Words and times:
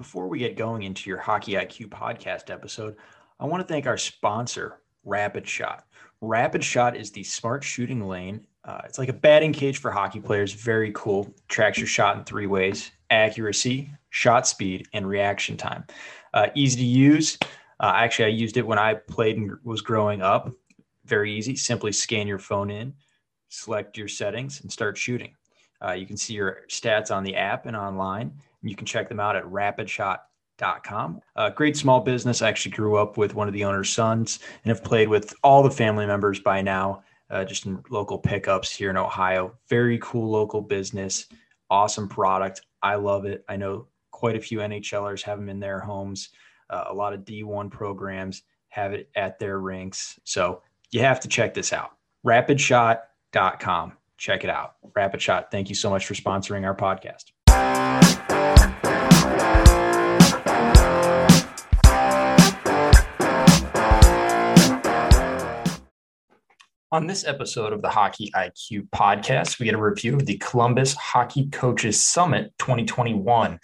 Before 0.00 0.28
we 0.28 0.38
get 0.38 0.56
going 0.56 0.84
into 0.84 1.10
your 1.10 1.18
Hockey 1.18 1.52
IQ 1.52 1.88
podcast 1.88 2.48
episode, 2.48 2.96
I 3.38 3.44
want 3.44 3.60
to 3.60 3.70
thank 3.70 3.86
our 3.86 3.98
sponsor, 3.98 4.80
Rapid 5.04 5.46
Shot. 5.46 5.84
Rapid 6.22 6.64
Shot 6.64 6.96
is 6.96 7.10
the 7.10 7.22
smart 7.22 7.62
shooting 7.62 8.08
lane. 8.08 8.46
Uh, 8.64 8.80
it's 8.86 8.98
like 8.98 9.10
a 9.10 9.12
batting 9.12 9.52
cage 9.52 9.76
for 9.76 9.90
hockey 9.90 10.18
players. 10.18 10.54
Very 10.54 10.90
cool. 10.94 11.30
Tracks 11.48 11.76
your 11.76 11.86
shot 11.86 12.16
in 12.16 12.24
three 12.24 12.46
ways 12.46 12.92
accuracy, 13.10 13.90
shot 14.08 14.48
speed, 14.48 14.88
and 14.94 15.06
reaction 15.06 15.58
time. 15.58 15.84
Uh, 16.32 16.46
easy 16.54 16.78
to 16.78 16.86
use. 16.86 17.36
Uh, 17.78 17.92
actually, 17.94 18.24
I 18.24 18.28
used 18.28 18.56
it 18.56 18.66
when 18.66 18.78
I 18.78 18.94
played 18.94 19.36
and 19.36 19.52
was 19.64 19.82
growing 19.82 20.22
up. 20.22 20.50
Very 21.04 21.30
easy. 21.30 21.56
Simply 21.56 21.92
scan 21.92 22.26
your 22.26 22.38
phone 22.38 22.70
in, 22.70 22.94
select 23.50 23.98
your 23.98 24.08
settings, 24.08 24.62
and 24.62 24.72
start 24.72 24.96
shooting. 24.96 25.34
Uh, 25.84 25.92
you 25.92 26.06
can 26.06 26.16
see 26.16 26.32
your 26.32 26.60
stats 26.70 27.14
on 27.14 27.22
the 27.22 27.36
app 27.36 27.66
and 27.66 27.76
online. 27.76 28.32
You 28.62 28.76
can 28.76 28.86
check 28.86 29.08
them 29.08 29.20
out 29.20 29.36
at 29.36 29.44
rapidshot.com. 29.44 31.20
Uh, 31.36 31.50
great 31.50 31.76
small 31.76 32.00
business. 32.00 32.42
I 32.42 32.48
actually 32.48 32.72
grew 32.72 32.96
up 32.96 33.16
with 33.16 33.34
one 33.34 33.48
of 33.48 33.54
the 33.54 33.64
owner's 33.64 33.90
sons 33.90 34.40
and 34.64 34.70
have 34.70 34.84
played 34.84 35.08
with 35.08 35.34
all 35.42 35.62
the 35.62 35.70
family 35.70 36.06
members 36.06 36.40
by 36.40 36.60
now, 36.60 37.02
uh, 37.30 37.44
just 37.44 37.66
in 37.66 37.82
local 37.90 38.18
pickups 38.18 38.74
here 38.74 38.90
in 38.90 38.96
Ohio. 38.96 39.54
Very 39.68 39.98
cool 40.02 40.30
local 40.30 40.60
business. 40.60 41.26
Awesome 41.70 42.08
product. 42.08 42.62
I 42.82 42.96
love 42.96 43.24
it. 43.24 43.44
I 43.48 43.56
know 43.56 43.86
quite 44.10 44.36
a 44.36 44.40
few 44.40 44.58
NHLers 44.58 45.22
have 45.22 45.38
them 45.38 45.48
in 45.48 45.60
their 45.60 45.80
homes. 45.80 46.30
Uh, 46.68 46.84
a 46.88 46.94
lot 46.94 47.12
of 47.12 47.20
D1 47.20 47.70
programs 47.70 48.42
have 48.68 48.92
it 48.92 49.10
at 49.16 49.38
their 49.38 49.58
rinks. 49.60 50.18
So 50.24 50.62
you 50.90 51.00
have 51.00 51.20
to 51.20 51.28
check 51.28 51.54
this 51.54 51.72
out. 51.72 51.92
Rapidshot.com. 52.26 53.92
Check 54.18 54.44
it 54.44 54.50
out. 54.50 54.74
Rapidshot, 54.92 55.50
thank 55.50 55.68
you 55.70 55.74
so 55.74 55.88
much 55.88 56.06
for 56.06 56.14
sponsoring 56.14 56.64
our 56.64 56.76
podcast. 56.76 58.29
On 66.92 67.06
this 67.06 67.24
episode 67.24 67.72
of 67.72 67.82
the 67.82 67.88
Hockey 67.88 68.32
IQ 68.34 68.88
podcast, 68.88 69.60
we 69.60 69.66
get 69.66 69.76
a 69.76 69.80
review 69.80 70.16
of 70.16 70.26
the 70.26 70.38
Columbus 70.38 70.92
Hockey 70.94 71.46
Coaches 71.46 72.04
Summit 72.04 72.52
2021. 72.58 73.60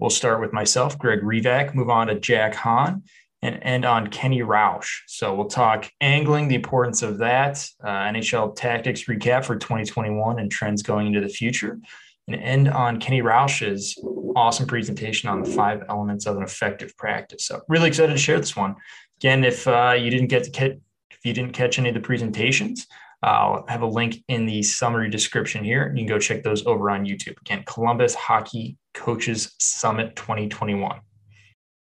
We'll 0.00 0.10
start 0.10 0.40
with 0.40 0.52
myself, 0.52 0.98
Greg 0.98 1.20
Revak, 1.20 1.72
move 1.72 1.88
on 1.88 2.08
to 2.08 2.18
Jack 2.18 2.56
Han, 2.56 3.04
and 3.42 3.60
end 3.62 3.84
on 3.84 4.08
Kenny 4.08 4.42
Rausch. 4.42 5.02
So 5.06 5.36
we'll 5.36 5.46
talk 5.46 5.88
angling, 6.00 6.48
the 6.48 6.56
importance 6.56 7.02
of 7.02 7.18
that, 7.18 7.64
uh, 7.84 7.86
NHL 7.86 8.56
tactics 8.56 9.04
recap 9.04 9.44
for 9.44 9.54
2021 9.54 10.40
and 10.40 10.50
trends 10.50 10.82
going 10.82 11.06
into 11.06 11.20
the 11.20 11.28
future, 11.28 11.78
and 12.26 12.34
end 12.34 12.66
on 12.66 12.98
Kenny 12.98 13.22
Rausch's 13.22 13.96
awesome 14.34 14.66
presentation 14.66 15.28
on 15.28 15.44
the 15.44 15.48
five 15.48 15.84
elements 15.88 16.26
of 16.26 16.36
an 16.36 16.42
effective 16.42 16.96
practice. 16.96 17.46
So 17.46 17.60
really 17.68 17.86
excited 17.86 18.14
to 18.14 18.18
share 18.18 18.40
this 18.40 18.56
one. 18.56 18.74
Again, 19.20 19.44
if 19.44 19.68
uh, 19.68 19.94
you 19.96 20.10
didn't 20.10 20.26
get 20.26 20.52
to 20.52 20.80
if 21.24 21.28
you 21.28 21.34
didn't 21.34 21.54
catch 21.54 21.78
any 21.78 21.88
of 21.88 21.94
the 21.94 22.00
presentations, 22.00 22.86
I'll 23.22 23.64
have 23.66 23.80
a 23.80 23.86
link 23.86 24.22
in 24.28 24.44
the 24.44 24.62
summary 24.62 25.08
description 25.08 25.64
here. 25.64 25.88
You 25.88 26.04
can 26.04 26.06
go 26.06 26.18
check 26.18 26.42
those 26.42 26.66
over 26.66 26.90
on 26.90 27.06
YouTube. 27.06 27.40
Again, 27.40 27.64
Columbus 27.66 28.14
Hockey 28.14 28.76
Coaches 28.92 29.54
Summit 29.58 30.16
2021. 30.16 31.00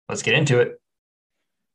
Let's 0.08 0.22
get 0.22 0.34
into 0.34 0.60
it. 0.60 0.80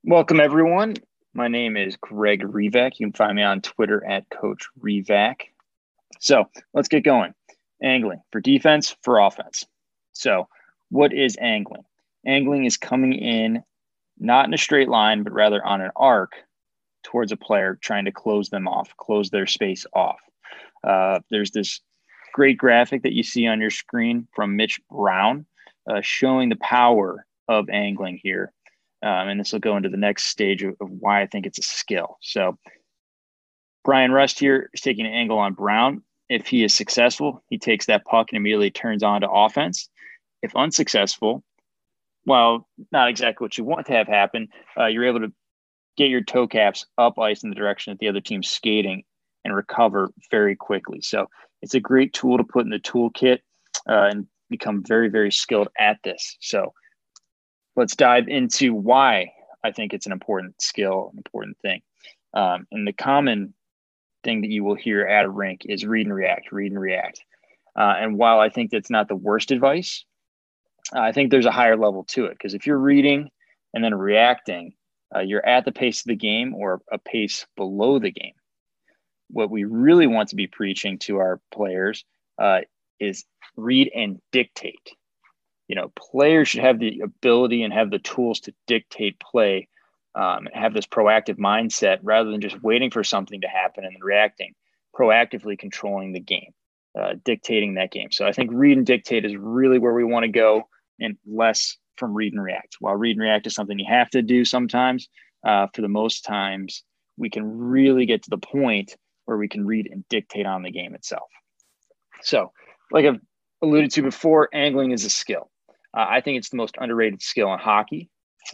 Welcome, 0.06 0.40
everyone. 0.40 0.95
My 1.34 1.50
name 1.50 1.76
is 1.76 1.98
Greg 1.98 2.42
Revak. 2.42 3.00
You 3.00 3.08
can 3.08 3.14
find 3.14 3.36
me 3.36 3.44
on 3.44 3.60
Twitter 3.60 4.02
at 4.06 4.30
Coach 4.30 4.66
Revak. 4.80 5.42
So 6.22 6.45
let's 6.73 6.88
get 6.88 7.04
going. 7.04 7.34
Angling 7.84 8.22
for 8.32 8.40
defense, 8.40 8.95
for 9.04 9.20
offense. 9.20 9.66
So, 10.14 10.48
what 10.90 11.12
is 11.12 11.38
angling? 11.40 11.84
Angling 12.26 12.64
is 12.64 12.78
coming 12.78 13.12
in 13.12 13.62
not 14.18 14.48
in 14.48 14.54
a 14.54 14.58
straight 14.58 14.88
line, 14.88 15.23
but 15.23 15.34
rather 15.34 15.64
on 15.64 15.82
an 15.82 15.92
arc 15.98 16.32
towards 17.03 17.31
a 17.31 17.38
player, 17.38 17.78
trying 17.81 18.06
to 18.06 18.12
close 18.12 18.50
them 18.50 18.67
off, 18.67 18.95
close 18.98 19.30
their 19.30 19.48
space 19.48 19.86
off. 19.94 20.20
Uh, 20.83 21.20
there's 21.30 21.52
this 21.52 21.82
great 22.33 22.58
graphic 22.58 23.04
that 23.04 23.14
you 23.14 23.23
see 23.23 23.48
on 23.48 23.60
your 23.60 23.71
screen 23.71 24.27
from 24.36 24.55
Mitch 24.55 24.80
Brown 24.92 25.45
uh, 25.89 26.02
showing 26.02 26.49
the 26.49 26.55
power 26.58 27.26
of 27.48 27.70
angling 27.70 28.20
here. 28.21 28.52
Um, 29.04 29.30
and 29.30 29.39
this 29.39 29.54
will 29.54 29.60
go 29.60 29.77
into 29.77 29.89
the 29.89 29.98
next 29.98 30.26
stage 30.26 30.64
of, 30.64 30.76
of, 30.82 30.89
why 30.89 31.21
I 31.21 31.27
think 31.27 31.45
it's 31.45 31.60
a 31.60 31.64
skill. 31.64 32.17
So, 32.21 32.58
Bryan 33.86 34.11
Rust 34.11 34.39
here 34.39 34.70
is 34.73 34.82
taking 34.82 35.05
an 35.05 35.14
angle 35.14 35.38
on 35.38 35.54
Brown. 35.54 36.04
If 36.30 36.48
he 36.48 36.64
is 36.64 36.73
successful, 36.73 37.44
he 37.50 37.58
takes 37.58 37.86
that 37.86 38.05
puck 38.05 38.27
and 38.30 38.38
immediately 38.38 38.71
turns 38.71 39.04
on 39.04 39.21
to 39.21 39.30
offense. 39.30 39.88
If 40.42 40.55
unsuccessful, 40.55 41.44
well, 42.26 42.67
not 42.92 43.10
exactly 43.10 43.45
what 43.45 43.58
you 43.58 43.64
want 43.64 43.88
to 43.88 43.94
have 43.94 44.08
happen, 44.08 44.50
uh, 44.77 44.88
you're 44.88 45.05
able 45.05 45.21
to 45.21 45.32
get 45.97 46.09
your 46.09 46.23
toe 46.23 46.47
caps 46.47 46.85
up 46.97 47.19
ice 47.19 47.43
in 47.43 47.49
the 47.49 47.55
direction 47.55 47.91
that 47.91 47.99
the 47.99 48.08
other 48.08 48.21
team's 48.21 48.49
skating 48.49 49.03
and 49.43 49.55
recover 49.55 50.11
very 50.31 50.55
quickly. 50.55 51.02
So, 51.02 51.27
it's 51.61 51.73
a 51.73 51.80
great 51.80 52.13
tool 52.13 52.37
to 52.37 52.43
put 52.43 52.65
in 52.65 52.69
the 52.69 52.80
toolkit 52.80 53.39
uh, 53.89 54.09
and 54.11 54.27
become 54.49 54.83
very, 54.87 55.09
very 55.09 55.31
skilled 55.31 55.69
at 55.80 55.97
this. 56.03 56.37
So, 56.39 56.73
let's 57.75 57.95
dive 57.95 58.27
into 58.27 58.73
why 58.73 59.31
I 59.63 59.71
think 59.71 59.93
it's 59.93 60.05
an 60.05 60.11
important 60.11 60.61
skill, 60.61 61.09
an 61.11 61.17
important 61.17 61.58
thing. 61.59 61.81
Um, 62.33 62.67
and 62.71 62.87
the 62.87 62.93
common 62.93 63.53
thing 64.23 64.41
that 64.41 64.49
you 64.49 64.64
will 64.64 64.75
hear 64.75 65.05
at 65.05 65.25
a 65.25 65.29
rink 65.29 65.61
is 65.65 65.85
read 65.85 66.05
and 66.05 66.15
react, 66.15 66.52
read 66.52 66.71
and 66.71 66.79
react. 66.79 67.21
Uh, 67.77 67.93
and 67.97 68.17
while 68.17 68.39
I 68.39 68.49
think 68.49 68.71
that's 68.71 68.89
not 68.89 69.08
the 69.08 69.15
worst 69.15 69.52
advice, 69.52 70.03
I 70.93 71.11
think 71.11 71.31
there's 71.31 71.45
a 71.45 71.52
higher 71.52 71.77
level 71.77 72.03
to 72.09 72.25
it 72.25 72.31
because 72.31 72.53
if 72.53 72.65
you're 72.65 72.77
reading 72.77 73.29
and 73.73 73.83
then 73.83 73.93
reacting, 73.93 74.73
uh, 75.16 75.20
you're 75.20 75.45
at 75.45 75.66
the 75.66 75.72
pace 75.72 76.02
of 76.02 76.08
the 76.08 76.16
game 76.16 76.54
or 76.54 76.82
a 76.92 76.98
pace 76.98 77.45
below 77.56 78.00
the 78.00 78.12
game. 78.12 78.34
What 79.30 79.50
we 79.50 79.64
really 79.66 80.08
want 80.08 80.30
to 80.30 80.36
be 80.36 80.48
preaching 80.48 81.00
to 81.00 81.18
our 81.18 81.40
players 81.52 82.06
uh, 82.38 82.62
is 83.00 83.26
read 83.56 83.92
and 83.94 84.20
dictate 84.32 84.92
you 85.68 85.76
know, 85.76 85.92
players 85.95 86.48
should 86.48 86.64
have 86.64 86.80
the 86.80 87.02
ability 87.02 87.64
and 87.64 87.73
have 87.73 87.92
the 87.92 88.00
tools 88.00 88.40
to 88.42 88.54
dictate 88.68 89.20
play 89.20 89.68
um, 90.16 90.48
and 90.48 90.56
have 90.56 90.73
this 90.73 90.88
proactive 90.88 91.38
mindset 91.38 92.00
rather 92.04 92.32
than 92.32 92.42
just 92.42 92.62
waiting 92.64 92.89
for 92.89 93.04
something 93.04 93.42
to 93.42 93.48
happen 93.48 93.84
and 93.84 93.94
then 93.94 94.02
reacting, 94.02 94.54
proactively 94.98 95.60
controlling 95.60 96.14
the 96.14 96.20
game, 96.20 96.54
uh, 97.00 97.14
dictating 97.24 97.76
that 97.76 97.92
game. 97.92 98.12
So 98.12 98.26
I 98.26 98.32
think 98.32 98.52
read 98.54 98.78
and 98.78 98.86
dictate 98.86 99.26
is 99.26 99.36
really 99.36 99.78
where 99.78 99.94
we 99.94 100.06
want 100.06 100.24
to 100.24 100.32
go 100.32 100.68
and 101.00 101.18
less 101.26 101.78
from 101.97 102.13
read 102.13 102.33
and 102.33 102.43
react. 102.43 102.77
While 102.80 102.95
read 102.95 103.17
and 103.17 103.21
react 103.21 103.47
is 103.47 103.55
something 103.55 103.77
you 103.80 103.85
have 103.89 104.09
to 104.11 104.21
do 104.21 104.45
sometimes, 104.45 105.09
uh, 105.45 105.67
for 105.73 105.81
the 105.81 105.87
most 105.87 106.23
times, 106.23 106.83
we 107.17 107.30
can 107.30 107.45
really 107.45 108.05
get 108.05 108.23
to 108.23 108.30
the 108.30 108.37
point 108.37 108.95
where 109.25 109.37
we 109.37 109.47
can 109.47 109.65
read 109.65 109.87
and 109.91 110.08
dictate 110.09 110.45
on 110.45 110.63
the 110.63 110.71
game 110.71 110.95
itself. 110.95 111.30
So, 112.21 112.52
like 112.91 113.05
I've 113.05 113.19
alluded 113.61 113.91
to 113.91 114.02
before, 114.02 114.49
angling 114.53 114.91
is 114.91 115.05
a 115.05 115.09
skill. 115.09 115.49
Uh, 115.95 116.05
I 116.09 116.21
think 116.21 116.37
it's 116.37 116.49
the 116.49 116.58
most 116.58 116.75
underrated 116.80 117.21
skill 117.21 117.52
in 117.53 117.59
hockey. 117.59 118.09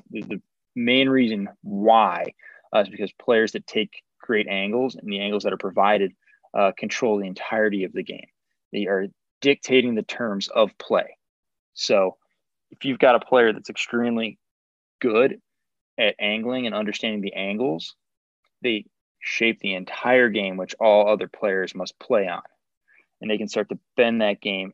The, 0.10 0.22
the 0.22 0.42
main 0.76 1.10
reason 1.10 1.50
why 1.62 2.34
uh, 2.76 2.80
is 2.80 2.90
because 2.90 3.12
players 3.14 3.52
that 3.52 3.68
take 3.68 4.04
great 4.22 4.48
angles 4.48 4.96
and 4.96 5.12
the 5.12 5.20
angles 5.20 5.44
that 5.44 5.54
are 5.54 5.58
provided 5.58 6.14
uh, 6.54 6.72
control 6.78 7.20
the 7.20 7.28
entirety 7.28 7.84
of 7.84 7.94
the 7.94 8.04
game. 8.04 8.28
They 8.72 8.86
are 8.86 9.08
dictating 9.42 9.96
the 9.96 10.04
terms 10.04 10.48
of 10.48 10.76
play. 10.78 11.18
So 11.74 12.18
if 12.74 12.86
you've 12.86 13.00
got 13.00 13.16
a 13.16 13.20
player 13.20 13.54
that's 13.54 13.70
extremely 13.70 14.40
good 15.00 15.40
at 16.00 16.16
angling 16.20 16.66
and 16.66 16.74
understanding 16.74 17.22
the 17.22 17.34
angles, 17.34 17.96
they 18.64 18.86
shape 19.20 19.60
the 19.60 19.76
entire 19.76 20.30
game, 20.30 20.58
which 20.58 20.76
all 20.80 21.08
other 21.08 21.28
players 21.28 21.76
must 21.76 21.98
play 22.00 22.28
on. 22.28 22.42
And 23.22 23.30
they 23.30 23.38
can 23.38 23.48
start 23.48 23.70
to 23.70 23.80
bend 23.96 24.22
that 24.22 24.42
game 24.42 24.74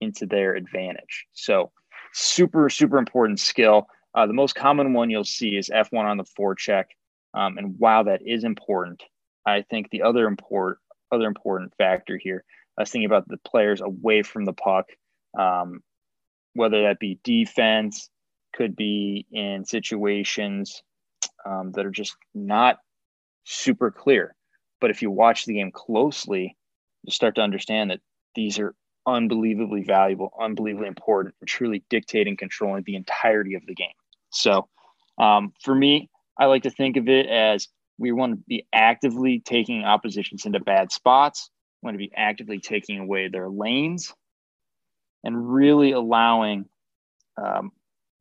into 0.00 0.26
their 0.26 0.54
advantage. 0.54 1.26
So 1.32 1.70
super, 2.12 2.70
super 2.70 2.96
important 2.98 3.40
skill. 3.40 3.88
Uh, 4.14 4.26
the 4.26 4.32
most 4.32 4.54
common 4.54 4.94
one 4.94 5.10
you'll 5.10 5.24
see 5.24 5.56
is 5.56 5.68
F1 5.68 6.04
on 6.04 6.16
the 6.16 6.24
forecheck. 6.24 6.84
Um, 7.34 7.58
and 7.58 7.74
while 7.78 8.04
that 8.04 8.22
is 8.26 8.44
important, 8.44 9.02
I 9.46 9.62
think 9.62 9.90
the 9.90 10.02
other 10.02 10.26
important 10.26 10.78
other 11.12 11.26
important 11.26 11.72
factor 11.76 12.16
here, 12.16 12.42
I 12.78 12.82
was 12.82 12.90
thinking 12.90 13.06
about 13.06 13.28
the 13.28 13.36
players 13.44 13.80
away 13.80 14.22
from 14.22 14.46
the 14.46 14.52
puck, 14.52 14.86
um, 15.38 15.82
whether 16.54 16.82
that 16.82 16.98
be 16.98 17.18
defense, 17.22 18.08
could 18.54 18.76
be 18.76 19.26
in 19.32 19.64
situations 19.64 20.82
um, 21.44 21.72
that 21.72 21.84
are 21.84 21.90
just 21.90 22.16
not 22.34 22.78
super 23.44 23.90
clear. 23.90 24.34
But 24.80 24.90
if 24.90 25.02
you 25.02 25.10
watch 25.10 25.44
the 25.44 25.54
game 25.54 25.72
closely, 25.72 26.56
you 27.02 27.12
start 27.12 27.34
to 27.36 27.42
understand 27.42 27.90
that 27.90 28.00
these 28.34 28.58
are 28.58 28.74
unbelievably 29.06 29.82
valuable, 29.82 30.32
unbelievably 30.40 30.88
important, 30.88 31.34
and 31.40 31.48
truly 31.48 31.84
dictating, 31.90 32.36
controlling 32.36 32.84
the 32.84 32.96
entirety 32.96 33.54
of 33.54 33.66
the 33.66 33.74
game. 33.74 33.88
So, 34.30 34.68
um, 35.18 35.52
for 35.62 35.74
me, 35.74 36.10
I 36.38 36.46
like 36.46 36.64
to 36.64 36.70
think 36.70 36.96
of 36.96 37.08
it 37.08 37.26
as 37.26 37.68
we 37.98 38.12
want 38.12 38.32
to 38.32 38.44
be 38.48 38.66
actively 38.72 39.40
taking 39.40 39.84
oppositions 39.84 40.46
into 40.46 40.58
bad 40.58 40.90
spots, 40.90 41.50
we 41.82 41.86
want 41.86 41.94
to 41.94 41.98
be 41.98 42.12
actively 42.16 42.58
taking 42.58 42.98
away 42.98 43.28
their 43.28 43.48
lanes, 43.48 44.12
and 45.24 45.52
really 45.52 45.92
allowing 45.92 46.66
um, 47.36 47.72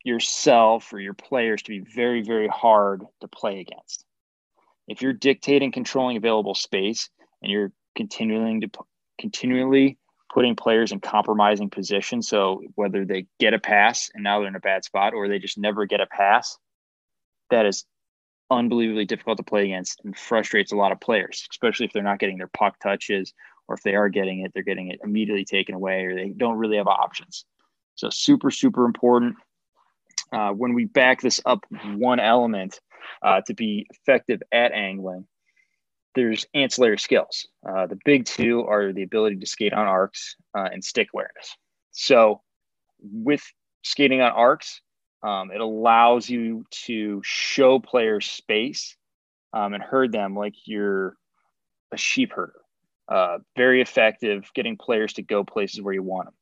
yourself 0.04 0.92
or 0.94 1.00
your 1.00 1.14
players 1.14 1.62
to 1.64 1.70
be 1.70 1.80
very, 1.80 2.24
very 2.24 2.48
hard 2.48 3.04
to 3.22 3.28
play 3.28 3.60
against. 3.60 4.06
If 4.88 5.02
you're 5.02 5.14
dictating 5.14 5.72
controlling 5.72 6.18
available 6.18 6.56
space 6.56 7.10
and 7.42 7.52
you're 7.52 7.72
continuing 7.96 8.62
to 8.62 8.70
continually 9.20 9.98
putting 10.34 10.56
players 10.56 10.92
in 10.92 11.00
compromising 11.00 11.70
positions, 11.70 12.28
so 12.28 12.64
whether 12.76 13.06
they 13.06 13.28
get 13.40 13.54
a 13.54 13.60
pass 13.60 14.10
and 14.14 14.24
now 14.24 14.40
they're 14.40 14.48
in 14.48 14.56
a 14.56 14.60
bad 14.60 14.84
spot 14.84 15.14
or 15.14 15.28
they 15.28 15.40
just 15.40 15.58
never 15.58 15.86
get 15.86 16.02
a 16.02 16.08
pass, 16.08 16.58
that 17.50 17.66
is 17.66 17.86
unbelievably 18.50 19.06
difficult 19.06 19.38
to 19.38 19.44
play 19.44 19.64
against 19.66 20.02
and 20.04 20.18
frustrates 20.18 20.72
a 20.72 20.76
lot 20.76 20.92
of 20.92 21.00
players, 21.00 21.48
especially 21.52 21.86
if 21.86 21.94
they're 21.94 22.04
not 22.04 22.20
getting 22.20 22.38
their 22.38 22.48
puck 22.48 22.80
touches 22.80 23.34
or 23.68 23.76
if 23.76 23.84
they 23.84 23.96
are 23.96 24.10
getting 24.10 24.40
it, 24.40 24.52
they're 24.54 24.64
getting 24.64 24.90
it 24.90 25.00
immediately 25.04 25.46
taken 25.46 25.76
away 25.76 26.06
or 26.06 26.16
they 26.16 26.30
don't 26.30 26.58
really 26.58 26.78
have 26.78 26.88
options. 26.88 27.46
So 27.96 28.10
super, 28.10 28.52
super 28.52 28.86
important. 28.86 29.36
Uh, 30.32 30.52
when 30.52 30.74
we 30.74 30.86
back 30.86 31.22
this 31.22 31.40
up 31.46 31.64
one 31.96 32.20
element 32.20 32.80
uh, 33.22 33.42
to 33.48 33.54
be 33.54 33.86
effective 33.92 34.42
at 34.52 34.72
angling, 34.72 35.28
there's 36.16 36.46
ancillary 36.54 37.00
skills. 37.00 37.48
Uh, 37.68 37.88
the 37.88 37.98
big 38.06 38.26
two 38.26 38.66
are 38.66 38.94
the 38.94 39.04
ability 39.04 39.38
to 39.38 39.46
skate 39.46 39.74
on 39.74 39.88
arcs 39.88 40.36
uh, 40.58 40.70
and 40.72 40.84
stick 40.84 41.08
awareness. 41.14 41.56
So 41.92 42.42
with 43.02 43.44
skating 43.84 44.22
on 44.22 44.32
arcs, 44.32 44.82
um, 45.24 45.52
it 45.52 45.62
allows 45.62 46.30
you 46.30 46.66
to 46.86 47.22
show 47.24 47.80
players 47.80 48.30
space 48.30 48.96
um, 49.54 49.74
and 49.74 49.84
herd 49.84 50.12
them 50.12 50.36
like 50.36 50.56
you're 50.66 51.16
a 51.92 51.98
sheep 51.98 52.34
herder. 52.34 52.63
Uh, 53.08 53.40
very 53.58 53.82
effective 53.82 54.50
getting 54.56 54.78
players 54.78 55.14
to 55.14 55.22
go 55.22 55.44
places 55.44 55.82
where 55.82 55.94
you 55.94 56.04
want 56.04 56.26
them. 56.26 56.34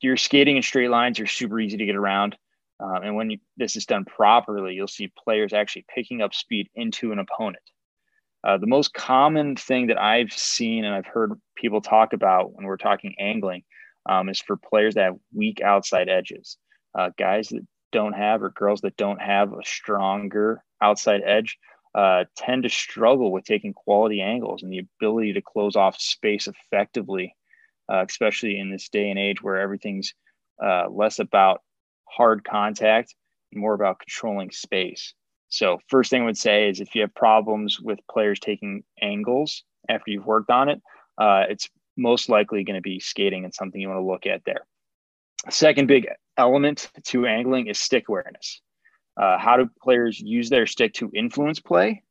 You're 0.00 0.16
skating 0.16 0.56
in 0.56 0.62
straight 0.62 0.90
lines, 0.90 1.18
you're 1.18 1.26
super 1.26 1.60
easy 1.60 1.76
to 1.76 1.86
get 1.86 1.96
around. 1.96 2.36
Um, 2.80 3.02
and 3.04 3.16
when 3.16 3.30
you, 3.30 3.38
this 3.56 3.76
is 3.76 3.86
done 3.86 4.04
properly, 4.04 4.74
you'll 4.74 4.88
see 4.88 5.12
players 5.22 5.52
actually 5.52 5.84
picking 5.92 6.20
up 6.20 6.34
speed 6.34 6.68
into 6.74 7.12
an 7.12 7.18
opponent. 7.18 7.62
Uh, 8.44 8.58
the 8.58 8.66
most 8.66 8.92
common 8.92 9.54
thing 9.54 9.86
that 9.86 10.00
I've 10.00 10.32
seen 10.32 10.84
and 10.84 10.94
I've 10.94 11.06
heard 11.06 11.32
people 11.56 11.80
talk 11.80 12.12
about 12.12 12.52
when 12.54 12.66
we're 12.66 12.76
talking 12.76 13.14
angling 13.20 13.62
um, 14.08 14.28
is 14.28 14.40
for 14.40 14.56
players 14.56 14.94
that 14.94 15.04
have 15.04 15.16
weak 15.32 15.60
outside 15.60 16.08
edges. 16.08 16.58
Uh, 16.98 17.10
guys 17.16 17.48
that 17.48 17.64
don't 17.92 18.14
have 18.14 18.42
or 18.42 18.50
girls 18.50 18.80
that 18.80 18.96
don't 18.96 19.20
have 19.20 19.52
a 19.52 19.64
stronger 19.64 20.64
outside 20.80 21.22
edge 21.24 21.58
uh, 21.94 22.24
tend 22.36 22.62
to 22.62 22.70
struggle 22.70 23.30
with 23.32 23.44
taking 23.44 23.72
quality 23.72 24.20
angles 24.20 24.62
and 24.62 24.72
the 24.72 24.78
ability 24.78 25.34
to 25.34 25.42
close 25.42 25.76
off 25.76 26.00
space 26.00 26.48
effectively, 26.48 27.34
uh, 27.92 28.04
especially 28.08 28.58
in 28.58 28.70
this 28.70 28.88
day 28.88 29.10
and 29.10 29.18
age 29.18 29.42
where 29.42 29.58
everything's 29.58 30.14
uh, 30.62 30.88
less 30.88 31.18
about 31.18 31.62
hard 32.08 32.44
contact 32.44 33.14
and 33.52 33.60
more 33.60 33.74
about 33.74 33.98
controlling 33.98 34.50
space. 34.50 35.14
So, 35.48 35.78
first 35.88 36.10
thing 36.10 36.22
I 36.22 36.26
would 36.26 36.38
say 36.38 36.68
is 36.70 36.80
if 36.80 36.94
you 36.94 37.02
have 37.02 37.14
problems 37.14 37.78
with 37.78 37.98
players 38.10 38.40
taking 38.40 38.84
angles 39.02 39.64
after 39.88 40.10
you've 40.10 40.24
worked 40.24 40.50
on 40.50 40.70
it, 40.70 40.80
uh, 41.18 41.44
it's 41.50 41.68
most 41.96 42.30
likely 42.30 42.64
going 42.64 42.76
to 42.76 42.82
be 42.82 43.00
skating 43.00 43.44
and 43.44 43.54
something 43.54 43.78
you 43.78 43.88
want 43.88 44.00
to 44.00 44.06
look 44.06 44.24
at 44.26 44.42
there. 44.46 44.66
Second 45.50 45.88
big 45.88 46.06
element 46.38 46.90
to 47.04 47.26
angling 47.26 47.66
is 47.66 47.78
stick 47.78 48.08
awareness. 48.08 48.62
Uh, 49.20 49.38
how 49.38 49.56
do 49.56 49.68
players 49.82 50.18
use 50.20 50.48
their 50.48 50.66
stick 50.66 50.94
to 50.94 51.10
influence 51.14 51.60
play? 51.60 52.02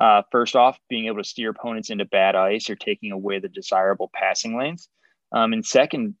Uh, 0.00 0.22
first 0.30 0.56
off, 0.56 0.78
being 0.88 1.06
able 1.06 1.18
to 1.18 1.24
steer 1.24 1.50
opponents 1.50 1.90
into 1.90 2.04
bad 2.04 2.34
ice 2.34 2.68
or 2.68 2.74
taking 2.74 3.12
away 3.12 3.38
the 3.38 3.48
desirable 3.48 4.10
passing 4.12 4.56
lanes. 4.58 4.88
Um, 5.32 5.52
and 5.52 5.64
second 5.64 6.14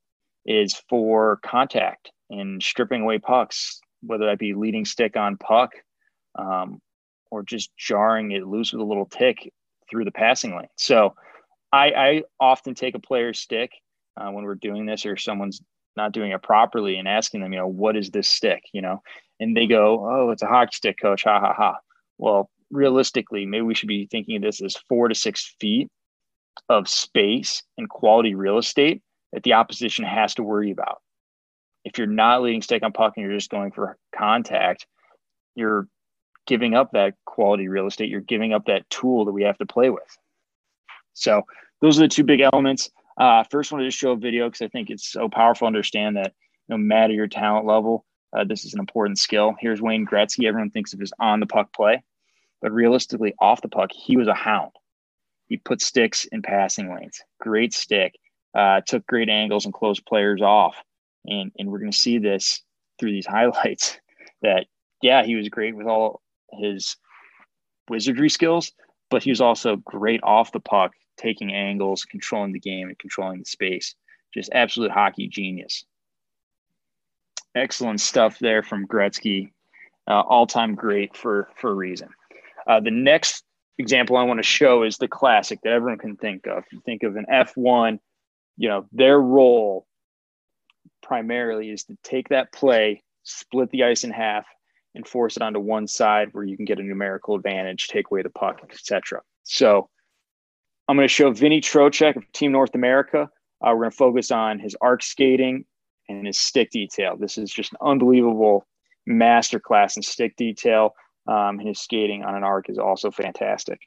is 0.46 0.74
for 0.88 1.40
contact 1.44 2.10
and 2.30 2.62
stripping 2.62 3.02
away 3.02 3.18
pucks, 3.18 3.80
whether 4.02 4.26
that 4.26 4.38
be 4.38 4.54
leading 4.54 4.84
stick 4.84 5.16
on 5.16 5.36
puck 5.36 5.70
um, 6.38 6.80
or 7.30 7.42
just 7.42 7.76
jarring 7.76 8.32
it 8.32 8.46
loose 8.46 8.72
with 8.72 8.80
a 8.80 8.84
little 8.84 9.06
tick 9.06 9.52
through 9.90 10.04
the 10.04 10.12
passing 10.12 10.56
lane. 10.56 10.68
So 10.76 11.14
I, 11.72 11.86
I 11.90 12.22
often 12.38 12.74
take 12.74 12.94
a 12.94 13.00
player's 13.00 13.40
stick 13.40 13.70
uh, 14.16 14.30
when 14.30 14.44
we're 14.44 14.54
doing 14.54 14.86
this 14.86 15.06
or 15.06 15.16
someone's 15.16 15.60
not 15.96 16.12
doing 16.12 16.32
it 16.32 16.42
properly 16.42 16.96
and 16.96 17.08
asking 17.08 17.40
them, 17.40 17.52
you 17.52 17.58
know, 17.58 17.66
what 17.66 17.96
is 17.96 18.10
this 18.10 18.28
stick, 18.28 18.62
you 18.72 18.82
know, 18.82 19.02
and 19.40 19.56
they 19.56 19.66
go, 19.66 20.06
oh, 20.08 20.30
it's 20.30 20.42
a 20.42 20.46
hockey 20.46 20.74
stick, 20.74 20.98
coach, 21.00 21.24
ha 21.24 21.40
ha 21.40 21.54
ha. 21.54 21.78
Well, 22.18 22.50
realistically, 22.70 23.46
maybe 23.46 23.62
we 23.62 23.74
should 23.74 23.88
be 23.88 24.06
thinking 24.06 24.36
of 24.36 24.42
this 24.42 24.62
as 24.62 24.76
four 24.88 25.08
to 25.08 25.14
six 25.14 25.54
feet 25.60 25.88
of 26.68 26.88
space 26.88 27.62
and 27.76 27.88
quality 27.88 28.34
real 28.34 28.58
estate 28.58 29.02
that 29.32 29.42
the 29.42 29.54
opposition 29.54 30.04
has 30.04 30.34
to 30.34 30.42
worry 30.42 30.70
about. 30.70 31.00
If 31.84 31.98
you're 31.98 32.06
not 32.06 32.42
leading 32.42 32.62
stick 32.62 32.82
on 32.82 32.92
puck 32.92 33.14
and 33.16 33.24
you're 33.24 33.36
just 33.36 33.50
going 33.50 33.72
for 33.72 33.98
contact, 34.14 34.86
you're 35.54 35.88
giving 36.46 36.74
up 36.74 36.92
that 36.92 37.14
quality 37.24 37.68
real 37.68 37.86
estate. 37.86 38.08
You're 38.08 38.20
giving 38.20 38.52
up 38.52 38.66
that 38.66 38.88
tool 38.90 39.24
that 39.24 39.32
we 39.32 39.42
have 39.42 39.58
to 39.58 39.66
play 39.66 39.90
with. 39.90 40.18
So 41.12 41.42
those 41.80 41.98
are 41.98 42.02
the 42.02 42.08
two 42.08 42.24
big 42.24 42.40
elements. 42.40 42.90
Uh, 43.18 43.44
first, 43.44 43.70
wanted 43.70 43.84
to 43.84 43.90
show 43.90 44.12
a 44.12 44.16
video 44.16 44.48
because 44.48 44.62
I 44.62 44.68
think 44.68 44.90
it's 44.90 45.10
so 45.10 45.28
powerful 45.28 45.66
to 45.66 45.68
understand 45.68 46.16
that 46.16 46.32
no 46.68 46.76
matter 46.76 47.12
your 47.12 47.28
talent 47.28 47.66
level, 47.66 48.04
uh, 48.34 48.44
this 48.44 48.64
is 48.64 48.74
an 48.74 48.80
important 48.80 49.18
skill. 49.18 49.54
Here's 49.58 49.80
Wayne 49.80 50.06
Gretzky. 50.06 50.46
Everyone 50.46 50.70
thinks 50.70 50.92
of 50.92 51.00
his 51.00 51.12
on 51.20 51.40
the 51.40 51.46
puck 51.46 51.72
play, 51.72 52.02
but 52.60 52.72
realistically, 52.72 53.34
off 53.38 53.62
the 53.62 53.68
puck, 53.68 53.90
he 53.92 54.16
was 54.16 54.28
a 54.28 54.34
hound. 54.34 54.72
He 55.46 55.58
put 55.58 55.80
sticks 55.80 56.24
in 56.26 56.42
passing 56.42 56.92
lanes. 56.92 57.22
Great 57.40 57.72
stick. 57.72 58.14
Uh, 58.54 58.80
took 58.86 59.06
great 59.06 59.28
angles 59.28 59.64
and 59.64 59.74
closed 59.74 60.06
players 60.06 60.42
off. 60.42 60.76
And, 61.26 61.52
and 61.58 61.70
we're 61.70 61.78
going 61.78 61.90
to 61.90 61.96
see 61.98 62.18
this 62.18 62.62
through 62.98 63.12
these 63.12 63.26
highlights 63.30 63.98
that, 64.42 64.66
yeah, 65.02 65.24
he 65.24 65.36
was 65.36 65.48
great 65.48 65.76
with 65.76 65.86
all 65.86 66.22
his 66.52 66.96
wizardry 67.88 68.30
skills, 68.30 68.72
but 69.10 69.22
he 69.22 69.30
was 69.30 69.40
also 69.40 69.76
great 69.76 70.20
off 70.22 70.52
the 70.52 70.60
puck 70.60 70.92
taking 71.16 71.52
angles, 71.52 72.04
controlling 72.04 72.52
the 72.52 72.60
game, 72.60 72.88
and 72.88 72.98
controlling 72.98 73.38
the 73.38 73.44
space. 73.44 73.94
Just 74.32 74.50
absolute 74.52 74.90
hockey 74.90 75.28
genius. 75.28 75.84
Excellent 77.54 78.00
stuff 78.00 78.38
there 78.38 78.62
from 78.62 78.86
Gretzky. 78.86 79.52
Uh, 80.06 80.20
all-time 80.20 80.74
great 80.74 81.16
for 81.16 81.48
for 81.56 81.70
a 81.70 81.74
reason. 81.74 82.08
Uh, 82.66 82.80
the 82.80 82.90
next 82.90 83.44
example 83.78 84.16
I 84.16 84.24
want 84.24 84.38
to 84.38 84.44
show 84.44 84.82
is 84.82 84.98
the 84.98 85.08
classic 85.08 85.60
that 85.62 85.72
everyone 85.72 85.98
can 85.98 86.16
think 86.16 86.46
of. 86.46 86.64
You 86.72 86.80
think 86.84 87.02
of 87.02 87.16
an 87.16 87.26
F1, 87.30 87.98
you 88.56 88.68
know, 88.68 88.86
their 88.92 89.18
role 89.18 89.86
primarily 91.02 91.70
is 91.70 91.84
to 91.84 91.96
take 92.02 92.28
that 92.28 92.52
play, 92.52 93.02
split 93.22 93.70
the 93.70 93.84
ice 93.84 94.04
in 94.04 94.10
half, 94.10 94.46
and 94.94 95.06
force 95.06 95.36
it 95.36 95.42
onto 95.42 95.60
one 95.60 95.86
side 95.86 96.28
where 96.32 96.44
you 96.44 96.56
can 96.56 96.64
get 96.64 96.78
a 96.78 96.82
numerical 96.82 97.34
advantage, 97.34 97.88
take 97.88 98.10
away 98.10 98.22
the 98.22 98.30
puck, 98.30 98.60
etc. 98.70 99.20
So 99.42 99.88
I'm 100.88 100.96
going 100.96 101.08
to 101.08 101.12
show 101.12 101.30
Vinny 101.30 101.60
Trocheck 101.60 102.16
of 102.16 102.30
Team 102.32 102.52
North 102.52 102.74
America. 102.74 103.28
Uh, 103.60 103.70
we're 103.70 103.82
going 103.82 103.90
to 103.90 103.96
focus 103.96 104.30
on 104.30 104.58
his 104.58 104.76
arc 104.80 105.02
skating 105.02 105.64
and 106.08 106.26
his 106.26 106.38
stick 106.38 106.70
detail. 106.70 107.16
This 107.16 107.38
is 107.38 107.50
just 107.50 107.72
an 107.72 107.78
unbelievable 107.80 108.66
masterclass 109.08 109.96
in 109.96 110.02
stick 110.02 110.36
detail. 110.36 110.94
Um, 111.26 111.58
and 111.58 111.68
his 111.68 111.80
skating 111.80 112.22
on 112.22 112.34
an 112.34 112.44
arc 112.44 112.68
is 112.68 112.78
also 112.78 113.10
fantastic. 113.10 113.80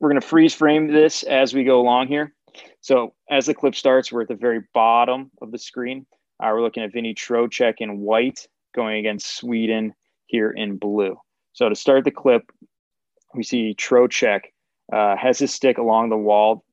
We're 0.00 0.08
going 0.08 0.20
to 0.20 0.26
freeze 0.26 0.52
frame 0.52 0.92
this 0.92 1.22
as 1.22 1.54
we 1.54 1.62
go 1.62 1.80
along 1.80 2.08
here. 2.08 2.34
So 2.80 3.14
as 3.30 3.46
the 3.46 3.54
clip 3.54 3.76
starts, 3.76 4.10
we're 4.10 4.22
at 4.22 4.28
the 4.28 4.34
very 4.34 4.62
bottom 4.74 5.30
of 5.40 5.52
the 5.52 5.58
screen. 5.58 6.06
Uh, 6.42 6.50
we're 6.52 6.62
looking 6.62 6.82
at 6.82 6.92
Vinny 6.92 7.14
Trocheck 7.14 7.74
in 7.78 8.00
white 8.00 8.48
going 8.74 8.98
against 8.98 9.36
Sweden 9.36 9.94
here 10.26 10.50
in 10.50 10.76
blue. 10.76 11.16
So 11.52 11.68
to 11.68 11.76
start 11.76 12.04
the 12.04 12.10
clip, 12.10 12.50
we 13.34 13.44
see 13.44 13.74
Trocheck 13.78 14.40
uh, 14.92 15.16
has 15.16 15.38
his 15.38 15.54
stick 15.54 15.78
along 15.78 16.08
the 16.08 16.16
wall. 16.16 16.64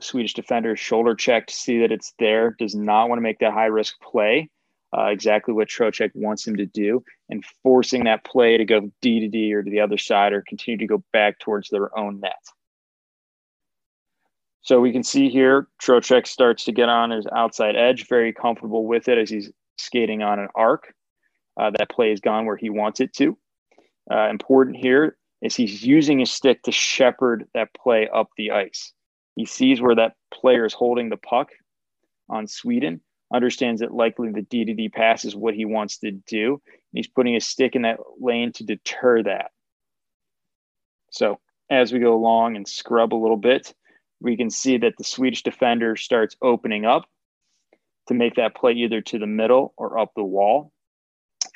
Swedish 0.00 0.34
defender 0.34 0.76
shoulder 0.76 1.14
check 1.14 1.46
to 1.46 1.54
see 1.54 1.78
that 1.80 1.92
it's 1.92 2.14
there, 2.18 2.56
does 2.58 2.74
not 2.74 3.08
want 3.08 3.18
to 3.18 3.22
make 3.22 3.38
that 3.38 3.52
high 3.52 3.66
risk 3.66 3.94
play. 4.00 4.50
Uh, 4.96 5.06
exactly 5.06 5.54
what 5.54 5.68
Trocheck 5.68 6.10
wants 6.14 6.46
him 6.46 6.56
to 6.56 6.66
do, 6.66 7.02
and 7.30 7.42
forcing 7.62 8.04
that 8.04 8.24
play 8.24 8.58
to 8.58 8.64
go 8.64 8.90
D 9.00 9.20
to 9.20 9.28
D 9.28 9.54
or 9.54 9.62
to 9.62 9.70
the 9.70 9.80
other 9.80 9.96
side 9.96 10.34
or 10.34 10.44
continue 10.46 10.76
to 10.76 10.86
go 10.86 11.02
back 11.14 11.38
towards 11.38 11.70
their 11.70 11.96
own 11.98 12.20
net. 12.20 12.36
So 14.60 14.80
we 14.80 14.92
can 14.92 15.02
see 15.02 15.30
here, 15.30 15.66
Trocheck 15.82 16.26
starts 16.26 16.64
to 16.66 16.72
get 16.72 16.90
on 16.90 17.10
his 17.10 17.26
outside 17.34 17.74
edge, 17.74 18.06
very 18.06 18.34
comfortable 18.34 18.86
with 18.86 19.08
it 19.08 19.18
as 19.18 19.30
he's 19.30 19.50
skating 19.78 20.22
on 20.22 20.38
an 20.38 20.48
arc. 20.54 20.94
Uh, 21.58 21.70
that 21.70 21.90
play 21.90 22.10
has 22.10 22.20
gone 22.20 22.46
where 22.46 22.56
he 22.56 22.70
wants 22.70 23.00
it 23.00 23.12
to. 23.14 23.36
Uh, 24.10 24.28
important 24.28 24.76
here, 24.76 25.16
is 25.42 25.56
he's 25.56 25.82
using 25.82 26.18
his 26.18 26.30
stick 26.30 26.62
to 26.62 26.72
shepherd 26.72 27.46
that 27.54 27.74
play 27.74 28.08
up 28.14 28.28
the 28.36 28.50
ice. 28.50 28.92
He 29.36 29.46
sees 29.46 29.80
where 29.80 29.94
that 29.94 30.14
player 30.32 30.64
is 30.64 30.74
holding 30.74 31.08
the 31.08 31.16
puck 31.16 31.50
on 32.28 32.46
Sweden, 32.46 33.00
understands 33.32 33.80
that 33.80 33.94
likely 33.94 34.30
the 34.30 34.42
D 34.42 34.64
to 34.64 34.74
D 34.74 34.88
pass 34.88 35.24
is 35.24 35.34
what 35.34 35.54
he 35.54 35.64
wants 35.64 35.98
to 35.98 36.10
do. 36.10 36.60
And 36.66 36.98
he's 36.98 37.08
putting 37.08 37.36
a 37.36 37.40
stick 37.40 37.74
in 37.74 37.82
that 37.82 37.98
lane 38.20 38.52
to 38.52 38.64
deter 38.64 39.22
that. 39.22 39.50
So 41.10 41.40
as 41.70 41.92
we 41.92 41.98
go 41.98 42.14
along 42.14 42.56
and 42.56 42.68
scrub 42.68 43.14
a 43.14 43.16
little 43.16 43.36
bit, 43.36 43.74
we 44.20 44.36
can 44.36 44.50
see 44.50 44.78
that 44.78 44.94
the 44.98 45.04
Swedish 45.04 45.42
defender 45.42 45.96
starts 45.96 46.36
opening 46.42 46.84
up 46.84 47.06
to 48.08 48.14
make 48.14 48.34
that 48.36 48.54
play 48.54 48.72
either 48.72 49.00
to 49.00 49.18
the 49.18 49.26
middle 49.26 49.74
or 49.76 49.98
up 49.98 50.12
the 50.14 50.24
wall. 50.24 50.72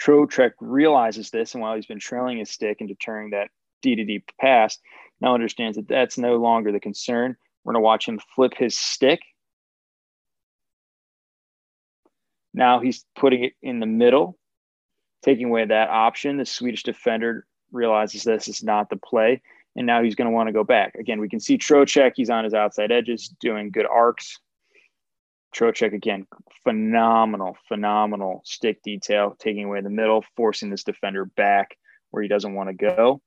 Trocheck 0.00 0.52
realizes 0.60 1.30
this, 1.30 1.54
and 1.54 1.62
while 1.62 1.74
he's 1.74 1.86
been 1.86 1.98
trailing 1.98 2.38
his 2.38 2.50
stick 2.50 2.78
and 2.80 2.88
deterring 2.88 3.30
that 3.30 3.50
D 3.82 3.96
to 3.96 4.04
D 4.04 4.24
pass, 4.40 4.78
now 5.20 5.34
understands 5.34 5.76
that 5.76 5.88
that's 5.88 6.18
no 6.18 6.36
longer 6.36 6.72
the 6.72 6.80
concern. 6.80 7.36
We're 7.66 7.72
going 7.72 7.82
to 7.82 7.84
watch 7.84 8.06
him 8.06 8.20
flip 8.36 8.52
his 8.56 8.78
stick. 8.78 9.20
Now 12.54 12.78
he's 12.78 13.04
putting 13.18 13.42
it 13.42 13.54
in 13.60 13.80
the 13.80 13.86
middle, 13.86 14.38
taking 15.24 15.46
away 15.46 15.64
that 15.64 15.90
option. 15.90 16.36
The 16.36 16.46
Swedish 16.46 16.84
defender 16.84 17.44
realizes 17.72 18.22
this 18.22 18.46
is 18.46 18.62
not 18.62 18.88
the 18.88 18.96
play, 18.96 19.42
and 19.74 19.84
now 19.84 20.00
he's 20.00 20.14
going 20.14 20.26
to 20.28 20.32
want 20.32 20.46
to 20.46 20.52
go 20.52 20.62
back. 20.62 20.94
Again, 20.94 21.20
we 21.20 21.28
can 21.28 21.40
see 21.40 21.58
Trocheck. 21.58 22.12
He's 22.14 22.30
on 22.30 22.44
his 22.44 22.54
outside 22.54 22.92
edges, 22.92 23.34
doing 23.40 23.72
good 23.72 23.86
arcs. 23.86 24.38
Trocheck 25.52 25.92
again, 25.92 26.24
phenomenal, 26.62 27.56
phenomenal 27.66 28.42
stick 28.44 28.80
detail, 28.84 29.34
taking 29.40 29.64
away 29.64 29.80
the 29.80 29.90
middle, 29.90 30.24
forcing 30.36 30.70
this 30.70 30.84
defender 30.84 31.24
back 31.24 31.76
where 32.12 32.22
he 32.22 32.28
doesn't 32.28 32.54
want 32.54 32.68
to 32.68 32.74
go. 32.74 33.20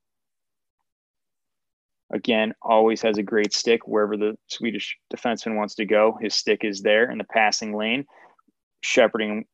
Again, 2.12 2.54
always 2.60 3.02
has 3.02 3.18
a 3.18 3.22
great 3.22 3.52
stick 3.52 3.86
wherever 3.86 4.16
the 4.16 4.36
Swedish 4.48 4.96
defenseman 5.14 5.56
wants 5.56 5.76
to 5.76 5.84
go. 5.84 6.18
His 6.20 6.34
stick 6.34 6.64
is 6.64 6.82
there 6.82 7.10
in 7.10 7.18
the 7.18 7.24
passing 7.24 7.76
lane, 7.76 8.04
shepherding 8.80 9.44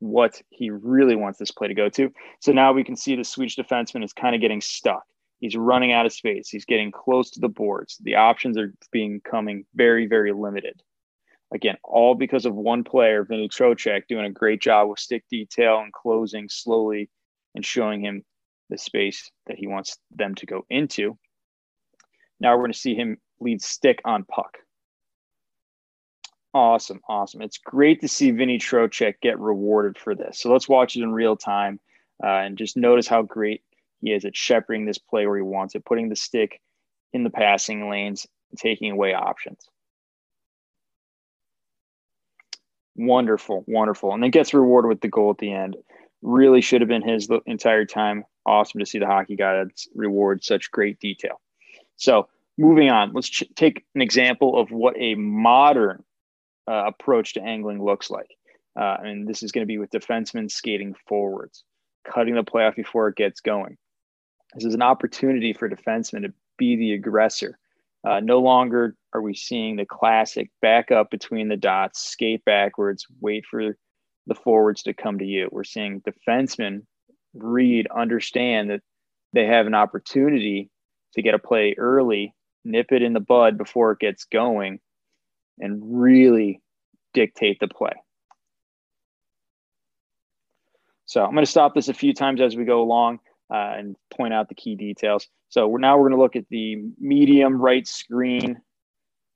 what 0.00 0.42
he 0.50 0.70
really 0.70 1.14
wants 1.14 1.38
this 1.38 1.52
play 1.52 1.68
to 1.68 1.74
go 1.74 1.88
to. 1.90 2.12
So 2.40 2.50
now 2.50 2.72
we 2.72 2.82
can 2.82 2.96
see 2.96 3.14
the 3.14 3.22
Swedish 3.22 3.56
defenseman 3.56 4.04
is 4.04 4.12
kind 4.12 4.34
of 4.34 4.40
getting 4.40 4.60
stuck. 4.60 5.04
He's 5.38 5.56
running 5.56 5.92
out 5.92 6.06
of 6.06 6.12
space. 6.12 6.48
He's 6.48 6.64
getting 6.64 6.90
close 6.90 7.30
to 7.32 7.40
the 7.40 7.48
boards. 7.48 7.98
The 8.02 8.16
options 8.16 8.58
are 8.58 8.74
becoming 8.90 9.64
very, 9.74 10.06
very 10.06 10.32
limited. 10.32 10.82
Again, 11.54 11.76
all 11.84 12.14
because 12.14 12.46
of 12.46 12.54
one 12.54 12.82
player, 12.82 13.24
Vinny 13.24 13.48
Trocheck, 13.48 14.08
doing 14.08 14.24
a 14.24 14.30
great 14.30 14.60
job 14.60 14.88
with 14.88 14.98
stick 14.98 15.24
detail 15.30 15.78
and 15.78 15.92
closing 15.92 16.48
slowly 16.48 17.10
and 17.54 17.64
showing 17.64 18.00
him 18.00 18.24
the 18.70 18.78
space 18.78 19.30
that 19.46 19.58
he 19.58 19.66
wants 19.66 19.98
them 20.10 20.34
to 20.36 20.46
go 20.46 20.64
into. 20.70 21.18
Now 22.42 22.56
we're 22.56 22.62
going 22.62 22.72
to 22.72 22.78
see 22.78 22.96
him 22.96 23.18
lead 23.38 23.62
stick 23.62 24.00
on 24.04 24.24
puck. 24.24 24.58
Awesome, 26.52 27.00
awesome. 27.08 27.40
It's 27.40 27.56
great 27.56 28.00
to 28.00 28.08
see 28.08 28.32
Vinny 28.32 28.58
Trocheck 28.58 29.14
get 29.22 29.38
rewarded 29.38 29.96
for 29.96 30.16
this. 30.16 30.40
So 30.40 30.52
let's 30.52 30.68
watch 30.68 30.96
it 30.96 31.02
in 31.02 31.12
real 31.12 31.36
time 31.36 31.78
uh, 32.22 32.26
and 32.26 32.58
just 32.58 32.76
notice 32.76 33.06
how 33.06 33.22
great 33.22 33.62
he 34.00 34.10
is 34.10 34.24
at 34.24 34.36
shepherding 34.36 34.84
this 34.84 34.98
play 34.98 35.24
where 35.24 35.36
he 35.36 35.42
wants 35.42 35.76
it, 35.76 35.84
putting 35.84 36.08
the 36.08 36.16
stick 36.16 36.60
in 37.12 37.22
the 37.22 37.30
passing 37.30 37.88
lanes, 37.88 38.26
taking 38.58 38.90
away 38.90 39.14
options. 39.14 39.60
Wonderful, 42.96 43.64
wonderful. 43.68 44.12
And 44.12 44.20
then 44.22 44.30
gets 44.32 44.52
rewarded 44.52 44.88
with 44.88 45.00
the 45.00 45.08
goal 45.08 45.30
at 45.30 45.38
the 45.38 45.52
end. 45.52 45.76
Really 46.22 46.60
should 46.60 46.80
have 46.80 46.88
been 46.88 47.08
his 47.08 47.28
the 47.28 47.40
entire 47.46 47.84
time. 47.84 48.24
Awesome 48.44 48.80
to 48.80 48.86
see 48.86 48.98
the 48.98 49.06
hockey 49.06 49.36
gods 49.36 49.88
reward 49.94 50.42
such 50.42 50.72
great 50.72 50.98
detail. 50.98 51.40
So 51.96 52.28
moving 52.58 52.90
on, 52.90 53.12
let's 53.12 53.28
ch- 53.28 53.44
take 53.54 53.84
an 53.94 54.02
example 54.02 54.58
of 54.58 54.70
what 54.70 54.94
a 54.98 55.14
modern 55.14 56.02
uh, 56.68 56.84
approach 56.86 57.34
to 57.34 57.42
angling 57.42 57.84
looks 57.84 58.10
like. 58.10 58.30
Uh, 58.78 58.96
and 59.02 59.28
this 59.28 59.42
is 59.42 59.52
going 59.52 59.62
to 59.62 59.66
be 59.66 59.78
with 59.78 59.90
defensemen 59.90 60.50
skating 60.50 60.94
forwards, 61.06 61.64
cutting 62.10 62.34
the 62.34 62.42
play 62.42 62.64
off 62.64 62.76
before 62.76 63.08
it 63.08 63.16
gets 63.16 63.40
going. 63.40 63.76
This 64.54 64.64
is 64.64 64.74
an 64.74 64.82
opportunity 64.82 65.52
for 65.52 65.68
defensemen 65.68 66.22
to 66.22 66.32
be 66.58 66.76
the 66.76 66.92
aggressor, 66.92 67.58
uh, 68.04 68.20
no 68.20 68.40
longer 68.40 68.96
are 69.12 69.22
we 69.22 69.34
seeing 69.34 69.76
the 69.76 69.86
classic 69.86 70.50
back 70.60 70.90
up 70.90 71.10
between 71.10 71.48
the 71.48 71.56
dots, 71.56 72.00
skate 72.00 72.44
backwards, 72.44 73.06
wait 73.20 73.44
for 73.48 73.76
the 74.26 74.34
forwards 74.34 74.82
to 74.82 74.94
come 74.94 75.18
to 75.18 75.24
you. 75.24 75.48
We're 75.52 75.64
seeing 75.64 76.02
defensemen 76.02 76.82
read, 77.34 77.86
understand 77.94 78.70
that 78.70 78.80
they 79.32 79.46
have 79.46 79.66
an 79.66 79.74
opportunity 79.74 80.70
to 81.14 81.22
get 81.22 81.34
a 81.34 81.38
play 81.38 81.74
early, 81.78 82.34
nip 82.64 82.92
it 82.92 83.02
in 83.02 83.12
the 83.12 83.20
bud 83.20 83.58
before 83.58 83.92
it 83.92 83.98
gets 83.98 84.24
going, 84.24 84.80
and 85.58 85.80
really 86.00 86.60
dictate 87.14 87.58
the 87.60 87.68
play. 87.68 87.92
So 91.06 91.22
I'm 91.22 91.32
going 91.32 91.44
to 91.44 91.50
stop 91.50 91.74
this 91.74 91.88
a 91.88 91.94
few 91.94 92.14
times 92.14 92.40
as 92.40 92.56
we 92.56 92.64
go 92.64 92.80
along 92.80 93.20
uh, 93.52 93.74
and 93.76 93.96
point 94.10 94.32
out 94.32 94.48
the 94.48 94.54
key 94.54 94.76
details. 94.76 95.28
So 95.50 95.68
we're 95.68 95.78
now 95.78 95.98
we're 95.98 96.08
going 96.08 96.18
to 96.18 96.22
look 96.22 96.36
at 96.36 96.48
the 96.48 96.76
medium 96.98 97.60
right 97.60 97.86
screen 97.86 98.62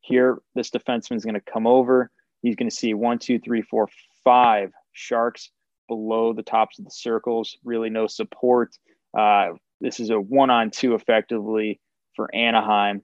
here. 0.01 0.39
This 0.55 0.71
defenseman 0.71 1.17
is 1.17 1.25
going 1.25 1.35
to 1.35 1.41
come 1.41 1.67
over. 1.67 2.11
He's 2.41 2.57
going 2.57 2.71
to 2.71 2.75
see 2.75 2.95
one, 2.95 3.19
two, 3.19 3.39
three, 3.39 3.61
four, 3.61 3.89
five 4.25 4.73
sharks 4.93 5.51
below 5.89 6.33
the 6.33 6.43
tops 6.43 6.79
of 6.79 6.87
the 6.87 6.91
circles. 6.91 7.59
Really 7.63 7.91
no 7.91 8.07
support. 8.07 8.75
Uh, 9.17 9.51
this 9.81 10.01
is 10.01 10.11
a 10.11 10.21
one 10.21 10.51
on 10.51 10.71
two 10.71 10.95
effectively 10.95 11.81
for 12.15 12.35
Anaheim 12.35 13.03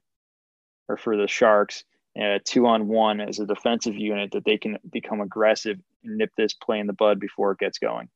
or 0.89 0.97
for 0.97 1.17
the 1.17 1.29
Sharks. 1.29 1.85
Uh, 2.21 2.39
two 2.45 2.67
on 2.67 2.89
one 2.89 3.21
as 3.21 3.39
a 3.39 3.47
defensive 3.47 3.95
unit 3.95 4.33
that 4.33 4.45
they 4.45 4.59
can 4.59 4.77
become 4.91 5.23
aggressive 5.23 5.79
and 6.05 6.19
nip 6.19 6.31
this 6.37 6.53
play 6.53 6.79
in 6.79 6.87
the 6.87 6.93
bud 6.93 7.19
before 7.19 7.53
it 7.53 7.59
gets 7.59 7.79
going. 7.79 8.09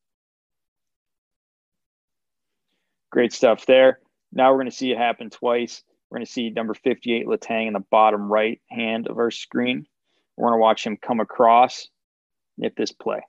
Great 3.11 3.33
stuff 3.33 3.65
there. 3.65 4.01
Now 4.33 4.51
we're 4.51 4.59
going 4.59 4.71
to 4.71 4.77
see 4.77 4.93
it 4.93 4.99
happen 4.99 5.31
twice. 5.31 5.83
We're 6.11 6.19
going 6.19 6.27
to 6.27 6.33
see 6.33 6.51
number 6.51 6.75
58 6.75 7.27
Letang 7.27 7.69
in 7.69 7.73
the 7.73 7.85
bottom 7.91 8.31
right 8.31 8.61
hand 8.71 9.09
of 9.09 9.17
our 9.17 9.31
screen. 9.31 9.87
We're 10.37 10.51
going 10.51 10.59
to 10.59 10.63
watch 10.63 10.87
him 10.87 10.99
come 11.01 11.21
across, 11.21 11.89
nip 12.59 12.75
this 12.77 12.93
play. 12.93 13.23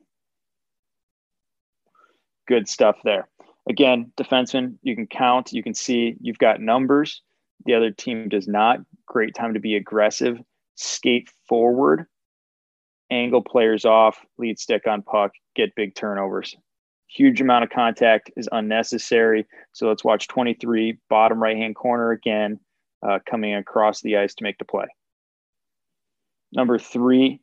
Good 2.47 2.67
stuff 2.67 2.97
there. 3.05 3.29
Again, 3.69 4.11
defenseman, 4.17 4.77
you 4.81 4.95
can 4.95 5.07
count, 5.07 5.51
you 5.51 5.61
can 5.61 5.73
see 5.73 6.15
you've 6.21 6.37
got 6.37 6.61
numbers. 6.61 7.21
The 7.65 7.73
other 7.73 7.91
team 7.91 8.29
does 8.29 8.47
not. 8.47 8.79
Great 9.05 9.35
time 9.35 9.53
to 9.53 9.59
be 9.59 9.75
aggressive, 9.75 10.39
skate 10.75 11.29
forward, 11.49 12.05
angle 13.11 13.41
players 13.41 13.83
off, 13.83 14.19
lead 14.37 14.59
stick 14.59 14.87
on 14.87 15.01
puck, 15.01 15.31
get 15.55 15.75
big 15.75 15.95
turnovers 15.95 16.55
huge 17.07 17.41
amount 17.41 17.63
of 17.63 17.69
contact 17.69 18.31
is 18.37 18.49
unnecessary. 18.51 19.47
So 19.73 19.87
let's 19.87 20.03
watch 20.03 20.27
23, 20.27 20.97
bottom 21.09 21.41
right 21.41 21.57
hand 21.57 21.75
corner 21.75 22.11
again, 22.11 22.59
uh, 23.07 23.19
coming 23.29 23.55
across 23.55 24.01
the 24.01 24.17
ice 24.17 24.35
to 24.35 24.43
make 24.43 24.57
the 24.57 24.65
play. 24.65 24.87
Number 26.51 26.77
three, 26.79 27.41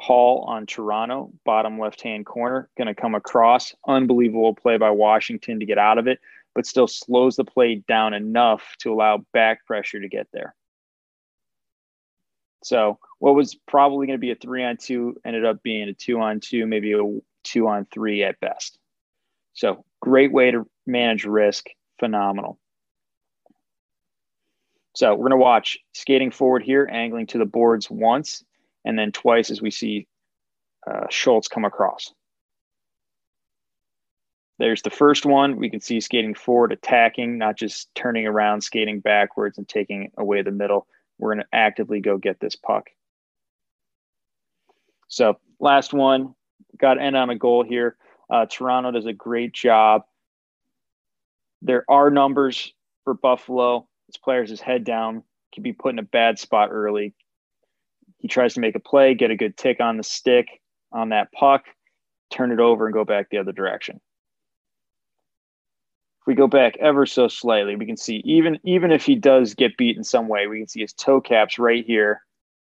Holl 0.00 0.44
on 0.48 0.66
Toronto, 0.66 1.32
bottom 1.44 1.78
left 1.78 2.00
hand 2.00 2.26
corner, 2.26 2.68
going 2.76 2.88
to 2.88 2.94
come 2.94 3.14
across. 3.14 3.74
Unbelievable 3.86 4.54
play 4.54 4.78
by 4.78 4.90
Washington 4.90 5.60
to 5.60 5.66
get 5.66 5.78
out 5.78 5.98
of 5.98 6.06
it, 6.06 6.18
but 6.54 6.66
still 6.66 6.86
slows 6.86 7.36
the 7.36 7.44
play 7.44 7.82
down 7.86 8.14
enough 8.14 8.74
to 8.80 8.92
allow 8.92 9.24
back 9.32 9.66
pressure 9.66 10.00
to 10.00 10.08
get 10.08 10.26
there. 10.32 10.54
So, 12.62 12.98
what 13.18 13.34
was 13.34 13.54
probably 13.66 14.06
going 14.06 14.18
to 14.18 14.20
be 14.20 14.30
a 14.30 14.34
three 14.34 14.64
on 14.64 14.76
two 14.76 15.16
ended 15.24 15.44
up 15.44 15.62
being 15.62 15.88
a 15.88 15.94
two 15.94 16.20
on 16.20 16.40
two, 16.40 16.66
maybe 16.66 16.92
a 16.92 17.20
two 17.44 17.68
on 17.68 17.86
three 17.92 18.22
at 18.22 18.40
best. 18.40 18.78
So 19.52 19.84
great 20.00 20.32
way 20.32 20.50
to 20.50 20.66
manage 20.86 21.24
risk. 21.24 21.66
Phenomenal. 21.98 22.58
So 24.94 25.10
we're 25.12 25.28
going 25.28 25.30
to 25.30 25.36
watch 25.36 25.78
skating 25.92 26.30
forward 26.30 26.62
here, 26.62 26.88
angling 26.90 27.26
to 27.28 27.38
the 27.38 27.44
boards 27.44 27.90
once, 27.90 28.44
and 28.84 28.98
then 28.98 29.12
twice 29.12 29.50
as 29.50 29.60
we 29.60 29.70
see 29.70 30.06
uh, 30.90 31.06
Schultz 31.10 31.48
come 31.48 31.64
across. 31.64 32.12
There's 34.58 34.82
the 34.82 34.90
first 34.90 35.24
one. 35.24 35.56
We 35.56 35.70
can 35.70 35.80
see 35.80 36.00
skating 36.00 36.34
forward, 36.34 36.72
attacking, 36.72 37.38
not 37.38 37.56
just 37.56 37.94
turning 37.94 38.26
around, 38.26 38.60
skating 38.60 39.00
backwards 39.00 39.56
and 39.56 39.66
taking 39.66 40.12
away 40.18 40.42
the 40.42 40.50
middle. 40.50 40.86
We're 41.18 41.34
going 41.34 41.44
to 41.44 41.56
actively 41.56 42.00
go 42.00 42.18
get 42.18 42.40
this 42.40 42.56
puck. 42.56 42.90
So 45.08 45.38
last 45.58 45.94
one, 45.94 46.34
got 46.78 46.94
to 46.94 47.02
end 47.02 47.16
on 47.16 47.30
a 47.30 47.36
goal 47.36 47.64
here. 47.64 47.96
Uh, 48.28 48.46
Toronto 48.46 48.90
does 48.90 49.06
a 49.06 49.12
great 49.14 49.54
job. 49.54 50.02
There 51.62 51.84
are 51.88 52.10
numbers 52.10 52.72
for 53.04 53.14
Buffalo. 53.14 53.88
His 54.08 54.18
players 54.18 54.50
his 54.50 54.60
head 54.60 54.84
down, 54.84 55.22
can 55.54 55.62
be 55.62 55.72
put 55.72 55.92
in 55.94 55.98
a 55.98 56.04
bad 56.04 56.38
spot 56.38 56.68
early. 56.70 57.14
He 58.20 58.28
tries 58.28 58.54
to 58.54 58.60
make 58.60 58.76
a 58.76 58.80
play, 58.80 59.14
get 59.14 59.30
a 59.30 59.36
good 59.36 59.56
tick 59.56 59.80
on 59.80 59.96
the 59.96 60.02
stick 60.02 60.46
on 60.92 61.08
that 61.08 61.32
puck, 61.32 61.64
turn 62.30 62.52
it 62.52 62.60
over, 62.60 62.86
and 62.86 62.94
go 62.94 63.04
back 63.04 63.30
the 63.30 63.38
other 63.38 63.52
direction. 63.52 64.00
If 66.20 66.26
we 66.26 66.34
go 66.34 66.46
back 66.46 66.76
ever 66.78 67.06
so 67.06 67.28
slightly, 67.28 67.76
we 67.76 67.86
can 67.86 67.96
see 67.96 68.20
even 68.26 68.58
even 68.62 68.92
if 68.92 69.04
he 69.04 69.14
does 69.14 69.54
get 69.54 69.78
beat 69.78 69.96
in 69.96 70.04
some 70.04 70.28
way, 70.28 70.46
we 70.46 70.58
can 70.58 70.68
see 70.68 70.82
his 70.82 70.92
toe 70.92 71.20
caps 71.22 71.58
right 71.58 71.84
here 71.84 72.20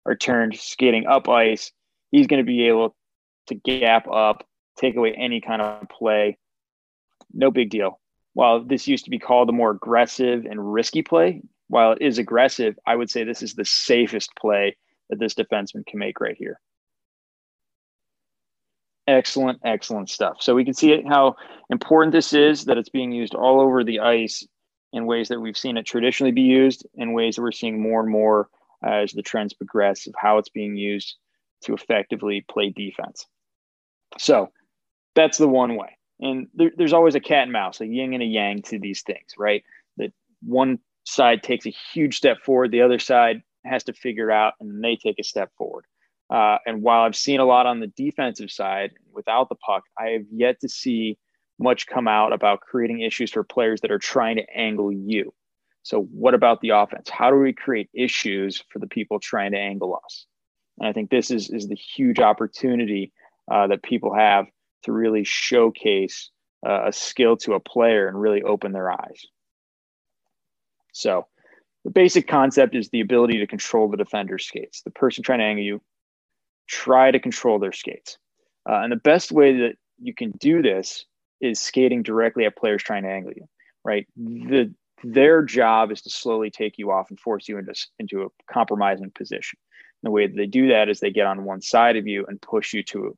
are 0.04 0.14
turned 0.14 0.56
skating 0.56 1.06
up 1.06 1.26
ice. 1.28 1.72
He's 2.10 2.26
going 2.26 2.44
to 2.44 2.46
be 2.46 2.68
able 2.68 2.94
to 3.46 3.54
gap 3.54 4.06
up 4.08 4.46
take 4.76 4.96
away 4.96 5.14
any 5.14 5.40
kind 5.40 5.62
of 5.62 5.88
play. 5.88 6.38
No 7.32 7.50
big 7.50 7.70
deal. 7.70 8.00
While 8.34 8.64
this 8.64 8.86
used 8.86 9.04
to 9.04 9.10
be 9.10 9.18
called 9.18 9.48
a 9.48 9.52
more 9.52 9.70
aggressive 9.70 10.44
and 10.44 10.72
risky 10.72 11.02
play, 11.02 11.42
while 11.68 11.92
it 11.92 12.02
is 12.02 12.18
aggressive, 12.18 12.78
I 12.86 12.96
would 12.96 13.10
say 13.10 13.24
this 13.24 13.42
is 13.42 13.54
the 13.54 13.64
safest 13.64 14.30
play 14.38 14.76
that 15.10 15.18
this 15.18 15.34
defenseman 15.34 15.86
can 15.86 15.98
make 15.98 16.20
right 16.20 16.36
here. 16.36 16.58
Excellent, 19.06 19.60
excellent 19.64 20.08
stuff. 20.08 20.36
So 20.40 20.54
we 20.54 20.64
can 20.64 20.74
see 20.74 21.02
how 21.02 21.36
important 21.68 22.12
this 22.12 22.32
is 22.32 22.64
that 22.66 22.78
it's 22.78 22.88
being 22.88 23.12
used 23.12 23.34
all 23.34 23.60
over 23.60 23.82
the 23.82 24.00
ice 24.00 24.46
in 24.92 25.06
ways 25.06 25.28
that 25.28 25.40
we've 25.40 25.56
seen 25.56 25.76
it 25.76 25.86
traditionally 25.86 26.32
be 26.32 26.42
used, 26.42 26.86
in 26.94 27.12
ways 27.12 27.36
that 27.36 27.42
we're 27.42 27.52
seeing 27.52 27.80
more 27.80 28.00
and 28.00 28.10
more 28.10 28.48
as 28.84 29.12
the 29.12 29.22
trends 29.22 29.52
progress 29.52 30.06
of 30.06 30.14
how 30.16 30.38
it's 30.38 30.48
being 30.48 30.76
used 30.76 31.16
to 31.62 31.74
effectively 31.74 32.44
play 32.48 32.70
defense. 32.70 33.26
So 34.18 34.50
that's 35.14 35.38
the 35.38 35.48
one 35.48 35.76
way. 35.76 35.96
And 36.20 36.48
there, 36.54 36.70
there's 36.76 36.92
always 36.92 37.14
a 37.14 37.20
cat 37.20 37.44
and 37.44 37.52
mouse, 37.52 37.80
a 37.80 37.86
yin 37.86 38.14
and 38.14 38.22
a 38.22 38.26
yang 38.26 38.62
to 38.62 38.78
these 38.78 39.02
things, 39.02 39.34
right? 39.38 39.62
That 39.96 40.12
one 40.42 40.78
side 41.04 41.42
takes 41.42 41.66
a 41.66 41.74
huge 41.92 42.16
step 42.16 42.38
forward, 42.44 42.70
the 42.70 42.82
other 42.82 42.98
side 42.98 43.42
has 43.64 43.84
to 43.84 43.92
figure 43.92 44.30
out, 44.30 44.54
and 44.60 44.82
they 44.82 44.96
take 44.96 45.18
a 45.18 45.24
step 45.24 45.50
forward. 45.56 45.84
Uh, 46.30 46.58
and 46.64 46.82
while 46.82 47.02
I've 47.02 47.16
seen 47.16 47.40
a 47.40 47.44
lot 47.44 47.66
on 47.66 47.80
the 47.80 47.88
defensive 47.88 48.50
side 48.50 48.92
without 49.12 49.48
the 49.48 49.56
puck, 49.56 49.82
I 49.98 50.10
have 50.10 50.22
yet 50.30 50.60
to 50.60 50.68
see 50.68 51.18
much 51.58 51.86
come 51.86 52.08
out 52.08 52.32
about 52.32 52.60
creating 52.60 53.00
issues 53.00 53.32
for 53.32 53.42
players 53.42 53.80
that 53.80 53.90
are 53.90 53.98
trying 53.98 54.36
to 54.36 54.56
angle 54.56 54.92
you. 54.92 55.34
So, 55.82 56.02
what 56.02 56.34
about 56.34 56.60
the 56.60 56.70
offense? 56.70 57.08
How 57.10 57.30
do 57.30 57.36
we 57.36 57.52
create 57.52 57.90
issues 57.92 58.62
for 58.70 58.78
the 58.78 58.86
people 58.86 59.18
trying 59.18 59.52
to 59.52 59.58
angle 59.58 59.98
us? 60.04 60.26
And 60.78 60.88
I 60.88 60.92
think 60.92 61.10
this 61.10 61.30
is, 61.30 61.50
is 61.50 61.68
the 61.68 61.74
huge 61.74 62.20
opportunity 62.20 63.12
uh, 63.50 63.66
that 63.68 63.82
people 63.82 64.14
have 64.14 64.46
to 64.84 64.92
really 64.92 65.24
showcase 65.24 66.30
uh, 66.66 66.88
a 66.88 66.92
skill 66.92 67.36
to 67.38 67.54
a 67.54 67.60
player 67.60 68.08
and 68.08 68.20
really 68.20 68.42
open 68.42 68.72
their 68.72 68.90
eyes. 68.90 69.26
So, 70.92 71.26
the 71.84 71.90
basic 71.90 72.28
concept 72.28 72.74
is 72.74 72.90
the 72.90 73.00
ability 73.00 73.38
to 73.38 73.46
control 73.46 73.88
the 73.88 73.96
defender's 73.96 74.46
skates. 74.46 74.82
The 74.82 74.90
person 74.90 75.22
trying 75.22 75.38
to 75.38 75.44
angle 75.44 75.64
you, 75.64 75.80
try 76.68 77.10
to 77.10 77.18
control 77.18 77.58
their 77.58 77.72
skates. 77.72 78.18
Uh, 78.68 78.80
and 78.82 78.92
the 78.92 78.96
best 78.96 79.32
way 79.32 79.58
that 79.58 79.76
you 79.98 80.14
can 80.14 80.32
do 80.32 80.62
this 80.62 81.06
is 81.40 81.58
skating 81.58 82.02
directly 82.02 82.44
at 82.44 82.56
players 82.56 82.82
trying 82.82 83.04
to 83.04 83.08
angle 83.08 83.32
you, 83.34 83.46
right? 83.84 84.06
The 84.16 84.74
their 85.02 85.42
job 85.42 85.90
is 85.90 86.02
to 86.02 86.10
slowly 86.10 86.50
take 86.50 86.76
you 86.76 86.90
off 86.90 87.08
and 87.10 87.18
force 87.18 87.48
you 87.48 87.56
into, 87.56 87.72
into 87.98 88.22
a 88.22 88.52
compromising 88.52 89.10
position. 89.10 89.58
And 90.02 90.08
the 90.08 90.10
way 90.10 90.26
that 90.26 90.36
they 90.36 90.46
do 90.46 90.68
that 90.68 90.90
is 90.90 91.00
they 91.00 91.10
get 91.10 91.26
on 91.26 91.44
one 91.44 91.62
side 91.62 91.96
of 91.96 92.06
you 92.06 92.26
and 92.28 92.40
push 92.40 92.74
you 92.74 92.82
to 92.84 93.16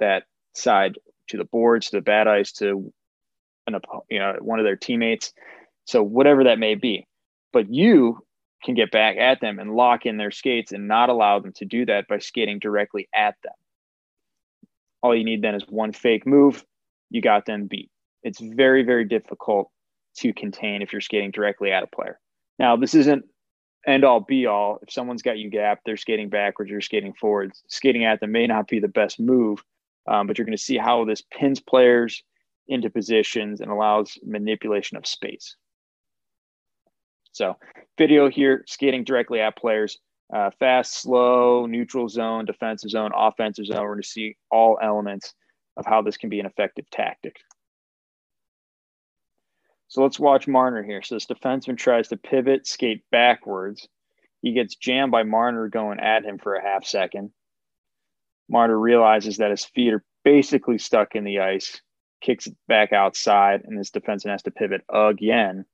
that 0.00 0.24
side 0.54 0.96
to 1.28 1.36
the 1.36 1.44
boards, 1.44 1.90
to 1.90 1.96
the 1.96 2.02
bad 2.02 2.28
ice, 2.28 2.52
to 2.52 2.92
an 3.66 3.78
you 4.08 4.18
know 4.18 4.36
one 4.40 4.58
of 4.58 4.64
their 4.64 4.76
teammates. 4.76 5.32
So 5.84 6.02
whatever 6.02 6.44
that 6.44 6.58
may 6.58 6.74
be, 6.74 7.06
but 7.52 7.72
you 7.72 8.18
can 8.64 8.74
get 8.74 8.90
back 8.90 9.16
at 9.16 9.40
them 9.40 9.58
and 9.58 9.74
lock 9.74 10.04
in 10.06 10.16
their 10.16 10.30
skates 10.30 10.72
and 10.72 10.88
not 10.88 11.08
allow 11.08 11.38
them 11.38 11.52
to 11.52 11.64
do 11.64 11.86
that 11.86 12.08
by 12.08 12.18
skating 12.18 12.58
directly 12.58 13.08
at 13.14 13.36
them. 13.42 13.52
All 15.02 15.14
you 15.14 15.24
need 15.24 15.42
then 15.42 15.54
is 15.54 15.64
one 15.68 15.92
fake 15.92 16.26
move, 16.26 16.64
you 17.10 17.22
got 17.22 17.46
them 17.46 17.66
beat. 17.66 17.90
It's 18.22 18.40
very, 18.40 18.82
very 18.82 19.04
difficult 19.04 19.70
to 20.18 20.32
contain 20.32 20.82
if 20.82 20.92
you're 20.92 21.00
skating 21.00 21.30
directly 21.30 21.70
at 21.70 21.84
a 21.84 21.86
player. 21.86 22.18
Now, 22.58 22.76
this 22.76 22.94
isn't 22.94 23.24
end 23.86 24.04
all 24.04 24.20
be 24.20 24.46
all. 24.46 24.78
If 24.82 24.92
someone's 24.92 25.22
got 25.22 25.38
you 25.38 25.50
gapped, 25.50 25.82
they're 25.84 25.96
skating 25.96 26.28
backwards, 26.28 26.70
you're 26.70 26.80
skating 26.80 27.14
forwards. 27.14 27.62
Skating 27.68 28.04
at 28.04 28.20
them 28.20 28.32
may 28.32 28.46
not 28.46 28.66
be 28.66 28.80
the 28.80 28.88
best 28.88 29.20
move, 29.20 29.62
um, 30.08 30.26
but 30.26 30.36
you're 30.36 30.44
going 30.44 30.56
to 30.56 30.62
see 30.62 30.76
how 30.76 31.04
this 31.04 31.22
pins 31.32 31.60
players 31.60 32.22
into 32.66 32.90
positions 32.90 33.60
and 33.60 33.70
allows 33.70 34.18
manipulation 34.24 34.96
of 34.96 35.06
space. 35.06 35.56
So, 37.32 37.56
video 37.96 38.28
here, 38.28 38.64
skating 38.66 39.04
directly 39.04 39.40
at 39.40 39.56
players, 39.56 39.98
uh, 40.32 40.50
fast, 40.58 41.00
slow, 41.00 41.66
neutral 41.66 42.08
zone, 42.08 42.44
defensive 42.44 42.90
zone, 42.90 43.12
offensive 43.14 43.66
zone. 43.66 43.82
We're 43.82 43.94
going 43.94 44.02
to 44.02 44.08
see 44.08 44.36
all 44.50 44.78
elements 44.82 45.34
of 45.76 45.86
how 45.86 46.02
this 46.02 46.16
can 46.16 46.28
be 46.28 46.40
an 46.40 46.46
effective 46.46 46.88
tactic. 46.90 47.36
So 49.88 50.02
let's 50.02 50.20
watch 50.20 50.46
Marner 50.46 50.82
here. 50.82 51.02
So 51.02 51.14
this 51.14 51.26
defenseman 51.26 51.78
tries 51.78 52.08
to 52.08 52.16
pivot, 52.16 52.66
skate 52.66 53.02
backwards. 53.10 53.88
He 54.42 54.52
gets 54.52 54.76
jammed 54.76 55.12
by 55.12 55.22
Marner 55.22 55.68
going 55.68 55.98
at 55.98 56.24
him 56.24 56.38
for 56.38 56.54
a 56.54 56.62
half 56.62 56.84
second. 56.84 57.30
Marner 58.50 58.78
realizes 58.78 59.38
that 59.38 59.50
his 59.50 59.64
feet 59.64 59.94
are 59.94 60.04
basically 60.24 60.78
stuck 60.78 61.14
in 61.14 61.24
the 61.24 61.40
ice, 61.40 61.80
kicks 62.20 62.46
it 62.46 62.56
back 62.66 62.92
outside, 62.92 63.62
and 63.64 63.78
this 63.78 63.90
defenseman 63.90 64.30
has 64.30 64.42
to 64.42 64.50
pivot 64.50 64.82
again. 64.92 65.64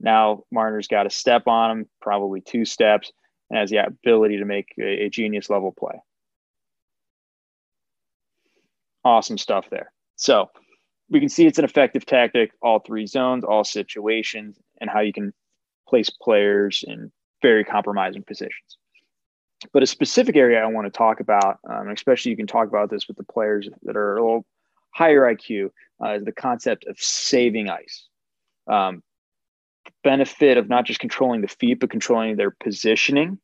Now 0.00 0.44
Marner's 0.50 0.88
got 0.88 1.04
to 1.04 1.10
step 1.10 1.46
on 1.46 1.70
him, 1.70 1.88
probably 2.00 2.40
two 2.40 2.64
steps, 2.64 3.12
and 3.50 3.58
has 3.58 3.70
the 3.70 3.84
ability 3.84 4.38
to 4.38 4.44
make 4.44 4.68
a, 4.78 5.04
a 5.04 5.08
genius 5.08 5.48
level 5.50 5.72
play. 5.72 6.00
Awesome 9.04 9.38
stuff 9.38 9.66
there. 9.70 9.92
So 10.16 10.50
we 11.08 11.20
can 11.20 11.28
see 11.28 11.46
it's 11.46 11.58
an 11.58 11.64
effective 11.64 12.04
tactic, 12.04 12.50
all 12.60 12.80
three 12.80 13.06
zones, 13.06 13.44
all 13.44 13.64
situations, 13.64 14.58
and 14.80 14.90
how 14.90 15.00
you 15.00 15.12
can 15.12 15.32
place 15.88 16.10
players 16.10 16.84
in 16.86 17.12
very 17.42 17.64
compromising 17.64 18.24
positions. 18.24 18.78
But 19.72 19.82
a 19.82 19.86
specific 19.86 20.36
area 20.36 20.60
I 20.60 20.66
want 20.66 20.86
to 20.86 20.96
talk 20.96 21.20
about, 21.20 21.58
um, 21.68 21.88
especially 21.88 22.30
you 22.30 22.36
can 22.36 22.46
talk 22.46 22.68
about 22.68 22.90
this 22.90 23.08
with 23.08 23.16
the 23.16 23.24
players 23.24 23.68
that 23.84 23.96
are 23.96 24.16
a 24.16 24.22
little 24.22 24.44
higher 24.90 25.22
IQ, 25.22 25.70
uh, 26.04 26.14
is 26.14 26.24
the 26.24 26.32
concept 26.32 26.84
of 26.86 26.98
saving 26.98 27.70
ice. 27.70 28.08
Um, 28.66 29.02
benefit 30.04 30.56
of 30.56 30.68
not 30.68 30.84
just 30.84 31.00
controlling 31.00 31.40
the 31.40 31.48
feet, 31.48 31.80
but 31.80 31.90
controlling 31.90 32.36
their 32.36 32.50
positioning 32.50 33.38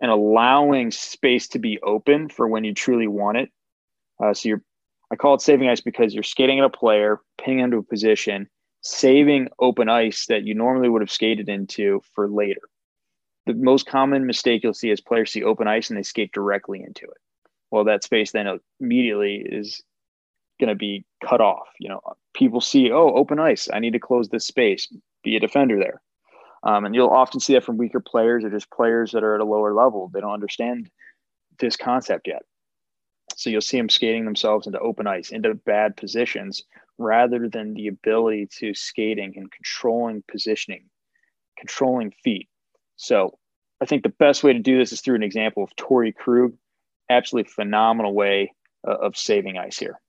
and 0.00 0.10
allowing 0.10 0.90
space 0.90 1.48
to 1.48 1.58
be 1.58 1.80
open 1.82 2.28
for 2.28 2.48
when 2.48 2.64
you 2.64 2.74
truly 2.74 3.06
want 3.06 3.38
it. 3.38 3.50
Uh, 4.22 4.34
so 4.34 4.48
you're, 4.48 4.62
I 5.10 5.16
call 5.16 5.34
it 5.34 5.40
saving 5.40 5.68
ice 5.68 5.80
because 5.80 6.14
you're 6.14 6.22
skating 6.22 6.58
at 6.58 6.64
a 6.64 6.70
player, 6.70 7.20
pinning 7.38 7.60
into 7.60 7.78
a 7.78 7.82
position, 7.82 8.48
saving 8.82 9.48
open 9.58 9.88
ice 9.88 10.26
that 10.26 10.44
you 10.44 10.54
normally 10.54 10.88
would 10.88 11.02
have 11.02 11.10
skated 11.10 11.48
into 11.48 12.02
for 12.14 12.28
later. 12.28 12.60
The 13.46 13.54
most 13.54 13.86
common 13.86 14.26
mistake 14.26 14.62
you'll 14.62 14.74
see 14.74 14.90
is 14.90 15.00
players 15.00 15.30
see 15.30 15.44
open 15.44 15.68
ice 15.68 15.88
and 15.88 15.98
they 15.98 16.02
skate 16.02 16.32
directly 16.32 16.82
into 16.82 17.04
it. 17.04 17.18
Well, 17.70 17.84
that 17.84 18.04
space 18.04 18.32
then 18.32 18.58
immediately 18.80 19.36
is 19.46 19.82
going 20.60 20.68
to 20.68 20.74
be 20.74 21.04
cut 21.24 21.40
off. 21.40 21.68
You 21.78 21.90
know, 21.90 22.00
people 22.34 22.60
see, 22.60 22.90
oh, 22.90 23.14
open 23.14 23.38
ice. 23.38 23.68
I 23.72 23.78
need 23.78 23.92
to 23.92 23.98
close 23.98 24.28
this 24.28 24.46
space 24.46 24.88
be 25.26 25.36
a 25.36 25.40
defender 25.40 25.78
there. 25.78 26.00
Um, 26.62 26.84
and 26.84 26.94
you'll 26.94 27.10
often 27.10 27.40
see 27.40 27.52
that 27.54 27.64
from 27.64 27.76
weaker 27.76 28.00
players 28.00 28.44
or 28.44 28.50
just 28.50 28.70
players 28.70 29.12
that 29.12 29.24
are 29.24 29.34
at 29.34 29.40
a 29.40 29.44
lower 29.44 29.74
level. 29.74 30.10
They 30.12 30.20
don't 30.20 30.32
understand 30.32 30.88
this 31.58 31.76
concept 31.76 32.26
yet. 32.26 32.42
So 33.36 33.50
you'll 33.50 33.60
see 33.60 33.76
them 33.76 33.88
skating 33.88 34.24
themselves 34.24 34.66
into 34.66 34.78
open 34.78 35.06
ice, 35.06 35.30
into 35.30 35.54
bad 35.54 35.96
positions, 35.96 36.62
rather 36.96 37.48
than 37.48 37.74
the 37.74 37.88
ability 37.88 38.48
to 38.58 38.72
skating 38.72 39.34
and 39.36 39.50
controlling 39.50 40.22
positioning, 40.30 40.86
controlling 41.58 42.12
feet. 42.24 42.48
So 42.96 43.38
I 43.80 43.84
think 43.84 44.02
the 44.02 44.08
best 44.08 44.42
way 44.42 44.52
to 44.52 44.58
do 44.58 44.78
this 44.78 44.92
is 44.92 45.00
through 45.00 45.16
an 45.16 45.22
example 45.22 45.62
of 45.62 45.76
Torey 45.76 46.14
Krug. 46.14 46.54
Absolutely 47.10 47.50
phenomenal 47.50 48.14
way 48.14 48.52
uh, 48.86 48.96
of 48.96 49.16
saving 49.16 49.58
ice 49.58 49.76
here. 49.78 50.00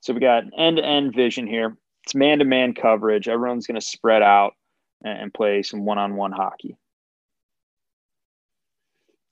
So 0.00 0.14
we 0.14 0.20
got 0.20 0.44
end 0.56 0.78
to 0.78 0.84
end 0.84 1.14
vision 1.14 1.46
here 1.46 1.76
it's 2.06 2.14
man 2.14 2.38
to 2.38 2.44
man 2.44 2.72
coverage. 2.72 3.26
Everyone's 3.26 3.66
going 3.66 3.80
to 3.80 3.84
spread 3.84 4.22
out 4.22 4.54
and 5.02 5.34
play 5.34 5.62
some 5.64 5.84
one 5.84 5.98
on 5.98 6.14
one 6.14 6.30
hockey. 6.30 6.76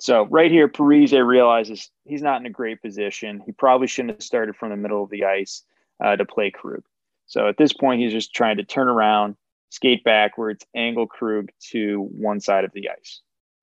So 0.00 0.26
right 0.26 0.50
here, 0.50 0.68
Parise 0.68 1.24
realizes 1.24 1.88
he's 2.04 2.20
not 2.20 2.40
in 2.40 2.46
a 2.46 2.50
great 2.50 2.82
position. 2.82 3.40
He 3.46 3.52
probably 3.52 3.86
shouldn't 3.86 4.16
have 4.16 4.22
started 4.22 4.56
from 4.56 4.70
the 4.70 4.76
middle 4.76 5.04
of 5.04 5.10
the 5.10 5.24
ice 5.24 5.62
uh, 6.02 6.16
to 6.16 6.24
play 6.24 6.50
Krug. 6.50 6.82
So 7.26 7.48
at 7.48 7.58
this 7.58 7.72
point, 7.72 8.02
he's 8.02 8.12
just 8.12 8.34
trying 8.34 8.56
to 8.56 8.64
turn 8.64 8.88
around, 8.88 9.36
skate 9.70 10.02
backwards, 10.02 10.66
angle 10.74 11.06
Krug 11.06 11.50
to 11.70 12.08
one 12.10 12.40
side 12.40 12.64
of 12.64 12.72
the 12.72 12.90
ice. 12.90 13.20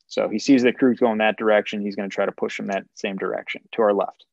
So 0.08 0.30
he 0.30 0.40
sees 0.40 0.64
that 0.64 0.78
Krug's 0.78 1.02
going 1.02 1.18
that 1.18 1.38
direction. 1.38 1.82
He's 1.82 1.98
going 1.98 2.10
to 2.10 2.14
try 2.14 2.26
to 2.26 2.32
push 2.32 2.58
him 2.58 2.68
that 2.68 2.86
same 2.96 3.18
direction 3.18 3.62
to 3.74 3.82
our 3.82 3.94
left. 3.94 4.26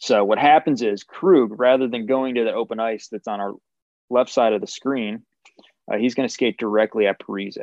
So 0.00 0.24
what 0.24 0.38
happens 0.38 0.82
is 0.82 1.04
Krug, 1.04 1.60
rather 1.60 1.86
than 1.86 2.06
going 2.06 2.34
to 2.34 2.44
the 2.44 2.52
open 2.52 2.80
ice 2.80 3.08
that's 3.08 3.28
on 3.28 3.38
our 3.40 3.52
left 4.08 4.30
side 4.30 4.54
of 4.54 4.62
the 4.62 4.66
screen, 4.66 5.22
uh, 5.92 5.98
he's 5.98 6.14
going 6.14 6.26
to 6.26 6.32
skate 6.32 6.58
directly 6.58 7.06
at 7.06 7.20
Parise. 7.20 7.58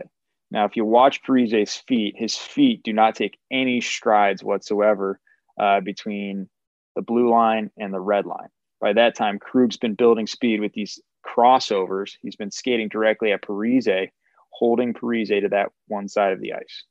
Now, 0.52 0.66
if 0.66 0.76
you 0.76 0.86
watch 0.86 1.24
Parise's 1.24 1.76
feet, 1.76 2.16
his 2.16 2.38
feet 2.38 2.84
do 2.84 2.94
not 2.94 3.16
take 3.16 3.38
any 3.52 3.82
strides 3.82 4.44
whatsoever 4.44 5.20
uh, 5.60 5.82
between 5.82 6.48
the 6.96 7.02
blue 7.02 7.30
line 7.30 7.72
and 7.78 7.94
the 7.94 8.00
red 8.00 8.26
line. 8.26 8.50
By 8.80 8.94
that 8.94 9.16
time, 9.16 9.40
Krug's 9.40 9.78
been 9.78 9.96
building 9.96 10.28
speed 10.28 10.62
with 10.62 10.74
these 10.74 11.02
crossovers. 11.26 12.12
He's 12.22 12.36
been 12.36 12.52
skating 12.52 12.88
directly 12.88 13.32
at 13.32 13.42
Parise, 13.42 14.10
holding 14.52 14.94
Parise 14.94 15.42
to 15.42 15.50
that 15.50 15.72
one 15.88 16.08
side 16.08 16.34
of 16.34 16.40
the 16.40 16.54
ice. 16.54 16.84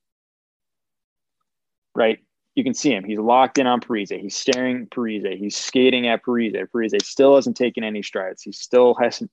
Right? 1.94 2.18
You 2.56 2.64
can 2.64 2.74
see 2.74 2.92
him. 2.92 3.04
He's 3.04 3.18
locked 3.18 3.58
in 3.58 3.66
on 3.68 3.80
Parise. 3.80 4.18
He's 4.18 4.34
staring 4.34 4.86
Parise. 4.88 5.36
He's 5.38 5.54
skating 5.54 6.08
at 6.08 6.24
Parise. 6.24 6.66
Parise 6.74 7.04
still 7.04 7.36
hasn't 7.36 7.56
taken 7.56 7.84
any 7.84 8.02
strides. 8.02 8.42
He 8.42 8.50
still 8.50 8.94
hasn't 8.94 9.30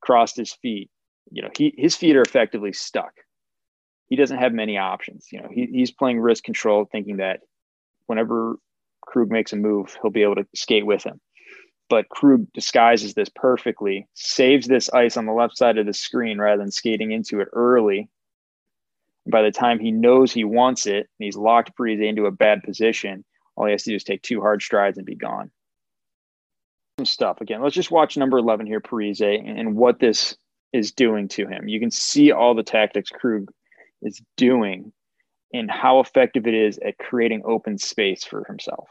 crossed 0.00 0.36
his 0.36 0.52
feet. 0.54 0.88
You 1.32 1.42
know, 1.42 1.50
he 1.58 1.74
his 1.76 1.96
feet 1.96 2.16
are 2.16 2.22
effectively 2.22 2.72
stuck. 2.72 3.12
he 4.08 4.16
doesn't 4.16 4.38
have 4.38 4.52
many 4.52 4.76
options. 4.76 5.28
You 5.32 5.40
know, 5.40 5.48
he, 5.50 5.66
he's 5.66 5.92
playing 5.92 6.20
risk 6.20 6.44
control, 6.44 6.84
thinking 6.84 7.18
that 7.18 7.40
whenever 8.06 8.56
Krug 9.02 9.30
makes 9.30 9.52
a 9.52 9.56
move, 9.56 9.96
he'll 10.02 10.10
be 10.10 10.22
able 10.22 10.34
to 10.36 10.46
skate 10.54 10.84
with 10.84 11.04
him. 11.04 11.20
But 11.88 12.08
Krug 12.08 12.52
disguises 12.52 13.14
this 13.14 13.28
perfectly, 13.34 14.08
saves 14.14 14.66
this 14.66 14.90
ice 14.90 15.16
on 15.16 15.26
the 15.26 15.32
left 15.32 15.56
side 15.56 15.78
of 15.78 15.86
the 15.86 15.92
screen 15.92 16.38
rather 16.38 16.62
than 16.62 16.70
skating 16.70 17.12
into 17.12 17.40
it 17.40 17.48
early. 17.52 18.08
By 19.30 19.42
the 19.42 19.50
time 19.50 19.78
he 19.78 19.90
knows 19.90 20.32
he 20.32 20.44
wants 20.44 20.86
it 20.86 21.08
and 21.18 21.24
he's 21.24 21.36
locked 21.36 21.76
Parise 21.76 22.06
into 22.06 22.26
a 22.26 22.30
bad 22.30 22.62
position, 22.62 23.24
all 23.56 23.66
he 23.66 23.72
has 23.72 23.82
to 23.84 23.90
do 23.90 23.96
is 23.96 24.04
take 24.04 24.22
two 24.22 24.40
hard 24.40 24.62
strides 24.62 24.98
and 24.98 25.06
be 25.06 25.14
gone. 25.14 25.50
Some 26.98 27.06
stuff 27.06 27.40
again. 27.40 27.62
Let's 27.62 27.74
just 27.74 27.90
watch 27.90 28.16
number 28.16 28.38
11 28.38 28.66
here, 28.66 28.80
Parise, 28.80 29.20
and 29.20 29.76
what 29.76 30.00
this 30.00 30.36
is 30.72 30.92
doing 30.92 31.28
to 31.28 31.46
him. 31.46 31.68
You 31.68 31.80
can 31.80 31.90
see 31.90 32.32
all 32.32 32.54
the 32.54 32.62
tactics 32.62 33.10
Krug 33.10 33.50
is 34.02 34.20
doing 34.36 34.92
and 35.52 35.70
how 35.70 36.00
effective 36.00 36.46
it 36.46 36.54
is 36.54 36.78
at 36.78 36.98
creating 36.98 37.42
open 37.44 37.76
space 37.78 38.24
for 38.24 38.44
himself. 38.44 38.88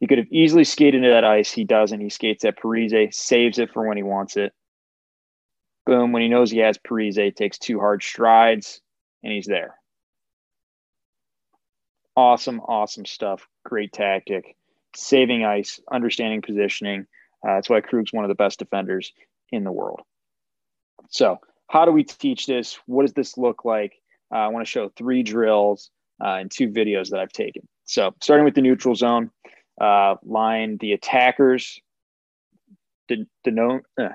He 0.00 0.06
could 0.06 0.18
have 0.18 0.28
easily 0.30 0.64
skated 0.64 0.96
into 0.96 1.10
that 1.10 1.24
ice. 1.24 1.50
He 1.50 1.64
doesn't. 1.64 2.00
He 2.00 2.08
skates 2.08 2.44
at 2.44 2.58
Parise, 2.58 3.12
saves 3.12 3.58
it 3.58 3.70
for 3.72 3.86
when 3.86 3.96
he 3.96 4.02
wants 4.02 4.36
it. 4.36 4.52
Boom. 5.88 6.12
When 6.12 6.20
he 6.20 6.28
knows 6.28 6.50
he 6.50 6.58
has 6.58 6.76
Parise, 6.76 7.34
takes 7.34 7.56
two 7.56 7.78
hard 7.78 8.02
strides, 8.02 8.82
and 9.22 9.32
he's 9.32 9.46
there. 9.46 9.74
Awesome, 12.14 12.60
awesome 12.60 13.06
stuff. 13.06 13.48
Great 13.64 13.94
tactic. 13.94 14.54
Saving 14.94 15.46
ice, 15.46 15.80
understanding 15.90 16.42
positioning. 16.42 17.06
Uh, 17.42 17.54
that's 17.54 17.70
why 17.70 17.80
Krug's 17.80 18.12
one 18.12 18.22
of 18.22 18.28
the 18.28 18.34
best 18.34 18.58
defenders 18.58 19.14
in 19.50 19.64
the 19.64 19.72
world. 19.72 20.02
So, 21.08 21.38
how 21.68 21.86
do 21.86 21.92
we 21.92 22.04
teach 22.04 22.44
this? 22.44 22.78
What 22.84 23.06
does 23.06 23.14
this 23.14 23.38
look 23.38 23.64
like? 23.64 23.94
Uh, 24.30 24.40
I 24.40 24.48
want 24.48 24.66
to 24.66 24.70
show 24.70 24.90
three 24.90 25.22
drills 25.22 25.90
uh, 26.22 26.34
and 26.34 26.50
two 26.50 26.68
videos 26.68 27.08
that 27.12 27.20
I've 27.20 27.32
taken. 27.32 27.66
So, 27.86 28.14
starting 28.20 28.44
with 28.44 28.54
the 28.54 28.60
neutral 28.60 28.94
zone, 28.94 29.30
uh, 29.80 30.16
line 30.22 30.76
the 30.76 30.92
attackers, 30.92 31.80
denote, 33.42 33.84
uh, 33.98 34.08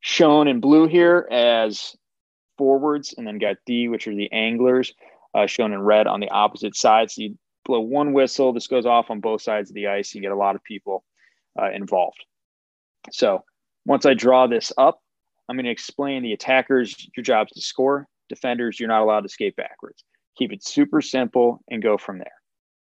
shown 0.00 0.48
in 0.48 0.60
blue 0.60 0.86
here 0.86 1.26
as 1.30 1.96
forwards, 2.58 3.14
and 3.16 3.26
then 3.26 3.38
got 3.38 3.56
D, 3.66 3.88
which 3.88 4.08
are 4.08 4.14
the 4.14 4.30
anglers, 4.32 4.94
uh, 5.34 5.46
shown 5.46 5.72
in 5.72 5.80
red 5.80 6.06
on 6.06 6.20
the 6.20 6.30
opposite 6.30 6.76
side. 6.76 7.10
So, 7.10 7.22
you 7.22 7.38
blow 7.64 7.80
one 7.80 8.12
whistle, 8.12 8.52
this 8.52 8.66
goes 8.66 8.86
off 8.86 9.10
on 9.10 9.20
both 9.20 9.42
sides 9.42 9.70
of 9.70 9.74
the 9.74 9.88
ice. 9.88 10.14
You 10.14 10.22
get 10.22 10.32
a 10.32 10.36
lot 10.36 10.54
of 10.54 10.62
people 10.62 11.04
uh, 11.60 11.70
involved. 11.72 12.24
So, 13.10 13.44
once 13.84 14.06
I 14.06 14.14
draw 14.14 14.46
this 14.46 14.72
up, 14.78 15.00
I'm 15.48 15.56
going 15.56 15.64
to 15.64 15.70
explain 15.70 16.22
the 16.22 16.32
attackers, 16.32 16.94
your 17.16 17.24
job 17.24 17.48
is 17.48 17.62
to 17.62 17.66
score. 17.66 18.08
Defenders, 18.28 18.80
you're 18.80 18.88
not 18.88 19.02
allowed 19.02 19.20
to 19.20 19.28
skate 19.28 19.54
backwards. 19.56 20.02
Keep 20.36 20.52
it 20.52 20.64
super 20.64 21.00
simple 21.00 21.60
and 21.70 21.82
go 21.82 21.96
from 21.96 22.18
there. 22.18 22.32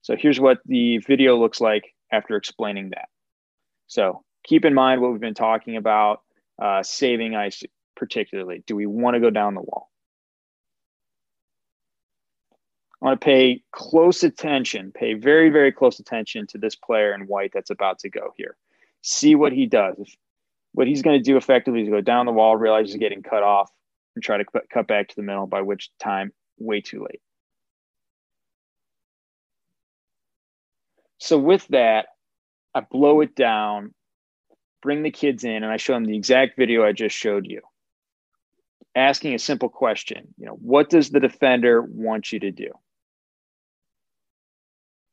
So 0.02 0.16
here's 0.18 0.40
what 0.40 0.60
the 0.66 0.98
video 1.00 1.38
looks 1.38 1.62
like 1.62 1.84
after 2.12 2.36
explaining 2.36 2.90
that. 2.92 3.08
So 3.88 4.24
keep 4.44 4.66
in 4.66 4.74
mind 4.74 5.02
what 5.02 5.12
we've 5.12 5.22
been 5.22 5.34
talking 5.34 5.78
about, 5.78 6.22
uh, 6.62 6.84
saving 6.84 7.36
ice 7.36 7.64
particularly. 7.96 8.64
Do 8.68 8.76
we 8.76 8.86
want 8.86 9.16
to 9.16 9.20
go 9.20 9.30
down 9.30 9.56
the 9.56 9.62
wall? 9.62 9.90
I 13.02 13.06
want 13.06 13.22
to 13.22 13.26
pay 13.26 13.62
close 13.72 14.24
attention, 14.24 14.92
pay 14.92 15.14
very, 15.14 15.50
very 15.50 15.72
close 15.72 16.00
attention 16.00 16.48
to 16.48 16.58
this 16.58 16.76
player 16.76 17.14
in 17.14 17.28
white 17.28 17.52
that's 17.54 17.70
about 17.70 18.00
to 18.00 18.10
go 18.10 18.34
here. 18.38 18.58
See 19.02 19.36
what 19.36 19.54
he 19.54 19.66
does. 19.66 19.96
If 20.00 20.16
what 20.74 20.88
he's 20.88 21.02
going 21.02 21.18
to 21.18 21.24
do 21.24 21.38
effectively 21.38 21.84
is 21.84 21.90
go 21.90 22.02
down 22.02 22.26
the 22.26 22.32
wall, 22.32 22.58
realize 22.58 22.88
he's 22.88 23.00
getting 23.00 23.24
cut 23.24 23.44
off, 23.44 23.72
and 24.16 24.24
try 24.24 24.38
to 24.38 24.46
cut 24.72 24.88
back 24.88 25.10
to 25.10 25.16
the 25.16 25.22
middle, 25.22 25.48
by 25.48 25.62
which 25.62 25.90
time, 26.00 26.32
way 26.58 26.82
too 26.82 27.02
late. 27.02 27.22
So, 31.18 31.38
with 31.38 31.68
that, 31.70 32.08
I 32.74 32.82
blow 32.82 33.22
it 33.22 33.36
down, 33.36 33.94
bring 34.86 35.04
the 35.04 35.12
kids 35.12 35.44
in, 35.44 35.64
and 35.64 35.66
I 35.66 35.78
show 35.78 35.94
them 35.94 36.06
the 36.06 36.16
exact 36.16 36.58
video 36.58 36.86
I 36.86 36.94
just 36.94 37.18
showed 37.18 37.48
you. 37.48 37.62
Asking 38.96 39.34
a 39.34 39.40
simple 39.40 39.68
question, 39.68 40.34
you 40.38 40.46
know, 40.46 40.54
what 40.54 40.90
does 40.90 41.10
the 41.10 41.20
defender 41.20 41.82
want 41.82 42.32
you 42.32 42.40
to 42.40 42.52
do? 42.52 42.72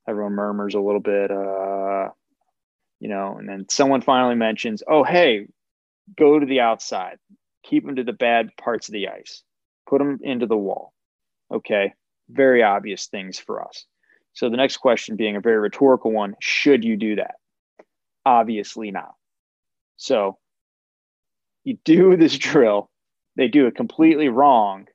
Everyone 0.06 0.34
murmurs 0.34 0.74
a 0.74 0.80
little 0.80 1.00
bit. 1.00 1.30
Uh, 1.30 2.10
you 3.00 3.08
know, 3.08 3.36
and 3.38 3.48
then 3.48 3.66
someone 3.68 4.02
finally 4.02 4.36
mentions, 4.36 4.82
oh, 4.86 5.02
hey, 5.02 5.46
go 6.16 6.38
to 6.38 6.46
the 6.46 6.60
outside, 6.60 7.18
keep 7.64 7.84
them 7.84 7.96
to 7.96 8.04
the 8.04 8.12
bad 8.12 8.50
parts 8.56 8.88
of 8.88 8.92
the 8.92 9.08
ice, 9.08 9.42
put 9.88 9.98
them 9.98 10.20
into 10.22 10.46
the 10.46 10.56
wall. 10.56 10.92
Okay, 11.52 11.94
very 12.28 12.62
obvious 12.62 13.06
things 13.06 13.38
for 13.38 13.66
us. 13.66 13.86
So 14.34 14.50
the 14.50 14.56
next 14.56 14.76
question 14.76 15.16
being 15.16 15.36
a 15.36 15.40
very 15.40 15.58
rhetorical 15.58 16.12
one 16.12 16.36
should 16.40 16.84
you 16.84 16.96
do 16.96 17.16
that? 17.16 17.36
Obviously 18.24 18.90
not. 18.90 19.14
So 20.02 20.38
you 21.64 21.78
do 21.84 22.16
this 22.16 22.36
drill, 22.36 22.90
they 23.36 23.48
do 23.48 23.66
it 23.66 23.76
completely 23.76 24.28
wrong. 24.28 24.86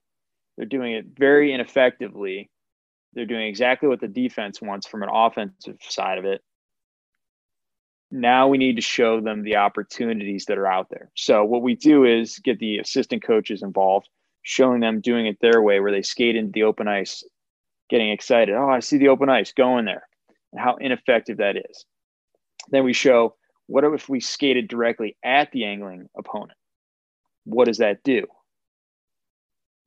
They're 0.57 0.65
doing 0.65 0.93
it 0.93 1.05
very 1.17 1.53
ineffectively. 1.53 2.49
They're 3.13 3.25
doing 3.25 3.47
exactly 3.47 3.89
what 3.89 4.01
the 4.01 4.07
defense 4.07 4.61
wants 4.61 4.87
from 4.87 5.03
an 5.03 5.09
offensive 5.11 5.77
side 5.81 6.17
of 6.17 6.25
it 6.25 6.41
now 8.11 8.47
we 8.47 8.57
need 8.57 8.75
to 8.75 8.81
show 8.81 9.19
them 9.19 9.43
the 9.43 9.57
opportunities 9.57 10.45
that 10.45 10.57
are 10.57 10.67
out 10.67 10.89
there. 10.89 11.09
So 11.15 11.43
what 11.43 11.61
we 11.61 11.75
do 11.75 12.05
is 12.05 12.39
get 12.39 12.59
the 12.59 12.77
assistant 12.77 13.23
coaches 13.23 13.61
involved, 13.61 14.07
showing 14.43 14.79
them 14.79 15.01
doing 15.01 15.25
it 15.25 15.37
their 15.41 15.61
way, 15.61 15.79
where 15.79 15.91
they 15.91 16.01
skate 16.01 16.35
into 16.35 16.51
the 16.51 16.63
open 16.63 16.87
ice, 16.87 17.23
getting 17.89 18.09
excited. 18.09 18.55
Oh, 18.55 18.69
I 18.69 18.79
see 18.79 18.97
the 18.97 19.09
open 19.09 19.29
ice, 19.29 19.51
go 19.51 19.77
in 19.77 19.85
there, 19.85 20.07
and 20.53 20.61
how 20.61 20.75
ineffective 20.75 21.37
that 21.37 21.57
is. 21.57 21.85
Then 22.69 22.85
we 22.85 22.93
show 22.93 23.35
what 23.67 23.83
if 23.83 24.09
we 24.09 24.19
skated 24.19 24.67
directly 24.67 25.15
at 25.23 25.51
the 25.51 25.65
angling 25.65 26.09
opponent? 26.17 26.57
What 27.43 27.65
does 27.65 27.77
that 27.77 28.03
do? 28.03 28.25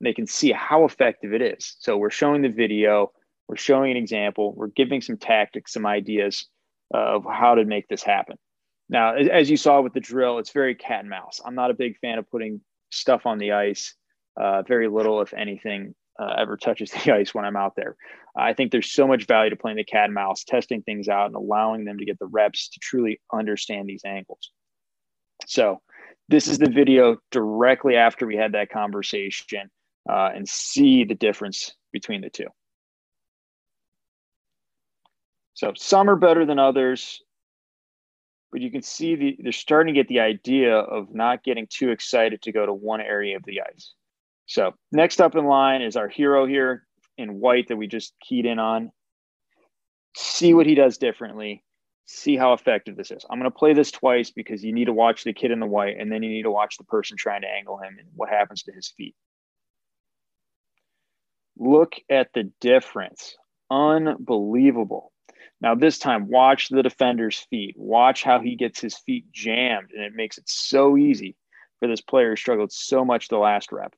They 0.02 0.14
can 0.14 0.26
see 0.26 0.52
how 0.52 0.84
effective 0.84 1.34
it 1.34 1.42
is. 1.42 1.76
So 1.80 1.96
we're 1.96 2.10
showing 2.10 2.42
the 2.42 2.48
video, 2.48 3.12
we're 3.48 3.56
showing 3.56 3.90
an 3.90 3.96
example, 3.96 4.54
we're 4.54 4.68
giving 4.68 5.00
some 5.00 5.18
tactics, 5.18 5.72
some 5.72 5.84
ideas 5.84 6.46
of 6.92 7.24
how 7.24 7.54
to 7.54 7.64
make 7.64 7.88
this 7.88 8.02
happen. 8.02 8.36
Now, 8.88 9.14
as 9.14 9.50
you 9.50 9.56
saw 9.56 9.80
with 9.80 9.92
the 9.92 10.00
drill, 10.00 10.38
it's 10.38 10.50
very 10.50 10.74
cat 10.74 11.00
and 11.00 11.10
mouse. 11.10 11.40
I'm 11.44 11.54
not 11.54 11.70
a 11.70 11.74
big 11.74 11.98
fan 11.98 12.18
of 12.18 12.30
putting 12.30 12.60
stuff 12.90 13.26
on 13.26 13.38
the 13.38 13.52
ice. 13.52 13.94
Uh, 14.40 14.62
very 14.62 14.88
little, 14.88 15.20
if 15.20 15.34
anything, 15.34 15.94
uh, 16.20 16.34
ever 16.38 16.56
touches 16.56 16.90
the 17.04 17.12
ice 17.12 17.34
when 17.34 17.44
I'm 17.44 17.56
out 17.56 17.74
there. 17.76 17.96
I 18.36 18.52
think 18.52 18.70
there's 18.70 18.92
so 18.92 19.06
much 19.06 19.26
value 19.26 19.50
to 19.50 19.56
playing 19.56 19.76
the 19.76 19.84
cat 19.84 20.10
mouse, 20.10 20.44
testing 20.44 20.82
things 20.82 21.08
out, 21.08 21.26
and 21.26 21.34
allowing 21.34 21.84
them 21.84 21.98
to 21.98 22.04
get 22.04 22.18
the 22.18 22.26
reps 22.26 22.68
to 22.68 22.80
truly 22.80 23.20
understand 23.32 23.88
these 23.88 24.02
angles. 24.04 24.50
So, 25.46 25.80
this 26.28 26.46
is 26.46 26.58
the 26.58 26.70
video 26.70 27.16
directly 27.32 27.96
after 27.96 28.24
we 28.24 28.36
had 28.36 28.52
that 28.52 28.70
conversation 28.70 29.68
uh, 30.08 30.30
and 30.34 30.48
see 30.48 31.04
the 31.04 31.16
difference 31.16 31.74
between 31.92 32.20
the 32.20 32.30
two. 32.30 32.46
So 35.54 35.72
some 35.76 36.08
are 36.08 36.16
better 36.16 36.46
than 36.46 36.58
others, 36.58 37.22
but 38.50 38.60
you 38.60 38.70
can 38.70 38.82
see 38.82 39.14
the, 39.14 39.36
they're 39.40 39.52
starting 39.52 39.92
to 39.92 39.98
get 39.98 40.08
the 40.08 40.20
idea 40.20 40.76
of 40.76 41.14
not 41.14 41.44
getting 41.44 41.66
too 41.68 41.90
excited 41.90 42.40
to 42.42 42.52
go 42.52 42.64
to 42.64 42.72
one 42.72 43.00
area 43.00 43.36
of 43.36 43.44
the 43.44 43.60
ice. 43.60 43.92
So 44.50 44.74
next 44.90 45.20
up 45.20 45.36
in 45.36 45.44
line 45.44 45.80
is 45.80 45.94
our 45.94 46.08
hero 46.08 46.44
here 46.44 46.84
in 47.16 47.38
white 47.38 47.68
that 47.68 47.76
we 47.76 47.86
just 47.86 48.12
keyed 48.20 48.46
in 48.46 48.58
on. 48.58 48.90
See 50.16 50.54
what 50.54 50.66
he 50.66 50.74
does 50.74 50.98
differently. 50.98 51.62
See 52.06 52.36
how 52.36 52.52
effective 52.52 52.96
this 52.96 53.12
is. 53.12 53.24
I'm 53.30 53.38
going 53.38 53.48
to 53.48 53.56
play 53.56 53.74
this 53.74 53.92
twice 53.92 54.32
because 54.32 54.64
you 54.64 54.72
need 54.72 54.86
to 54.86 54.92
watch 54.92 55.22
the 55.22 55.32
kid 55.32 55.52
in 55.52 55.60
the 55.60 55.66
white 55.66 56.00
and 56.00 56.10
then 56.10 56.24
you 56.24 56.30
need 56.30 56.42
to 56.42 56.50
watch 56.50 56.78
the 56.78 56.84
person 56.84 57.16
trying 57.16 57.42
to 57.42 57.48
angle 57.48 57.78
him 57.78 57.96
and 57.96 58.08
what 58.16 58.28
happens 58.28 58.64
to 58.64 58.72
his 58.72 58.88
feet. 58.88 59.14
Look 61.56 61.92
at 62.10 62.32
the 62.34 62.50
difference. 62.60 63.36
Unbelievable. 63.70 65.12
Now, 65.60 65.76
this 65.76 66.00
time, 66.00 66.26
watch 66.26 66.70
the 66.70 66.82
defender's 66.82 67.38
feet. 67.38 67.76
Watch 67.78 68.24
how 68.24 68.40
he 68.40 68.56
gets 68.56 68.80
his 68.80 68.98
feet 68.98 69.30
jammed, 69.30 69.92
and 69.94 70.02
it 70.02 70.12
makes 70.12 70.38
it 70.38 70.48
so 70.48 70.96
easy 70.96 71.36
for 71.78 71.86
this 71.86 72.00
player 72.00 72.30
who 72.30 72.36
struggled 72.36 72.72
so 72.72 73.04
much 73.04 73.28
the 73.28 73.38
last 73.38 73.70
rep. 73.70 73.94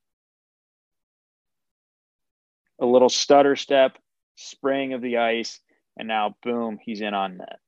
A 2.83 2.87
little 2.87 3.09
stutter 3.09 3.57
step, 3.57 3.97
spraying 4.37 4.93
of 4.93 5.01
the 5.01 5.19
ice, 5.19 5.61
and 5.97 6.09
now, 6.09 6.37
boom, 6.43 6.79
he's 6.83 7.01
in 7.01 7.15
on 7.15 7.39
net. 7.39 7.59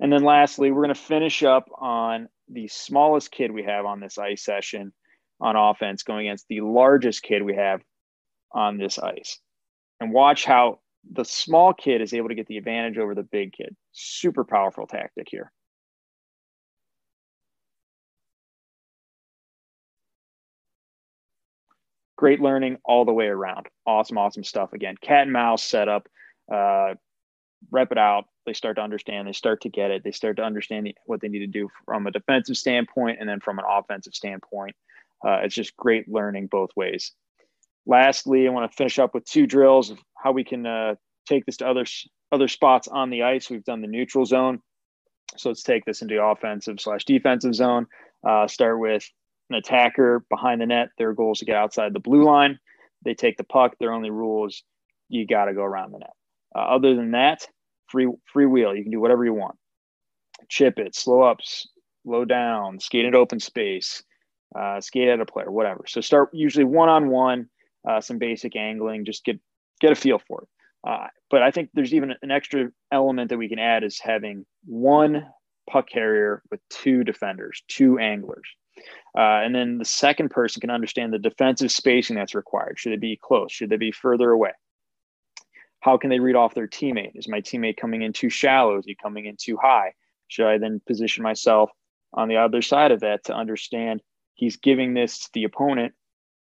And 0.00 0.10
then 0.10 0.24
lastly, 0.24 0.70
we're 0.70 0.84
going 0.84 0.94
to 0.94 1.00
finish 1.00 1.42
up 1.42 1.68
on 1.78 2.28
the 2.48 2.68
smallest 2.68 3.30
kid 3.30 3.52
we 3.52 3.64
have 3.64 3.84
on 3.84 4.00
this 4.00 4.16
ice 4.16 4.42
session 4.42 4.92
on 5.40 5.56
offense 5.56 6.02
going 6.02 6.26
against 6.26 6.46
the 6.48 6.62
largest 6.62 7.22
kid 7.22 7.42
we 7.42 7.54
have 7.54 7.82
on 8.52 8.78
this 8.78 8.98
ice 8.98 9.38
and 10.00 10.12
watch 10.12 10.44
how 10.44 10.80
the 11.12 11.24
small 11.24 11.72
kid 11.72 12.00
is 12.00 12.12
able 12.14 12.28
to 12.28 12.34
get 12.34 12.46
the 12.46 12.56
advantage 12.56 12.98
over 12.98 13.14
the 13.14 13.22
big 13.22 13.52
kid. 13.52 13.76
Super 13.92 14.44
powerful 14.44 14.86
tactic 14.86 15.28
here. 15.30 15.52
Great 22.20 22.38
learning 22.38 22.76
all 22.84 23.06
the 23.06 23.14
way 23.14 23.28
around. 23.28 23.66
Awesome, 23.86 24.18
awesome 24.18 24.44
stuff. 24.44 24.74
Again, 24.74 24.94
cat 25.00 25.22
and 25.22 25.32
mouse 25.32 25.64
setup. 25.64 26.06
Uh, 26.52 26.92
rep 27.70 27.92
it 27.92 27.96
out. 27.96 28.26
They 28.44 28.52
start 28.52 28.76
to 28.76 28.82
understand. 28.82 29.26
They 29.26 29.32
start 29.32 29.62
to 29.62 29.70
get 29.70 29.90
it. 29.90 30.04
They 30.04 30.12
start 30.12 30.36
to 30.36 30.42
understand 30.42 30.92
what 31.06 31.22
they 31.22 31.28
need 31.28 31.38
to 31.38 31.46
do 31.46 31.70
from 31.86 32.06
a 32.06 32.10
defensive 32.10 32.58
standpoint 32.58 33.16
and 33.20 33.28
then 33.28 33.40
from 33.40 33.58
an 33.58 33.64
offensive 33.66 34.14
standpoint. 34.14 34.76
Uh, 35.26 35.38
it's 35.44 35.54
just 35.54 35.74
great 35.78 36.10
learning 36.10 36.48
both 36.48 36.68
ways. 36.76 37.12
Lastly, 37.86 38.46
I 38.46 38.50
want 38.50 38.70
to 38.70 38.76
finish 38.76 38.98
up 38.98 39.14
with 39.14 39.24
two 39.24 39.46
drills 39.46 39.88
of 39.88 39.98
how 40.14 40.32
we 40.32 40.44
can 40.44 40.66
uh, 40.66 40.96
take 41.26 41.46
this 41.46 41.56
to 41.58 41.68
other 41.68 41.86
other 42.32 42.48
spots 42.48 42.86
on 42.86 43.08
the 43.08 43.22
ice. 43.22 43.48
We've 43.48 43.64
done 43.64 43.80
the 43.80 43.88
neutral 43.88 44.26
zone, 44.26 44.60
so 45.38 45.48
let's 45.48 45.62
take 45.62 45.86
this 45.86 46.02
into 46.02 46.22
offensive 46.22 46.80
slash 46.80 47.06
defensive 47.06 47.54
zone. 47.54 47.86
Uh, 48.28 48.46
start 48.46 48.78
with 48.78 49.08
an 49.50 49.56
attacker 49.56 50.24
behind 50.30 50.60
the 50.60 50.66
net. 50.66 50.88
Their 50.98 51.12
goal 51.12 51.32
is 51.32 51.40
to 51.40 51.44
get 51.44 51.56
outside 51.56 51.92
the 51.92 52.00
blue 52.00 52.24
line. 52.24 52.58
They 53.04 53.14
take 53.14 53.36
the 53.36 53.44
puck. 53.44 53.74
Their 53.78 53.92
only 53.92 54.10
rule 54.10 54.46
is 54.46 54.62
you 55.08 55.26
got 55.26 55.46
to 55.46 55.54
go 55.54 55.62
around 55.62 55.92
the 55.92 55.98
net. 55.98 56.12
Uh, 56.54 56.60
other 56.60 56.94
than 56.94 57.12
that, 57.12 57.46
free 57.88 58.08
free 58.32 58.46
wheel. 58.46 58.74
You 58.74 58.82
can 58.82 58.92
do 58.92 59.00
whatever 59.00 59.24
you 59.24 59.34
want. 59.34 59.56
Chip 60.48 60.78
it, 60.78 60.94
slow 60.94 61.22
ups, 61.22 61.68
low 62.04 62.24
down, 62.24 62.80
skate 62.80 63.04
it 63.04 63.14
open 63.14 63.40
space, 63.40 64.02
uh, 64.58 64.80
skate 64.80 65.08
at 65.08 65.20
a 65.20 65.26
player, 65.26 65.50
whatever. 65.50 65.84
So 65.86 66.00
start 66.00 66.30
usually 66.32 66.64
one 66.64 66.88
on 66.88 67.08
one, 67.10 67.48
some 68.00 68.18
basic 68.18 68.56
angling, 68.56 69.04
just 69.04 69.24
get 69.24 69.38
get 69.80 69.92
a 69.92 69.96
feel 69.96 70.18
for 70.18 70.42
it. 70.42 70.48
Uh, 70.86 71.06
but 71.30 71.42
I 71.42 71.50
think 71.50 71.70
there's 71.74 71.94
even 71.94 72.14
an 72.22 72.30
extra 72.30 72.70
element 72.92 73.28
that 73.28 73.38
we 73.38 73.48
can 73.48 73.58
add 73.58 73.84
is 73.84 74.00
having 74.00 74.46
one 74.64 75.26
puck 75.68 75.88
carrier 75.88 76.42
with 76.50 76.60
two 76.70 77.04
defenders, 77.04 77.62
two 77.68 77.98
anglers. 77.98 78.48
Uh, 79.16 79.42
and 79.42 79.54
then 79.54 79.78
the 79.78 79.84
second 79.84 80.30
person 80.30 80.60
can 80.60 80.70
understand 80.70 81.12
the 81.12 81.18
defensive 81.18 81.72
spacing 81.72 82.16
that's 82.16 82.34
required. 82.34 82.78
Should 82.78 82.92
they 82.92 82.96
be 82.96 83.18
close? 83.20 83.52
Should 83.52 83.70
they 83.70 83.76
be 83.76 83.92
further 83.92 84.30
away? 84.30 84.52
How 85.80 85.96
can 85.96 86.10
they 86.10 86.20
read 86.20 86.36
off 86.36 86.54
their 86.54 86.68
teammate? 86.68 87.12
Is 87.14 87.28
my 87.28 87.40
teammate 87.40 87.76
coming 87.76 88.02
in 88.02 88.12
too 88.12 88.30
shallow? 88.30 88.78
Is 88.78 88.84
he 88.84 88.94
coming 88.94 89.26
in 89.26 89.36
too 89.38 89.56
high? 89.56 89.94
Should 90.28 90.46
I 90.46 90.58
then 90.58 90.80
position 90.86 91.22
myself 91.22 91.70
on 92.12 92.28
the 92.28 92.36
other 92.36 92.62
side 92.62 92.92
of 92.92 93.00
that 93.00 93.24
to 93.24 93.34
understand 93.34 94.02
he's 94.34 94.56
giving 94.56 94.94
this 94.94 95.20
to 95.20 95.30
the 95.32 95.44
opponent? 95.44 95.94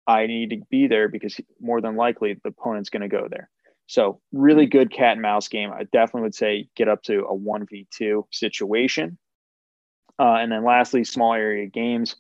I 0.07 0.25
need 0.25 0.49
to 0.49 0.61
be 0.69 0.87
there 0.87 1.07
because 1.07 1.39
more 1.59 1.81
than 1.81 1.95
likely 1.95 2.33
the 2.33 2.49
opponent's 2.49 2.89
going 2.89 3.01
to 3.01 3.07
go 3.07 3.27
there. 3.29 3.49
So 3.87 4.19
really 4.31 4.65
good 4.65 4.91
cat 4.91 5.13
and 5.13 5.21
mouse 5.21 5.47
game. 5.47 5.71
I 5.71 5.83
definitely 5.83 6.23
would 6.23 6.35
say 6.35 6.67
get 6.75 6.89
up 6.89 7.03
to 7.03 7.25
a 7.25 7.33
one 7.33 7.65
v 7.65 7.87
two 7.91 8.25
situation. 8.31 9.17
Uh, 10.19 10.35
and 10.35 10.51
then 10.51 10.63
lastly, 10.63 11.03
small 11.03 11.33
area 11.33 11.67
games. 11.67 12.15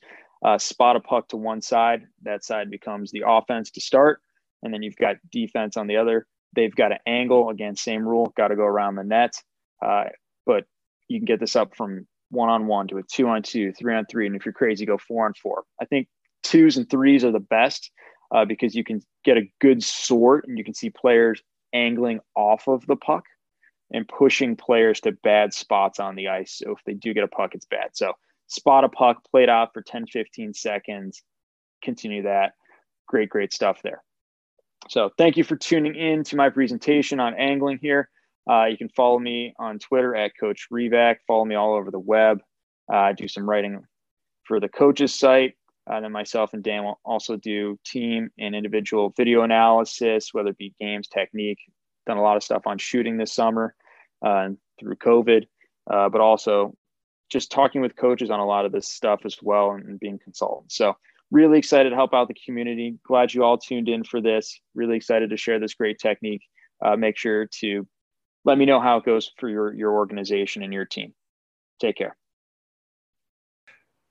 Uh, 0.45 0.57
spot 0.57 0.95
a 0.95 0.99
puck 0.99 1.27
to 1.29 1.37
one 1.37 1.61
side. 1.61 2.03
That 2.21 2.43
side 2.43 2.69
becomes 2.69 3.11
the 3.11 3.23
offense 3.25 3.71
to 3.71 3.81
start, 3.81 4.21
and 4.61 4.71
then 4.71 4.83
you've 4.83 4.95
got 4.95 5.15
defense 5.31 5.77
on 5.77 5.87
the 5.87 5.97
other. 5.97 6.27
They've 6.55 6.75
got 6.75 6.91
an 6.91 6.99
angle 7.07 7.49
again, 7.49 7.75
same 7.75 8.07
rule. 8.07 8.31
Got 8.37 8.49
to 8.49 8.55
go 8.55 8.63
around 8.63 8.95
the 8.95 9.03
net, 9.03 9.33
uh, 9.83 10.05
but 10.45 10.65
you 11.07 11.19
can 11.19 11.25
get 11.25 11.39
this 11.39 11.55
up 11.55 11.75
from 11.75 12.05
one 12.29 12.49
on 12.49 12.67
one 12.67 12.87
to 12.89 12.97
a 12.97 13.03
two 13.03 13.27
on 13.27 13.41
two, 13.41 13.73
three 13.73 13.95
on 13.95 14.05
three, 14.05 14.27
and 14.27 14.35
if 14.35 14.45
you're 14.45 14.53
crazy, 14.53 14.85
go 14.85 14.97
four 14.97 15.25
on 15.25 15.33
four. 15.33 15.63
I 15.81 15.85
think 15.85 16.07
twos 16.43 16.77
and 16.77 16.89
threes 16.89 17.25
are 17.25 17.31
the 17.31 17.39
best 17.39 17.91
uh, 18.33 18.45
because 18.45 18.75
you 18.75 18.83
can 18.83 19.01
get 19.23 19.37
a 19.37 19.49
good 19.59 19.83
sort 19.83 20.45
and 20.47 20.57
you 20.57 20.63
can 20.63 20.73
see 20.73 20.89
players 20.89 21.41
angling 21.73 22.19
off 22.35 22.67
of 22.67 22.85
the 22.87 22.95
puck 22.95 23.23
and 23.91 24.07
pushing 24.07 24.55
players 24.55 24.99
to 25.01 25.11
bad 25.11 25.53
spots 25.53 25.99
on 25.99 26.15
the 26.15 26.27
ice. 26.27 26.57
So 26.57 26.71
if 26.71 26.83
they 26.85 26.93
do 26.93 27.13
get 27.13 27.23
a 27.23 27.27
puck, 27.27 27.55
it's 27.55 27.65
bad. 27.65 27.89
So 27.93 28.13
spot 28.47 28.83
a 28.83 28.89
puck, 28.89 29.23
play 29.31 29.43
it 29.43 29.49
out 29.49 29.73
for 29.73 29.81
10, 29.81 30.07
15 30.07 30.53
seconds, 30.53 31.23
continue 31.81 32.23
that. 32.23 32.53
Great, 33.07 33.29
great 33.29 33.53
stuff 33.53 33.79
there. 33.83 34.03
So 34.89 35.11
thank 35.17 35.37
you 35.37 35.43
for 35.43 35.55
tuning 35.55 35.95
in 35.95 36.23
to 36.25 36.35
my 36.35 36.49
presentation 36.49 37.19
on 37.19 37.33
angling 37.35 37.79
here. 37.81 38.09
Uh, 38.49 38.65
you 38.65 38.77
can 38.77 38.89
follow 38.89 39.19
me 39.19 39.53
on 39.59 39.79
Twitter 39.79 40.15
at 40.15 40.31
Coach 40.39 40.67
Revak. 40.71 41.17
Follow 41.27 41.43
me 41.43 41.55
all 41.55 41.73
over 41.73 41.91
the 41.91 41.99
web. 41.99 42.39
Uh, 42.91 42.97
I 42.97 43.13
do 43.13 43.27
some 43.27 43.49
writing 43.49 43.81
for 44.45 44.59
the 44.59 44.69
coaches 44.69 45.13
site. 45.13 45.55
And 45.87 46.03
then 46.03 46.11
myself 46.11 46.53
and 46.53 46.63
Dan 46.63 46.83
will 46.83 46.99
also 47.05 47.37
do 47.37 47.79
team 47.85 48.29
and 48.37 48.53
individual 48.55 49.13
video 49.15 49.43
analysis, 49.43 50.33
whether 50.33 50.49
it 50.49 50.57
be 50.57 50.73
games, 50.79 51.07
technique. 51.07 51.59
Done 52.07 52.17
a 52.17 52.21
lot 52.23 52.37
of 52.37 52.43
stuff 52.43 52.63
on 52.65 52.77
shooting 52.77 53.17
this 53.17 53.33
summer 53.33 53.75
uh, 54.25 54.49
through 54.79 54.95
COVID, 54.95 55.45
uh, 55.91 56.09
but 56.09 56.21
also 56.21 56.75
just 57.29 57.51
talking 57.51 57.81
with 57.81 57.95
coaches 57.95 58.29
on 58.29 58.39
a 58.39 58.45
lot 58.45 58.65
of 58.65 58.71
this 58.71 58.87
stuff 58.87 59.21
as 59.25 59.37
well 59.41 59.71
and, 59.71 59.85
and 59.85 59.99
being 59.99 60.17
consultants. 60.17 60.75
So 60.75 60.95
really 61.31 61.59
excited 61.59 61.89
to 61.89 61.95
help 61.95 62.13
out 62.13 62.29
the 62.29 62.35
community. 62.45 62.97
Glad 63.05 63.33
you 63.33 63.43
all 63.43 63.57
tuned 63.57 63.89
in 63.89 64.03
for 64.03 64.21
this. 64.21 64.59
Really 64.73 64.95
excited 64.95 65.29
to 65.29 65.37
share 65.37 65.59
this 65.59 65.73
great 65.73 65.99
technique. 65.99 66.41
Uh, 66.83 66.95
make 66.95 67.17
sure 67.17 67.47
to 67.59 67.85
let 68.45 68.57
me 68.57 68.65
know 68.65 68.79
how 68.79 68.97
it 68.97 69.05
goes 69.05 69.31
for 69.37 69.49
your 69.49 69.73
your 69.73 69.93
organization 69.93 70.63
and 70.63 70.71
your 70.71 70.85
team. 70.85 71.13
Take 71.81 71.97
care. 71.97 72.15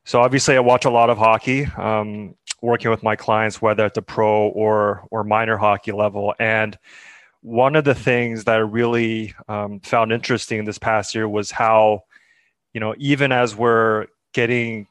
So 0.04 0.20
obviously, 0.20 0.56
I 0.56 0.60
watch 0.60 0.84
a 0.84 0.90
lot 0.90 1.10
of 1.10 1.18
hockey. 1.18 1.64
Um, 1.76 2.34
working 2.62 2.90
with 2.90 3.02
my 3.02 3.16
clients, 3.16 3.62
whether 3.62 3.84
at 3.84 3.94
the 3.94 4.02
pro 4.02 4.48
or 4.48 5.06
or 5.10 5.24
minor 5.24 5.56
hockey 5.56 5.92
level, 5.92 6.34
and 6.38 6.78
one 7.46 7.76
of 7.76 7.84
the 7.84 7.94
things 7.94 8.42
that 8.42 8.56
I 8.56 8.58
really 8.58 9.32
um, 9.46 9.78
found 9.78 10.10
interesting 10.10 10.64
this 10.64 10.78
past 10.78 11.14
year 11.14 11.28
was 11.28 11.52
how, 11.52 12.02
you 12.72 12.80
know, 12.80 12.96
even 12.98 13.30
as 13.30 13.54
we're 13.54 14.06
getting 14.34 14.88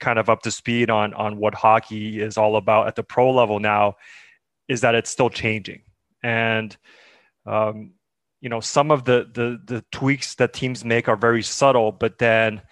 kind 0.00 0.18
of 0.18 0.30
up 0.30 0.40
to 0.44 0.50
speed 0.50 0.88
on 0.88 1.12
on 1.12 1.36
what 1.36 1.54
hockey 1.54 2.22
is 2.22 2.38
all 2.38 2.56
about 2.56 2.86
at 2.86 2.96
the 2.96 3.02
pro 3.02 3.30
level 3.30 3.60
now, 3.60 3.96
is 4.68 4.80
that 4.80 4.94
it's 4.94 5.10
still 5.10 5.28
changing, 5.28 5.82
and 6.22 6.78
um, 7.44 7.90
you 8.40 8.48
know, 8.48 8.60
some 8.60 8.90
of 8.90 9.04
the 9.04 9.28
the 9.34 9.60
the 9.66 9.84
tweaks 9.92 10.36
that 10.36 10.54
teams 10.54 10.86
make 10.86 11.08
are 11.08 11.16
very 11.16 11.42
subtle, 11.42 11.92
but 11.92 12.16
then 12.18 12.62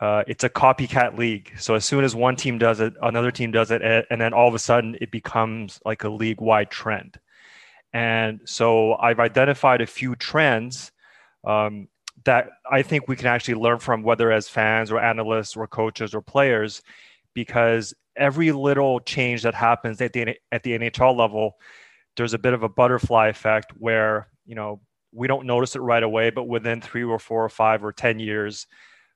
uh, 0.00 0.24
it's 0.26 0.42
a 0.42 0.50
copycat 0.50 1.16
league. 1.16 1.52
So 1.58 1.76
as 1.76 1.84
soon 1.84 2.02
as 2.02 2.16
one 2.16 2.34
team 2.34 2.58
does 2.58 2.80
it, 2.80 2.94
another 3.02 3.30
team 3.30 3.52
does 3.52 3.70
it, 3.70 3.82
and 4.10 4.20
then 4.20 4.32
all 4.32 4.48
of 4.48 4.54
a 4.54 4.58
sudden 4.58 4.96
it 5.00 5.12
becomes 5.12 5.78
like 5.84 6.02
a 6.02 6.08
league 6.08 6.40
wide 6.40 6.72
trend. 6.72 7.20
And 7.92 8.40
so 8.44 8.94
I've 8.94 9.20
identified 9.20 9.80
a 9.80 9.86
few 9.86 10.14
trends 10.16 10.92
um, 11.44 11.88
that 12.24 12.48
I 12.70 12.82
think 12.82 13.08
we 13.08 13.16
can 13.16 13.26
actually 13.26 13.54
learn 13.54 13.78
from, 13.78 14.02
whether 14.02 14.30
as 14.30 14.48
fans 14.48 14.90
or 14.90 14.98
analysts 14.98 15.56
or 15.56 15.66
coaches 15.66 16.14
or 16.14 16.20
players, 16.20 16.82
because 17.34 17.94
every 18.16 18.52
little 18.52 19.00
change 19.00 19.42
that 19.42 19.54
happens 19.54 20.00
at 20.00 20.12
the 20.12 20.36
at 20.52 20.62
the 20.62 20.78
NHL 20.78 21.16
level, 21.16 21.56
there's 22.16 22.34
a 22.34 22.38
bit 22.38 22.52
of 22.52 22.62
a 22.62 22.68
butterfly 22.68 23.28
effect 23.28 23.72
where 23.78 24.28
you 24.44 24.54
know 24.54 24.80
we 25.12 25.26
don't 25.26 25.46
notice 25.46 25.76
it 25.76 25.80
right 25.80 26.02
away, 26.02 26.30
but 26.30 26.44
within 26.44 26.80
three 26.80 27.04
or 27.04 27.18
four 27.18 27.44
or 27.44 27.48
five 27.48 27.84
or 27.84 27.92
ten 27.92 28.18
years 28.18 28.66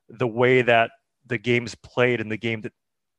the 0.09 0.27
way 0.27 0.63
that 0.63 0.91
the 1.27 1.39
game's 1.39 1.75
played 1.75 2.21
and 2.21 2.31
the 2.31 2.37
game 2.37 2.61
that 2.63 2.73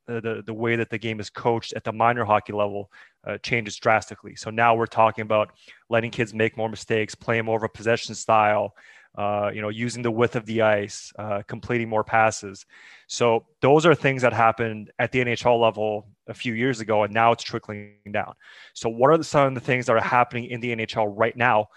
the, 0.07 0.43
the 0.45 0.53
way 0.53 0.75
that 0.75 0.89
the 0.89 0.97
game 0.97 1.19
is 1.19 1.29
coached 1.29 1.73
at 1.73 1.83
the 1.83 1.91
minor 1.91 2.25
hockey 2.25 2.53
level 2.53 2.91
uh, 3.25 3.37
changes 3.37 3.77
drastically. 3.77 4.35
So 4.35 4.49
now 4.49 4.75
we're 4.75 4.85
talking 4.85 5.21
about 5.21 5.51
letting 5.89 6.11
kids 6.11 6.33
make 6.33 6.57
more 6.57 6.69
mistakes, 6.69 7.15
playing 7.15 7.45
more 7.45 7.57
of 7.57 7.63
a 7.63 7.69
possession 7.69 8.15
style, 8.15 8.75
uh, 9.17 9.51
you 9.53 9.61
know, 9.61 9.69
using 9.69 10.01
the 10.01 10.11
width 10.11 10.35
of 10.35 10.45
the 10.45 10.61
ice, 10.61 11.13
uh, 11.19 11.41
completing 11.47 11.87
more 11.87 12.03
passes. 12.03 12.65
So 13.07 13.45
those 13.61 13.85
are 13.85 13.93
things 13.93 14.23
that 14.23 14.33
happened 14.33 14.91
at 14.99 15.11
the 15.11 15.19
NHL 15.23 15.61
level 15.61 16.07
a 16.27 16.33
few 16.33 16.53
years 16.53 16.79
ago, 16.81 17.03
and 17.03 17.13
now 17.13 17.31
it's 17.31 17.43
trickling 17.43 17.93
down. 18.11 18.33
So 18.73 18.89
what 18.89 19.11
are 19.11 19.21
some 19.23 19.47
of 19.49 19.53
the 19.53 19.61
things 19.61 19.85
that 19.85 19.95
are 19.95 20.01
happening 20.01 20.45
in 20.45 20.61
the 20.61 20.75
NHL 20.75 21.13
right 21.15 21.35
now 21.35 21.67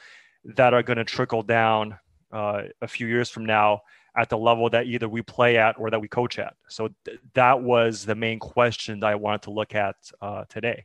that 0.45 0.73
are 0.73 0.83
going 0.83 0.97
to 0.97 1.05
trickle 1.05 1.43
down 1.43 1.99
uh, 2.33 2.63
a 2.81 2.89
few 2.89 3.07
years 3.07 3.29
from 3.29 3.45
now 3.45 3.83
at 4.17 4.31
the 4.31 4.39
level 4.39 4.71
that 4.71 4.87
either 4.87 5.09
we 5.09 5.23
play 5.23 5.59
at 5.59 5.79
or 5.79 5.91
that 5.91 6.01
we 6.01 6.09
coach 6.09 6.39
at. 6.39 6.55
So 6.69 6.89
th- 7.05 7.19
that 7.35 7.63
was 7.63 8.05
the 8.05 8.15
main 8.15 8.39
question 8.39 9.01
that 9.01 9.09
I 9.09 9.15
wanted 9.15 9.43
to 9.43 9.51
look 9.51 9.75
at 9.75 9.97
uh, 10.23 10.45
today. 10.49 10.85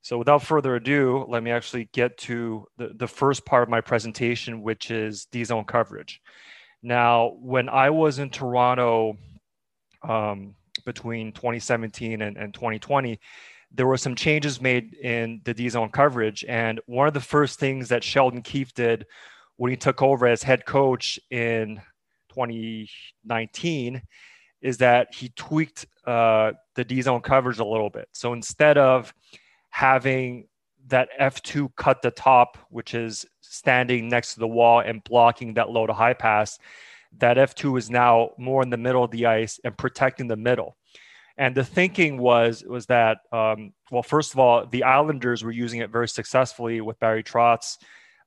So 0.00 0.16
without 0.16 0.42
further 0.42 0.76
ado, 0.76 1.26
let 1.28 1.42
me 1.42 1.50
actually 1.50 1.88
get 1.92 2.16
to 2.18 2.66
the, 2.78 2.92
the 2.94 3.06
first 3.06 3.44
part 3.44 3.62
of 3.62 3.68
my 3.68 3.80
presentation, 3.80 4.62
which 4.62 4.90
is 4.90 5.26
D 5.26 5.44
zone 5.44 5.64
coverage. 5.64 6.22
Now, 6.82 7.36
when 7.40 7.68
I 7.68 7.90
was 7.90 8.18
in 8.18 8.30
Toronto 8.30 9.18
um, 10.02 10.54
between 10.86 11.32
2017 11.32 12.22
and, 12.22 12.36
and 12.36 12.54
2020, 12.54 13.20
there 13.72 13.86
were 13.86 13.98
some 13.98 14.14
changes 14.14 14.62
made 14.62 14.94
in 14.94 15.42
the 15.44 15.52
D 15.52 15.68
zone 15.68 15.90
coverage. 15.90 16.44
And 16.48 16.80
one 16.86 17.08
of 17.08 17.14
the 17.14 17.20
first 17.20 17.58
things 17.58 17.88
that 17.88 18.04
Sheldon 18.04 18.40
Keefe 18.40 18.72
did 18.72 19.04
when 19.56 19.70
he 19.70 19.76
took 19.76 20.00
over 20.00 20.26
as 20.26 20.42
head 20.42 20.64
coach 20.64 21.18
in 21.30 21.82
2019 22.38 24.02
is 24.60 24.78
that 24.78 25.14
he 25.14 25.28
tweaked 25.30 25.86
uh, 26.06 26.52
the 26.74 26.84
D 26.84 27.00
zone 27.02 27.20
coverage 27.20 27.58
a 27.58 27.64
little 27.64 27.90
bit. 27.90 28.08
So 28.12 28.32
instead 28.32 28.78
of 28.78 29.12
having 29.70 30.48
that 30.88 31.08
F2 31.20 31.74
cut 31.76 32.02
the 32.02 32.10
top, 32.10 32.58
which 32.70 32.94
is 32.94 33.26
standing 33.40 34.08
next 34.08 34.34
to 34.34 34.40
the 34.40 34.48
wall 34.48 34.80
and 34.80 35.04
blocking 35.04 35.54
that 35.54 35.70
low 35.70 35.86
to 35.86 35.92
high 35.92 36.14
pass, 36.14 36.58
that 37.18 37.36
F2 37.36 37.78
is 37.78 37.90
now 37.90 38.30
more 38.38 38.62
in 38.62 38.70
the 38.70 38.76
middle 38.76 39.04
of 39.04 39.10
the 39.10 39.26
ice 39.26 39.60
and 39.64 39.76
protecting 39.76 40.28
the 40.28 40.36
middle. 40.36 40.76
And 41.36 41.54
the 41.54 41.64
thinking 41.64 42.18
was 42.18 42.64
was 42.64 42.86
that 42.86 43.18
um, 43.32 43.72
well, 43.92 44.02
first 44.02 44.32
of 44.32 44.40
all, 44.40 44.66
the 44.66 44.82
Islanders 44.82 45.44
were 45.44 45.52
using 45.52 45.80
it 45.80 45.90
very 45.90 46.08
successfully 46.08 46.80
with 46.80 46.98
Barry 46.98 47.22
Trotz, 47.22 47.78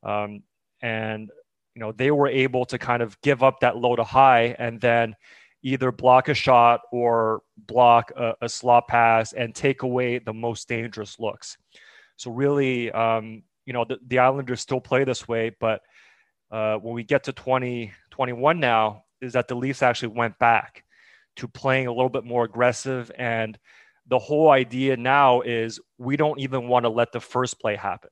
um, 0.02 0.44
and 0.82 1.30
you 1.76 1.80
know 1.80 1.92
they 1.92 2.12
were 2.12 2.28
able 2.28 2.66
to 2.66 2.78
kind 2.78 3.02
of 3.02 3.20
give 3.22 3.44
up 3.44 3.60
that 3.62 3.78
low 3.78 3.96
to 3.96 4.04
high 4.04 4.56
and 4.60 4.80
then 4.82 5.16
either 5.64 5.92
block 5.92 6.28
a 6.28 6.34
shot 6.34 6.82
or 6.92 7.42
block 7.58 8.12
a, 8.16 8.34
a 8.42 8.50
slot 8.50 8.88
pass 8.88 9.34
and 9.34 9.54
take 9.54 9.84
away 9.84 10.18
the 10.18 10.34
most 10.34 10.68
dangerous 10.68 11.20
looks. 11.20 11.58
So 12.18 12.32
really, 12.32 12.92
um, 12.92 13.44
you 13.66 13.74
know, 13.74 13.86
the, 13.88 14.00
the, 14.08 14.20
Islanders 14.20 14.62
still 14.62 14.82
play 14.82 15.04
this 15.04 15.28
way, 15.28 15.56
but 15.60 15.82
uh, 16.52 16.78
when 16.78 16.96
we 16.96 17.04
get 17.04 17.24
to 17.26 17.32
2021 17.32 18.60
now, 18.60 19.04
is 19.22 19.34
that 19.34 19.48
the 19.48 19.56
Leafs 19.56 19.84
actually 19.84 20.16
went 20.16 20.38
back 20.40 20.84
to 21.38 21.48
playing 21.48 21.88
a 21.88 21.92
little 21.92 22.10
bit 22.10 22.26
more 22.26 22.44
aggressive. 22.44 23.12
And 23.18 23.58
the 24.08 24.20
whole 24.20 24.50
idea 24.50 24.98
now 24.98 25.42
is 25.42 25.80
we 25.98 26.18
don't 26.18 26.40
even 26.40 26.68
want 26.68 26.86
to 26.86 26.90
let 26.90 27.12
the 27.12 27.20
first 27.20 27.60
play 27.60 27.76
happen. 27.76 28.10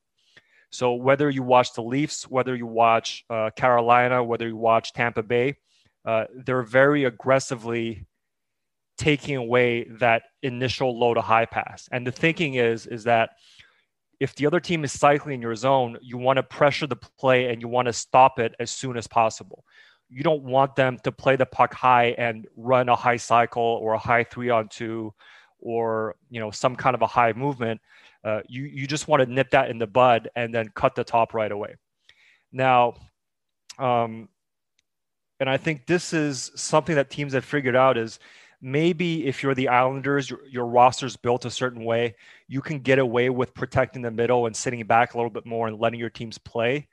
So 0.71 0.93
whether 0.93 1.29
you 1.29 1.43
watch 1.43 1.73
the 1.73 1.81
Leafs, 1.81 2.23
whether 2.23 2.55
you 2.55 2.67
watch 2.67 3.25
uh, 3.29 3.49
Carolina, 3.55 4.23
whether 4.23 4.47
you 4.47 4.57
watch 4.57 4.93
Tampa 4.93 5.23
Bay, 5.23 5.57
uh, 6.05 6.25
they're 6.45 6.63
very 6.63 7.05
aggressively 7.05 8.05
taking 8.97 9.37
away 9.37 9.85
that 9.99 10.23
initial 10.43 10.97
low 10.97 11.13
to 11.13 11.21
high 11.21 11.45
pass. 11.45 11.87
And 11.91 12.05
the 12.05 12.11
thinking 12.11 12.55
is 12.55 12.85
is 12.85 13.05
that 13.05 13.31
if 14.19 14.35
the 14.35 14.45
other 14.45 14.59
team 14.59 14.83
is 14.83 14.91
cycling 14.91 15.35
in 15.35 15.41
your 15.41 15.55
zone, 15.55 15.97
you 16.01 16.17
want 16.17 16.37
to 16.37 16.43
pressure 16.43 16.87
the 16.87 16.97
play 17.17 17.49
and 17.49 17.61
you 17.61 17.69
want 17.69 17.85
to 17.85 17.93
stop 17.93 18.37
it 18.37 18.53
as 18.59 18.69
soon 18.69 18.97
as 18.97 19.07
possible. 19.07 19.63
You 20.09 20.23
don't 20.23 20.43
want 20.43 20.75
them 20.75 20.97
to 21.03 21.11
play 21.11 21.37
the 21.37 21.45
puck 21.45 21.73
high 21.73 22.15
and 22.17 22.45
run 22.57 22.89
a 22.89 22.95
high 22.95 23.17
cycle 23.17 23.63
or 23.63 23.93
a 23.93 23.99
high 23.99 24.25
three 24.25 24.49
on 24.49 24.67
two 24.67 25.13
or 25.61 26.15
you 26.29 26.39
know 26.39 26.51
some 26.51 26.75
kind 26.75 26.95
of 26.95 27.01
a 27.01 27.07
high 27.07 27.33
movement. 27.33 27.79
Uh, 28.23 28.41
you 28.47 28.63
you 28.63 28.85
just 28.85 29.07
want 29.07 29.23
to 29.23 29.31
nip 29.31 29.51
that 29.51 29.69
in 29.69 29.77
the 29.77 29.87
bud 29.87 30.29
and 30.35 30.53
then 30.53 30.69
cut 30.75 30.95
the 30.95 31.03
top 31.03 31.33
right 31.33 31.51
away. 31.51 31.75
Now, 32.51 32.95
um, 33.77 34.27
and 35.39 35.49
I 35.49 35.57
think 35.57 35.85
this 35.85 36.13
is 36.13 36.51
something 36.55 36.95
that 36.95 37.09
teams 37.09 37.33
have 37.33 37.45
figured 37.45 37.75
out 37.75 37.97
is 37.97 38.19
maybe 38.61 39.25
if 39.25 39.41
you're 39.41 39.55
the 39.55 39.69
Islanders, 39.69 40.29
your, 40.29 40.45
your 40.49 40.65
roster's 40.65 41.15
built 41.15 41.45
a 41.45 41.49
certain 41.49 41.85
way, 41.85 42.15
you 42.47 42.61
can 42.61 42.79
get 42.79 42.99
away 42.99 43.29
with 43.29 43.53
protecting 43.53 44.01
the 44.01 44.11
middle 44.11 44.47
and 44.47 44.55
sitting 44.55 44.85
back 44.85 45.13
a 45.13 45.17
little 45.17 45.29
bit 45.29 45.45
more 45.45 45.67
and 45.67 45.79
letting 45.79 45.99
your 45.99 46.09
teams 46.09 46.37
play. 46.37 46.87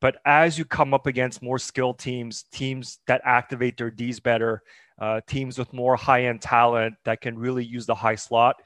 But 0.00 0.16
as 0.24 0.58
you 0.58 0.64
come 0.64 0.94
up 0.94 1.06
against 1.06 1.42
more 1.42 1.58
skilled 1.58 1.98
teams, 1.98 2.44
teams 2.50 2.98
that 3.06 3.20
activate 3.24 3.76
their 3.76 3.90
D's 3.90 4.20
better, 4.20 4.62
uh, 4.98 5.20
teams 5.26 5.58
with 5.58 5.72
more 5.72 5.96
high 5.96 6.24
end 6.24 6.40
talent 6.40 6.94
that 7.04 7.20
can 7.20 7.38
really 7.38 7.64
use 7.64 7.86
the 7.86 7.94
high 7.94 8.16
slot, 8.16 8.56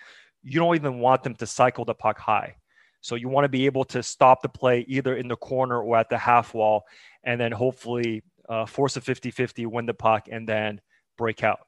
you 0.47 0.61
don't 0.61 0.77
even 0.77 1.01
want 1.01 1.25
them 1.25 1.35
to 1.35 1.45
cycle 1.45 1.85
the 1.85 1.95
puck 1.95 2.19
high. 2.19 2.55
So 3.01 3.17
you 3.17 3.29
want 3.29 3.45
to 3.45 3.49
be 3.49 3.67
able 3.67 3.85
to 3.87 4.01
stop 4.01 4.43
the 4.43 4.49
play 4.49 4.85
either 4.87 5.17
in 5.17 5.27
the 5.27 5.37
corner 5.37 5.81
or 5.81 5.97
at 5.97 6.09
the 6.09 6.17
half 6.17 6.55
wall, 6.55 6.85
and 7.25 7.41
then 7.41 7.51
hopefully 7.51 8.23
uh, 8.49 8.65
force 8.65 8.97
a 8.97 9.01
50 9.01 9.33
50, 9.33 9.67
win 9.67 9.87
the 9.87 9.95
puck, 9.95 10.29
and 10.31 10.49
then 10.49 10.81
break 11.19 11.43
out. 11.43 11.61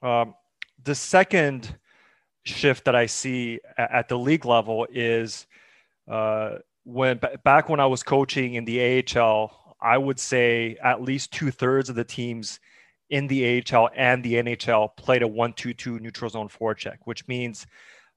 Um, 0.00 0.34
the 0.84 0.94
second 0.94 1.76
shift 2.44 2.84
that 2.84 2.94
I 2.94 3.06
see 3.06 3.58
at 3.76 4.08
the 4.08 4.18
league 4.18 4.44
level 4.44 4.86
is 4.92 5.46
uh, 6.08 6.58
when 6.84 7.18
back 7.42 7.68
when 7.68 7.80
I 7.80 7.86
was 7.86 8.04
coaching 8.04 8.54
in 8.54 8.64
the 8.64 9.04
AHL, 9.16 9.76
I 9.80 9.98
would 9.98 10.20
say 10.20 10.76
at 10.84 11.02
least 11.02 11.32
two 11.32 11.50
thirds 11.50 11.88
of 11.88 11.96
the 11.96 12.04
teams 12.04 12.60
in 13.10 13.26
the 13.26 13.62
AHL 13.72 13.90
and 13.94 14.22
the 14.22 14.34
NHL 14.34 14.96
played 14.96 15.22
a 15.22 15.28
1 15.28 15.52
2 15.54 15.74
2 15.74 15.98
neutral 15.98 16.30
zone 16.30 16.48
forecheck, 16.48 16.98
which 17.04 17.26
means 17.28 17.66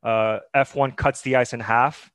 uh, 0.04 0.40
F1 0.56 0.96
cuts 0.96 1.22
the 1.22 1.36
ice 1.36 1.54
in 1.54 1.60
half, 1.60 2.12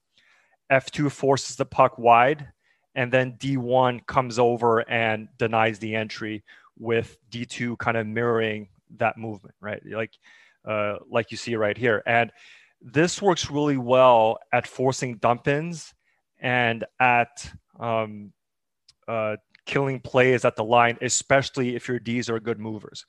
F2 0.70 1.10
forces 1.10 1.56
the 1.56 1.66
puck 1.66 1.98
wide, 1.98 2.48
and 2.94 3.12
then 3.12 3.32
D1 3.38 4.06
comes 4.06 4.38
over 4.38 4.88
and 4.90 5.28
denies 5.38 5.78
the 5.78 5.94
entry 5.94 6.44
with 6.78 7.18
D2 7.30 7.78
kind 7.78 7.96
of 7.96 8.06
mirroring 8.06 8.68
that 8.98 9.16
movement, 9.16 9.54
right? 9.60 9.82
Like 9.84 10.12
uh, 10.64 10.96
like 11.10 11.30
you 11.30 11.36
see 11.36 11.56
right 11.56 11.76
here. 11.76 12.02
And 12.06 12.32
this 12.80 13.22
works 13.22 13.50
really 13.50 13.76
well 13.76 14.38
at 14.52 14.66
forcing 14.66 15.16
dump 15.16 15.48
ins 15.48 15.94
and 16.40 16.84
at 17.00 17.50
um, 17.78 18.32
uh, 19.06 19.36
killing 19.66 20.00
plays 20.00 20.44
at 20.44 20.56
the 20.56 20.64
line, 20.64 20.98
especially 21.00 21.76
if 21.76 21.88
your 21.88 21.98
D's 21.98 22.28
are 22.28 22.40
good 22.40 22.58
movers. 22.58 23.04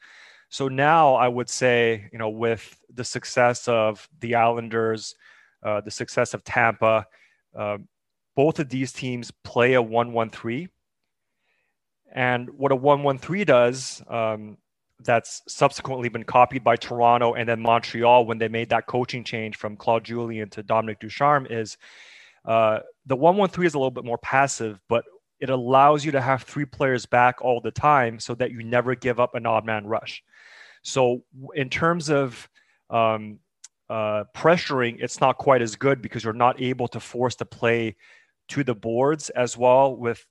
So 0.49 0.67
now 0.67 1.15
I 1.15 1.27
would 1.27 1.49
say, 1.49 2.09
you 2.11 2.19
know, 2.19 2.29
with 2.29 2.77
the 2.93 3.03
success 3.03 3.67
of 3.67 4.07
the 4.19 4.35
Islanders, 4.35 5.15
uh, 5.63 5.81
the 5.81 5.91
success 5.91 6.33
of 6.33 6.43
Tampa, 6.43 7.07
um, 7.55 7.87
both 8.35 8.59
of 8.59 8.69
these 8.69 8.91
teams 8.91 9.31
play 9.43 9.73
a 9.73 9.81
1 9.81 10.13
1 10.13 10.29
3. 10.29 10.67
And 12.13 12.49
what 12.51 12.71
a 12.71 12.75
1 12.75 13.01
1 13.01 13.17
3 13.17 13.45
does, 13.45 14.03
um, 14.07 14.57
that's 14.99 15.41
subsequently 15.47 16.09
been 16.09 16.23
copied 16.23 16.63
by 16.63 16.75
Toronto 16.75 17.33
and 17.33 17.49
then 17.49 17.59
Montreal 17.59 18.25
when 18.25 18.37
they 18.37 18.47
made 18.47 18.69
that 18.69 18.85
coaching 18.85 19.23
change 19.23 19.57
from 19.57 19.75
Claude 19.75 20.03
Julien 20.03 20.49
to 20.51 20.63
Dominic 20.63 20.99
Ducharme, 20.99 21.47
is 21.49 21.77
uh, 22.45 22.79
the 23.05 23.15
1 23.15 23.37
1 23.37 23.49
3 23.49 23.65
is 23.65 23.73
a 23.73 23.79
little 23.79 23.91
bit 23.91 24.05
more 24.05 24.17
passive, 24.19 24.79
but 24.87 25.03
it 25.43 25.49
allows 25.49 26.05
you 26.05 26.11
to 26.13 26.21
have 26.21 26.43
three 26.43 26.63
players 26.63 27.05
back 27.05 27.41
all 27.41 27.59
the 27.59 27.69
time 27.69 28.17
so 28.17 28.33
that 28.33 28.51
you 28.51 28.63
never 28.63 28.95
give 28.95 29.19
up 29.19 29.35
an 29.35 29.45
odd 29.45 29.65
man 29.65 29.85
rush. 29.85 30.23
So, 30.83 31.25
in 31.53 31.69
terms 31.69 32.09
of 32.09 32.47
um, 32.89 33.39
uh, 33.89 34.23
pressuring, 34.33 35.03
it's 35.03 35.19
not 35.19 35.37
quite 35.37 35.61
as 35.61 35.75
good 35.75 36.01
because 36.01 36.23
you're 36.23 36.31
not 36.31 36.61
able 36.61 36.87
to 36.87 36.99
force 37.01 37.35
the 37.35 37.43
play 37.43 37.97
to 38.47 38.63
the 38.63 38.73
boards 38.73 39.29
as 39.31 39.57
well, 39.57 39.93
with 39.97 40.25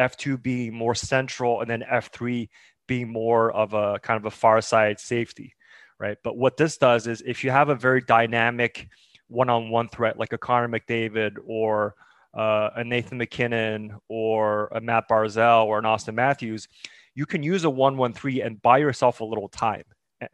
F2 0.00 0.42
being 0.42 0.74
more 0.74 0.96
central 0.96 1.60
and 1.60 1.70
then 1.70 1.84
F3 1.88 2.48
being 2.88 3.08
more 3.08 3.52
of 3.52 3.72
a 3.72 4.00
kind 4.00 4.16
of 4.16 4.24
a 4.24 4.36
far 4.36 4.60
side 4.60 4.98
safety, 4.98 5.54
right? 6.00 6.18
But 6.24 6.36
what 6.36 6.56
this 6.56 6.76
does 6.76 7.06
is 7.06 7.22
if 7.24 7.44
you 7.44 7.52
have 7.52 7.68
a 7.68 7.76
very 7.76 8.00
dynamic 8.00 8.88
one 9.28 9.48
on 9.48 9.70
one 9.70 9.88
threat 9.88 10.18
like 10.18 10.32
a 10.32 10.38
Connor 10.38 10.66
McDavid 10.68 11.36
or 11.46 11.94
uh, 12.34 12.70
a 12.76 12.84
Nathan 12.84 13.18
MacKinnon 13.18 13.96
or 14.08 14.68
a 14.68 14.80
Matt 14.80 15.08
Barzal 15.08 15.66
or 15.66 15.78
an 15.78 15.86
Austin 15.86 16.14
Matthews, 16.14 16.68
you 17.14 17.26
can 17.26 17.42
use 17.42 17.64
a 17.64 17.70
one 17.70 17.96
one 17.96 18.12
three 18.12 18.40
and 18.40 18.60
buy 18.62 18.78
yourself 18.78 19.20
a 19.20 19.24
little 19.24 19.48
time. 19.48 19.84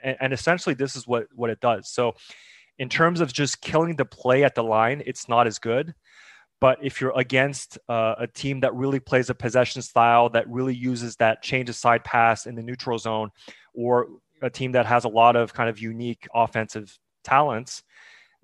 And, 0.02 0.16
and 0.20 0.32
essentially, 0.32 0.74
this 0.74 0.96
is 0.96 1.06
what 1.06 1.26
what 1.35 1.50
it 1.50 1.61
does. 1.61 1.88
So, 1.88 2.14
in 2.78 2.88
terms 2.88 3.20
of 3.20 3.32
just 3.32 3.61
killing 3.61 3.96
the 3.96 4.04
play 4.04 4.44
at 4.44 4.54
the 4.54 4.64
line, 4.64 5.02
it's 5.06 5.28
not 5.28 5.46
as 5.46 5.59
good. 5.59 5.94
But 6.61 6.78
if 6.82 7.00
you're 7.00 7.12
against 7.18 7.78
uh, 7.88 8.14
a 8.18 8.26
team 8.26 8.61
that 8.61 8.74
really 8.74 9.00
plays 9.00 9.28
a 9.28 9.35
possession 9.35 9.82
style, 9.82 10.30
that 10.30 10.48
really 10.48 10.74
uses 10.74 11.16
that 11.16 11.42
change 11.42 11.68
of 11.68 11.76
side 11.76 12.02
pass 12.02 12.46
in 12.46 12.54
the 12.54 12.62
neutral 12.62 12.98
zone, 12.98 13.30
or 13.74 14.09
a 14.42 14.50
team 14.50 14.72
that 14.72 14.87
has 14.87 15.04
a 15.04 15.09
lot 15.09 15.37
of 15.37 15.52
kind 15.52 15.68
of 15.68 15.78
unique 15.78 16.26
offensive 16.35 16.98
talents, 17.24 17.82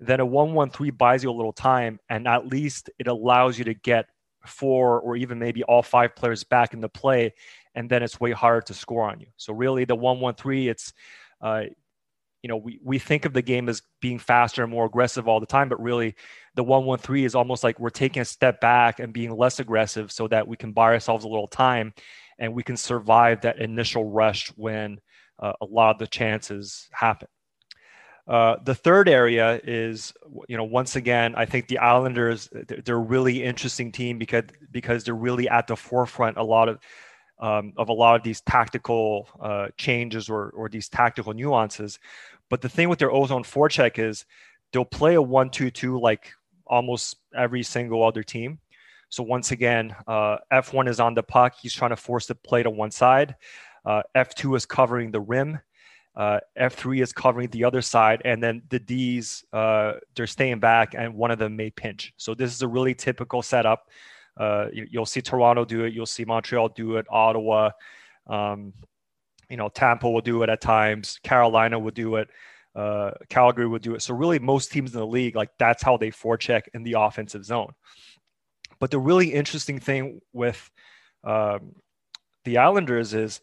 then 0.05 0.19
a 0.19 0.25
1 0.25 0.53
1 0.53 0.69
3 0.69 0.89
buys 0.91 1.23
you 1.23 1.29
a 1.29 1.33
little 1.33 1.53
time. 1.53 1.99
And 2.09 2.27
at 2.27 2.47
least 2.47 2.89
it 2.99 3.07
allows 3.07 3.57
you 3.57 3.65
to 3.65 3.73
get 3.73 4.07
four 4.45 4.99
or 4.99 5.15
even 5.15 5.39
maybe 5.39 5.63
all 5.63 5.81
five 5.81 6.15
players 6.15 6.43
back 6.43 6.73
in 6.73 6.81
the 6.81 6.89
play. 6.89 7.33
And 7.75 7.89
then 7.89 8.03
it's 8.03 8.19
way 8.19 8.31
harder 8.31 8.61
to 8.61 8.73
score 8.73 9.09
on 9.09 9.19
you. 9.19 9.27
So, 9.37 9.53
really, 9.53 9.85
the 9.85 9.95
1 9.95 10.19
1 10.19 10.35
3, 10.35 10.67
it's, 10.67 10.93
uh, 11.41 11.63
you 12.41 12.49
know, 12.49 12.57
we, 12.57 12.79
we 12.83 12.99
think 12.99 13.25
of 13.25 13.33
the 13.33 13.41
game 13.41 13.69
as 13.69 13.81
being 14.01 14.19
faster 14.19 14.63
and 14.63 14.71
more 14.71 14.85
aggressive 14.85 15.27
all 15.27 15.39
the 15.39 15.45
time, 15.45 15.69
but 15.69 15.81
really 15.81 16.13
the 16.55 16.63
113 16.63 17.23
is 17.23 17.35
almost 17.35 17.63
like 17.63 17.79
we're 17.79 17.89
taking 17.89 18.21
a 18.21 18.25
step 18.25 18.59
back 18.59 18.99
and 18.99 19.13
being 19.13 19.35
less 19.35 19.59
aggressive 19.59 20.11
so 20.11 20.27
that 20.27 20.45
we 20.45 20.57
can 20.57 20.73
buy 20.73 20.93
ourselves 20.93 21.23
a 21.23 21.27
little 21.29 21.47
time 21.47 21.93
and 22.39 22.53
we 22.53 22.61
can 22.61 22.75
survive 22.75 23.41
that 23.41 23.59
initial 23.59 24.09
rush 24.09 24.49
when 24.57 24.99
uh, 25.39 25.53
a 25.61 25.65
lot 25.65 25.91
of 25.91 25.99
the 25.99 26.07
chances 26.07 26.89
happen. 26.91 27.29
Uh, 28.27 28.55
the 28.63 28.73
third 28.73 29.09
area 29.09 29.59
is, 29.65 30.13
you 30.47 30.55
know, 30.55 30.63
once 30.63 30.95
again, 30.95 31.35
I 31.35 31.45
think 31.45 31.67
the 31.67 31.79
Islanders 31.79 32.49
they're 32.53 32.95
a 32.95 32.99
really 32.99 33.43
interesting 33.43 33.91
team 33.91 34.17
because 34.17 34.45
because 34.71 35.03
they're 35.03 35.13
really 35.13 35.49
at 35.49 35.67
the 35.67 35.75
forefront 35.75 36.37
a 36.37 36.43
lot 36.43 36.69
of 36.69 36.79
um, 37.39 37.73
of 37.75 37.89
a 37.89 37.93
lot 37.93 38.15
of 38.15 38.23
these 38.23 38.39
tactical 38.41 39.27
uh, 39.41 39.67
changes 39.77 40.29
or 40.29 40.51
or 40.51 40.69
these 40.69 40.87
tactical 40.87 41.33
nuances. 41.33 41.99
But 42.49 42.61
the 42.61 42.69
thing 42.69 42.87
with 42.87 42.99
their 42.99 43.11
ozone 43.11 43.43
forecheck 43.43 43.99
is 43.99 44.25
they'll 44.71 44.85
play 44.85 45.15
a 45.15 45.21
one-two-two 45.21 45.99
like 45.99 46.31
almost 46.65 47.17
every 47.35 47.63
single 47.63 48.03
other 48.03 48.23
team. 48.23 48.59
So 49.09 49.21
once 49.21 49.51
again, 49.51 49.95
uh, 50.07 50.37
F1 50.51 50.87
is 50.87 50.99
on 50.99 51.13
the 51.13 51.21
puck. 51.21 51.55
He's 51.61 51.73
trying 51.73 51.91
to 51.91 51.95
force 51.95 52.25
the 52.25 52.35
play 52.35 52.63
to 52.63 52.69
one 52.69 52.89
side. 52.89 53.35
Uh, 53.85 54.01
F2 54.15 54.55
is 54.57 54.65
covering 54.65 55.11
the 55.11 55.21
rim. 55.21 55.59
Uh, 56.15 56.39
F3 56.59 57.01
is 57.01 57.11
covering 57.11 57.49
the 57.49 57.63
other 57.63 57.81
side, 57.81 58.21
and 58.23 58.41
then 58.41 58.61
the 58.69 58.79
D's 58.79 59.43
uh, 59.51 59.93
they're 60.15 60.27
staying 60.27 60.59
back, 60.59 60.93
and 60.95 61.13
one 61.15 61.31
of 61.31 61.39
them 61.39 61.55
may 61.55 61.71
pinch. 61.71 62.13
So 62.17 62.35
this 62.35 62.53
is 62.53 62.61
a 62.61 62.67
really 62.67 62.93
typical 62.93 63.41
setup. 63.41 63.89
Uh, 64.37 64.67
you, 64.71 64.87
will 64.99 65.05
see 65.05 65.21
Toronto 65.21 65.65
do 65.65 65.85
it. 65.85 65.93
You'll 65.93 66.05
see 66.05 66.25
Montreal 66.25 66.69
do 66.69 66.97
it. 66.97 67.05
Ottawa, 67.09 67.71
um, 68.27 68.73
you 69.49 69.57
know, 69.57 69.69
Tampa 69.69 70.09
will 70.09 70.21
do 70.21 70.43
it 70.43 70.49
at 70.49 70.61
times. 70.61 71.19
Carolina 71.23 71.79
will 71.79 71.91
do 71.91 72.15
it. 72.15 72.29
uh, 72.75 73.11
Calgary 73.29 73.67
would 73.67 73.81
do 73.81 73.95
it. 73.95 74.01
So 74.01 74.13
really, 74.13 74.39
most 74.39 74.71
teams 74.71 74.93
in 74.93 74.99
the 74.99 75.07
league, 75.07 75.35
like 75.35 75.49
that's 75.59 75.83
how 75.83 75.97
they 75.97 76.09
forecheck 76.09 76.63
in 76.73 76.83
the 76.83 76.93
offensive 76.93 77.45
zone. 77.45 77.73
But 78.79 78.91
the 78.91 78.99
really 78.99 79.33
interesting 79.33 79.79
thing 79.79 80.19
with 80.33 80.69
um, 81.23 81.75
the 82.45 82.57
Islanders 82.57 83.13
is 83.13 83.41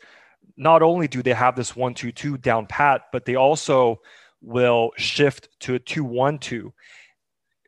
not 0.57 0.82
only 0.82 1.09
do 1.09 1.22
they 1.22 1.32
have 1.32 1.57
this 1.57 1.76
one-two-two 1.76 2.38
down 2.38 2.66
pat, 2.66 3.03
but 3.12 3.24
they 3.24 3.34
also 3.34 4.01
will 4.40 4.90
shift 4.96 5.48
to 5.61 5.74
a 5.74 5.78
two-one-two. 5.78 6.72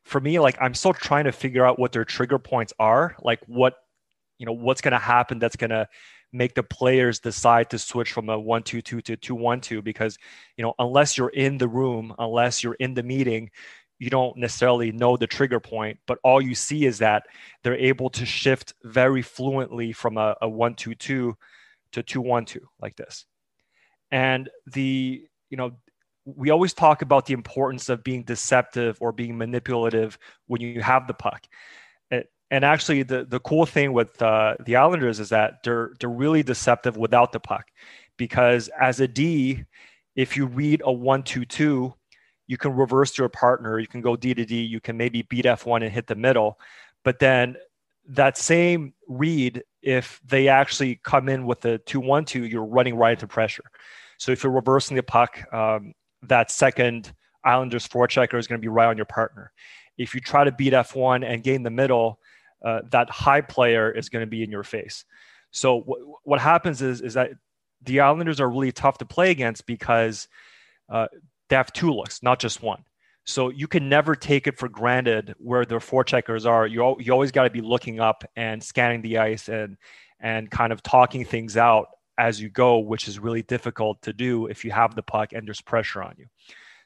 For 0.04 0.20
me, 0.20 0.38
like 0.38 0.56
I'm 0.60 0.74
still 0.74 0.92
trying 0.92 1.24
to 1.24 1.32
figure 1.32 1.64
out 1.64 1.78
what 1.78 1.92
their 1.92 2.04
trigger 2.04 2.38
points 2.38 2.72
are, 2.78 3.16
like 3.22 3.40
what 3.46 3.74
you 4.38 4.46
know 4.46 4.52
what's 4.52 4.80
going 4.80 4.92
to 4.92 4.98
happen 4.98 5.38
that's 5.38 5.56
going 5.56 5.70
to 5.70 5.86
make 6.32 6.54
the 6.54 6.62
players 6.62 7.20
decide 7.20 7.70
to 7.70 7.78
switch 7.78 8.12
from 8.12 8.28
a 8.28 8.38
one 8.38 8.62
two 8.62 8.82
two 8.82 9.00
to 9.02 9.16
two 9.16 9.34
one 9.34 9.60
two 9.60 9.82
because 9.82 10.18
you 10.56 10.62
know 10.64 10.74
unless 10.78 11.16
you're 11.16 11.28
in 11.28 11.58
the 11.58 11.68
room, 11.68 12.14
unless 12.18 12.62
you're 12.62 12.74
in 12.74 12.94
the 12.94 13.02
meeting, 13.02 13.50
you 13.98 14.10
don't 14.10 14.36
necessarily 14.36 14.90
know 14.90 15.16
the 15.16 15.26
trigger 15.26 15.60
point, 15.60 15.98
but 16.06 16.18
all 16.24 16.42
you 16.42 16.54
see 16.56 16.86
is 16.86 16.98
that 16.98 17.24
they're 17.62 17.76
able 17.76 18.10
to 18.10 18.26
shift 18.26 18.74
very 18.82 19.22
fluently 19.22 19.92
from 19.92 20.16
a, 20.16 20.34
a 20.42 20.48
one 20.48 20.74
two 20.74 20.94
two 20.94 21.36
to 21.92 22.02
two 22.02 22.20
one 22.20 22.44
two 22.44 22.68
like 22.80 22.96
this. 22.96 23.26
And 24.10 24.50
the 24.66 25.24
you 25.50 25.56
know 25.56 25.72
we 26.24 26.50
always 26.50 26.72
talk 26.72 27.02
about 27.02 27.26
the 27.26 27.34
importance 27.34 27.88
of 27.88 28.04
being 28.04 28.22
deceptive 28.22 28.96
or 29.00 29.12
being 29.12 29.36
manipulative 29.36 30.18
when 30.46 30.60
you 30.60 30.80
have 30.80 31.06
the 31.06 31.14
puck 31.14 31.46
and 32.52 32.66
actually, 32.66 33.02
the 33.02 33.24
the 33.24 33.40
cool 33.40 33.64
thing 33.64 33.94
with 33.94 34.20
uh, 34.20 34.56
the 34.66 34.76
Islanders 34.76 35.18
is 35.20 35.30
that 35.30 35.62
they're 35.64 35.94
they're 35.98 36.10
really 36.10 36.42
deceptive 36.42 36.98
without 36.98 37.32
the 37.32 37.40
puck, 37.40 37.68
because 38.18 38.68
as 38.78 39.00
a 39.00 39.08
D, 39.08 39.64
if 40.16 40.36
you 40.36 40.44
read 40.44 40.82
a 40.84 40.92
one 40.92 41.22
two 41.22 41.46
two, 41.46 41.94
you 42.46 42.58
can 42.58 42.76
reverse 42.76 43.10
to 43.12 43.22
your 43.22 43.30
partner. 43.30 43.78
You 43.78 43.86
can 43.86 44.02
go 44.02 44.16
D 44.16 44.34
to 44.34 44.44
D. 44.44 44.60
You 44.60 44.80
can 44.80 44.98
maybe 44.98 45.22
beat 45.22 45.46
F 45.46 45.64
one 45.64 45.82
and 45.82 45.90
hit 45.90 46.06
the 46.06 46.14
middle, 46.14 46.60
but 47.04 47.18
then 47.18 47.56
that 48.08 48.36
same 48.36 48.94
read, 49.08 49.62
if 49.82 50.20
they 50.24 50.48
actually 50.48 51.00
come 51.02 51.28
in 51.28 51.46
with 51.46 51.64
a 51.64 51.78
two 51.78 52.00
one 52.00 52.24
two, 52.24 52.44
you're 52.44 52.64
running 52.64 52.96
right 52.96 53.12
into 53.12 53.26
pressure. 53.26 53.64
So 54.18 54.32
if 54.32 54.42
you're 54.42 54.52
reversing 54.52 54.96
the 54.96 55.02
puck, 55.02 55.42
um, 55.52 55.94
that 56.22 56.50
second 56.50 57.12
Islanders 57.44 57.88
forechecker 57.88 58.38
is 58.38 58.46
going 58.46 58.60
to 58.60 58.62
be 58.62 58.68
right 58.68 58.86
on 58.86 58.96
your 58.96 59.06
partner. 59.06 59.52
If 59.98 60.14
you 60.14 60.20
try 60.20 60.44
to 60.44 60.52
beat 60.52 60.72
F1 60.72 61.24
and 61.24 61.42
gain 61.42 61.62
the 61.62 61.70
middle, 61.70 62.18
uh, 62.64 62.82
that 62.90 63.10
high 63.10 63.40
player 63.40 63.90
is 63.90 64.08
going 64.08 64.22
to 64.24 64.30
be 64.30 64.42
in 64.42 64.50
your 64.50 64.62
face. 64.62 65.04
So 65.50 65.80
w- 65.80 66.14
what 66.22 66.40
happens 66.40 66.82
is 66.82 67.00
is 67.00 67.14
that 67.14 67.30
the 67.82 68.00
Islanders 68.00 68.40
are 68.40 68.48
really 68.48 68.72
tough 68.72 68.98
to 68.98 69.04
play 69.04 69.30
against 69.30 69.66
because 69.66 70.28
uh, 70.88 71.08
they 71.48 71.56
have 71.56 71.72
two 71.72 71.90
looks, 71.90 72.22
not 72.22 72.38
just 72.38 72.62
one. 72.62 72.84
So 73.24 73.50
you 73.50 73.68
can 73.68 73.88
never 73.88 74.14
take 74.16 74.46
it 74.46 74.58
for 74.58 74.68
granted 74.68 75.34
where 75.38 75.64
their 75.64 75.78
forecheckers 75.78 76.44
are. 76.44 76.66
You 76.66 76.96
you 76.98 77.12
always 77.12 77.30
got 77.30 77.44
to 77.44 77.50
be 77.50 77.60
looking 77.60 78.00
up 78.00 78.24
and 78.34 78.62
scanning 78.62 79.02
the 79.02 79.18
ice 79.18 79.48
and 79.48 79.76
and 80.20 80.50
kind 80.50 80.72
of 80.72 80.82
talking 80.82 81.24
things 81.24 81.56
out 81.56 81.86
as 82.18 82.40
you 82.40 82.48
go, 82.48 82.78
which 82.78 83.08
is 83.08 83.18
really 83.18 83.42
difficult 83.42 84.00
to 84.02 84.12
do 84.12 84.46
if 84.46 84.64
you 84.64 84.70
have 84.70 84.94
the 84.94 85.02
puck 85.02 85.32
and 85.32 85.46
there's 85.46 85.60
pressure 85.60 86.02
on 86.02 86.14
you. 86.18 86.26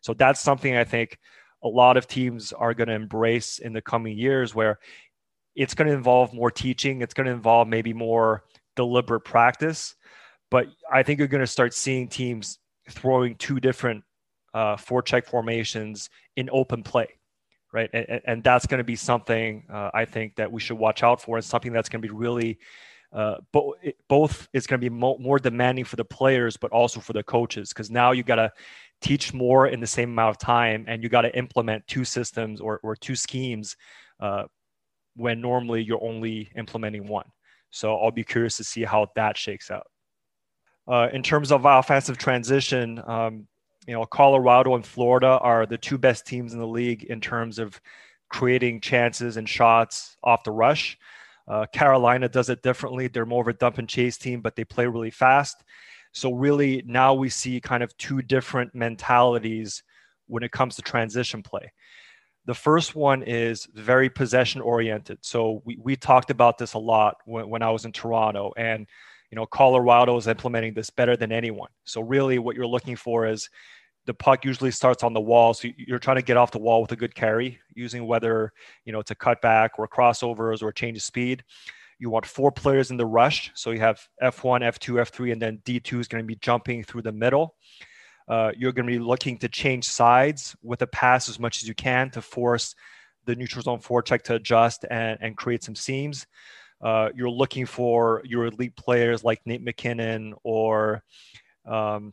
So 0.01 0.14
that's 0.14 0.41
something 0.41 0.76
I 0.76 0.84
think 0.84 1.18
a 1.62 1.68
lot 1.68 1.97
of 1.97 2.07
teams 2.07 2.53
are 2.53 2.74
going 2.74 2.89
to 2.89 2.95
embrace 2.95 3.59
in 3.59 3.72
the 3.72 3.82
coming 3.82 4.16
years 4.16 4.55
where 4.55 4.78
it's 5.55 5.74
going 5.74 5.89
to 5.89 5.95
involve 5.95 6.32
more 6.32 6.51
teaching. 6.51 7.01
It's 7.01 7.14
going 7.14 7.26
to 7.26 7.32
involve 7.32 7.66
maybe 7.66 7.93
more 7.93 8.45
deliberate 8.76 9.22
practice. 9.22 9.97
But 10.51 10.68
I 10.93 11.03
think 11.03 11.18
you're 11.18 11.28
going 11.28 11.41
to 11.41 11.47
start 11.47 11.74
seeing 11.74 12.09
teams 12.09 12.59
throwing 12.89 13.34
two 13.37 13.59
different 13.59 14.05
uh, 14.57 14.76
forecheck 14.76 15.26
formations 15.26 16.09
in 16.36 16.48
open 16.50 16.82
play, 16.82 17.09
right? 17.72 17.90
And, 17.92 18.22
and 18.30 18.42
that's 18.42 18.66
going 18.66 18.78
to 18.78 18.84
be 18.84 18.96
something 18.96 19.64
uh, 19.70 19.90
I 19.92 20.04
think 20.07 20.36
that 20.36 20.50
we 20.50 20.61
should 20.61 20.78
watch 20.78 21.02
out 21.02 21.20
for, 21.20 21.36
and 21.36 21.44
something 21.44 21.74
that's 21.74 21.90
going 21.90 22.00
to 22.00 22.09
be 22.09 22.14
really 22.14 22.59
uh, 23.12 23.36
bo- 23.52 23.74
both 24.09 24.48
is 24.52 24.66
going 24.66 24.80
to 24.80 24.90
be 24.90 24.94
mo- 25.04 25.18
more 25.18 25.38
demanding 25.38 25.84
for 25.84 25.96
the 25.96 26.04
players, 26.04 26.57
but 26.57 26.70
also 26.72 27.00
for 27.00 27.12
the 27.12 27.22
coaches, 27.22 27.68
because 27.68 27.90
now 27.90 28.12
you 28.12 28.22
got 28.22 28.36
to 28.36 28.50
teach 29.02 29.34
more 29.34 29.68
in 29.68 29.78
the 29.78 29.86
same 29.86 30.11
amount 30.11 30.30
of 30.30 30.38
time, 30.38 30.86
and 30.88 31.02
you 31.02 31.11
got 31.11 31.22
to 31.22 31.36
implement 31.36 31.86
two 31.86 32.04
systems 32.04 32.61
or, 32.61 32.80
or 32.82 32.96
two 32.96 33.14
schemes 33.14 33.76
uh, 34.20 34.44
when 35.16 35.40
normally 35.40 35.82
you're 35.82 36.02
only 36.02 36.50
implementing 36.57 37.07
one. 37.07 37.28
So 37.70 37.94
I'll 37.98 38.11
be 38.11 38.24
curious 38.24 38.57
to 38.57 38.64
see 38.64 38.84
how 38.84 39.09
that 39.16 39.36
shakes 39.36 39.70
out. 39.70 39.86
Uh, 40.88 41.09
in 41.12 41.22
terms 41.22 41.52
of 41.52 41.66
offensive 41.66 42.16
transition, 42.16 43.02
um, 43.07 43.46
you 43.87 43.95
know, 43.95 44.05
Colorado 44.05 44.74
and 44.74 44.84
Florida 44.84 45.39
are 45.41 45.66
the 45.66 45.78
two 45.78 45.99
best 45.99 46.26
teams 46.26 46.53
in 46.53 46.59
the 46.59 46.66
league 46.66 47.05
in 47.05 47.20
terms 47.20 47.59
of 47.59 47.80
creating 48.28 48.80
chances 48.80 49.37
and 49.37 49.49
shots 49.49 50.16
off 50.22 50.45
the 50.45 50.51
rush. 50.51 50.99
Uh, 51.49 51.66
Carolina 51.66 52.28
does 52.28 52.51
it 52.51 52.62
differently. 52.62 53.07
They're 53.07 53.24
more 53.24 53.43
of 53.43 53.49
a 53.49 53.53
dump 53.53 53.78
and 53.78 53.89
chase 53.89 54.16
team, 54.16 54.41
but 54.41 54.57
they 54.57 54.64
play 54.64 54.87
really 54.87 55.11
fast. 55.11 55.62
So 56.12 56.32
really 56.32 56.82
now 56.87 57.14
we 57.14 57.28
see 57.28 57.61
kind 57.61 57.82
of 57.82 57.97
two 57.99 58.22
different 58.22 58.74
mentalities 58.74 59.82
when 60.26 60.43
it 60.43 60.51
comes 60.51 60.74
to 60.76 60.82
transition 60.82 61.43
play. 61.43 61.72
The 62.47 62.55
first 62.55 62.95
one 62.95 63.22
is 63.22 63.66
very 63.74 64.09
possession 64.09 64.61
oriented. 64.61 65.18
So 65.20 65.62
we, 65.64 65.78
we 65.80 65.97
talked 65.97 66.30
about 66.30 66.59
this 66.59 66.74
a 66.74 66.78
lot 66.78 67.16
when, 67.24 67.49
when 67.49 67.62
I 67.62 67.70
was 67.70 67.84
in 67.84 67.93
Toronto 67.93 68.53
and 68.57 68.87
you 69.30 69.37
know 69.37 69.47
Colorado 69.47 70.16
is 70.16 70.28
implementing 70.28 70.72
this 70.72 70.91
better 70.91 71.16
than 71.16 71.32
anyone. 71.32 71.70
So 71.84 72.01
really 72.01 72.39
what 72.39 72.57
you're 72.57 72.66
looking 72.66 72.97
for 72.97 73.26
is 73.26 73.51
the 74.07 74.14
puck 74.14 74.44
usually 74.44 74.70
starts 74.70 75.02
on 75.02 75.12
the 75.12 75.20
wall. 75.20 75.52
So 75.52 75.68
you're 75.76 75.98
trying 75.98 76.16
to 76.16 76.22
get 76.22 76.36
off 76.36 76.52
the 76.52 76.59
wall 76.59 76.80
with 76.80 76.92
a 76.92 76.96
good 76.96 77.14
carry 77.14 77.59
using 77.74 78.07
whether, 78.07 78.52
you 78.84 78.92
know, 78.92 79.00
it's 79.00 79.11
a 79.11 79.16
cutback 79.16 79.70
or 79.78 79.88
crossovers 79.88 80.62
or 80.62 80.68
a 80.68 80.74
change 80.74 80.96
of 80.96 81.02
speed. 81.02 81.44
You 81.98 82.11
want 82.11 82.24
four 82.24 82.52
players 82.52 82.90
in 82.90 82.96
the 82.96 83.07
rush. 83.07 83.50
So 83.54 83.72
you 83.72 83.80
have 83.80 84.00
F1, 84.22 84.61
F2, 84.62 85.02
F3, 85.02 85.32
and 85.32 85.42
then 85.42 85.59
D2 85.64 86.00
is 86.00 86.09
going 86.09 86.22
to 86.22 86.26
be 86.26 86.36
jumping 86.36 86.84
through 86.84 87.02
the 87.02 87.12
middle. 87.12 87.57
Uh, 88.28 88.52
you're 88.57 88.72
going 88.72 88.86
to 88.86 88.92
be 88.92 88.98
looking 88.98 89.38
to 89.38 89.48
change 89.48 89.84
sides 89.84 90.57
with 90.62 90.82
a 90.82 90.86
pass 90.86 91.28
as 91.28 91.38
much 91.38 91.62
as 91.62 91.68
you 91.68 91.74
can 91.74 92.11
to 92.11 92.22
force 92.22 92.74
the 93.24 93.34
neutral 93.34 93.62
zone 93.62 93.80
forecheck 93.80 94.22
to 94.22 94.34
adjust 94.34 94.84
and, 94.88 95.18
and 95.20 95.36
create 95.36 95.64
some 95.64 95.74
seams. 95.74 96.26
Uh, 96.80 97.09
you're 97.14 97.30
looking 97.30 97.66
for 97.66 98.22
your 98.24 98.46
elite 98.46 98.76
players 98.76 99.24
like 99.24 99.40
Nate 99.46 99.62
MacKinnon 99.62 100.34
or, 100.44 101.02
um, 101.64 102.12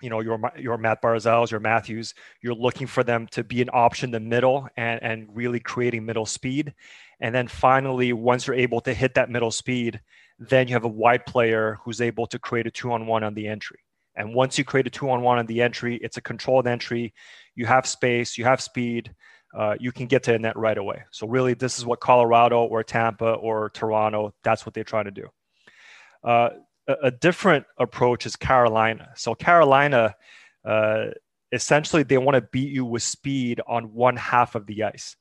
you 0.00 0.10
know, 0.10 0.20
your 0.20 0.40
your 0.58 0.78
Matt 0.78 1.02
Barzals, 1.02 1.50
your 1.50 1.60
Matthews. 1.60 2.14
You're 2.42 2.54
looking 2.54 2.86
for 2.86 3.04
them 3.04 3.26
to 3.32 3.44
be 3.44 3.62
an 3.62 3.70
option 3.72 4.08
in 4.08 4.12
the 4.12 4.20
middle 4.20 4.68
and 4.76 5.02
and 5.02 5.28
really 5.34 5.60
creating 5.60 6.04
middle 6.04 6.26
speed. 6.26 6.74
And 7.20 7.34
then 7.34 7.48
finally, 7.48 8.12
once 8.12 8.46
you're 8.46 8.56
able 8.56 8.80
to 8.82 8.94
hit 8.94 9.14
that 9.14 9.30
middle 9.30 9.50
speed, 9.50 10.00
then 10.38 10.68
you 10.68 10.74
have 10.74 10.84
a 10.84 10.88
wide 10.88 11.26
player 11.26 11.78
who's 11.84 12.00
able 12.00 12.26
to 12.28 12.38
create 12.38 12.66
a 12.66 12.70
two 12.70 12.92
on 12.92 13.06
one 13.06 13.22
on 13.22 13.34
the 13.34 13.46
entry. 13.46 13.80
And 14.16 14.34
once 14.34 14.58
you 14.58 14.64
create 14.64 14.86
a 14.86 14.90
two 14.90 15.10
on 15.10 15.22
one 15.22 15.38
on 15.38 15.46
the 15.46 15.62
entry, 15.62 15.96
it's 16.02 16.16
a 16.16 16.22
controlled 16.22 16.66
entry. 16.66 17.14
You 17.54 17.66
have 17.66 17.86
space, 17.86 18.36
you 18.38 18.44
have 18.44 18.60
speed, 18.60 19.14
uh, 19.56 19.76
you 19.78 19.92
can 19.92 20.06
get 20.06 20.22
to 20.24 20.32
the 20.32 20.38
net 20.38 20.56
right 20.56 20.76
away. 20.76 21.02
So, 21.10 21.26
really, 21.26 21.54
this 21.54 21.78
is 21.78 21.84
what 21.84 22.00
Colorado 22.00 22.64
or 22.64 22.82
Tampa 22.82 23.32
or 23.32 23.70
Toronto, 23.70 24.32
that's 24.42 24.64
what 24.64 24.74
they're 24.74 24.84
trying 24.84 25.06
to 25.06 25.10
do. 25.10 25.28
Uh, 26.22 26.50
a, 27.02 27.10
different 27.10 27.66
approach 27.78 28.26
is 28.26 28.36
Carolina. 28.36 29.10
So, 29.16 29.34
Carolina, 29.34 30.14
uh, 30.64 31.06
essentially, 31.52 32.02
they 32.02 32.18
want 32.18 32.36
to 32.36 32.48
beat 32.52 32.70
you 32.70 32.84
with 32.84 33.02
speed 33.02 33.60
on 33.66 33.92
one 33.92 34.16
half 34.16 34.54
of 34.54 34.66
the 34.66 34.84
ice. 34.84 35.16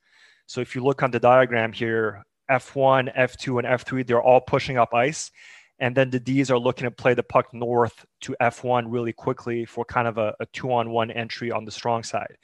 So, 0.46 0.62
if 0.62 0.76
you 0.76 0.84
look 0.84 1.04
on 1.04 1.12
the 1.12 1.20
diagram 1.20 1.74
here, 1.74 2.26
F1, 2.50 3.16
F2, 3.16 3.60
and 3.60 3.68
F3, 3.68 4.06
they're 4.06 4.22
all 4.22 4.42
pushing 4.42 4.78
up 4.78 4.94
ice. 4.94 5.32
And 5.80 5.96
then 5.96 6.10
the 6.10 6.20
D's 6.20 6.52
are 6.52 6.60
looking 6.60 6.86
to 6.86 6.92
play 6.92 7.14
the 7.14 7.24
puck 7.24 7.54
north 7.54 8.06
to 8.22 8.36
F1 8.42 8.86
really 8.88 9.14
quickly 9.14 9.66
for 9.66 9.86
kind 9.86 10.08
of 10.08 10.18
a, 10.18 10.36
a 10.40 10.46
two 10.48 10.74
on 10.74 10.90
one 10.90 11.10
entry 11.10 11.52
on 11.52 11.64
the 11.64 11.72
strong 11.72 12.04
side. 12.04 12.38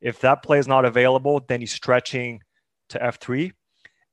If 0.00 0.20
that 0.20 0.42
play 0.42 0.58
is 0.58 0.68
not 0.68 0.84
available, 0.84 1.44
then 1.46 1.60
he's 1.60 1.72
stretching 1.72 2.42
to 2.88 2.98
F3. 2.98 3.52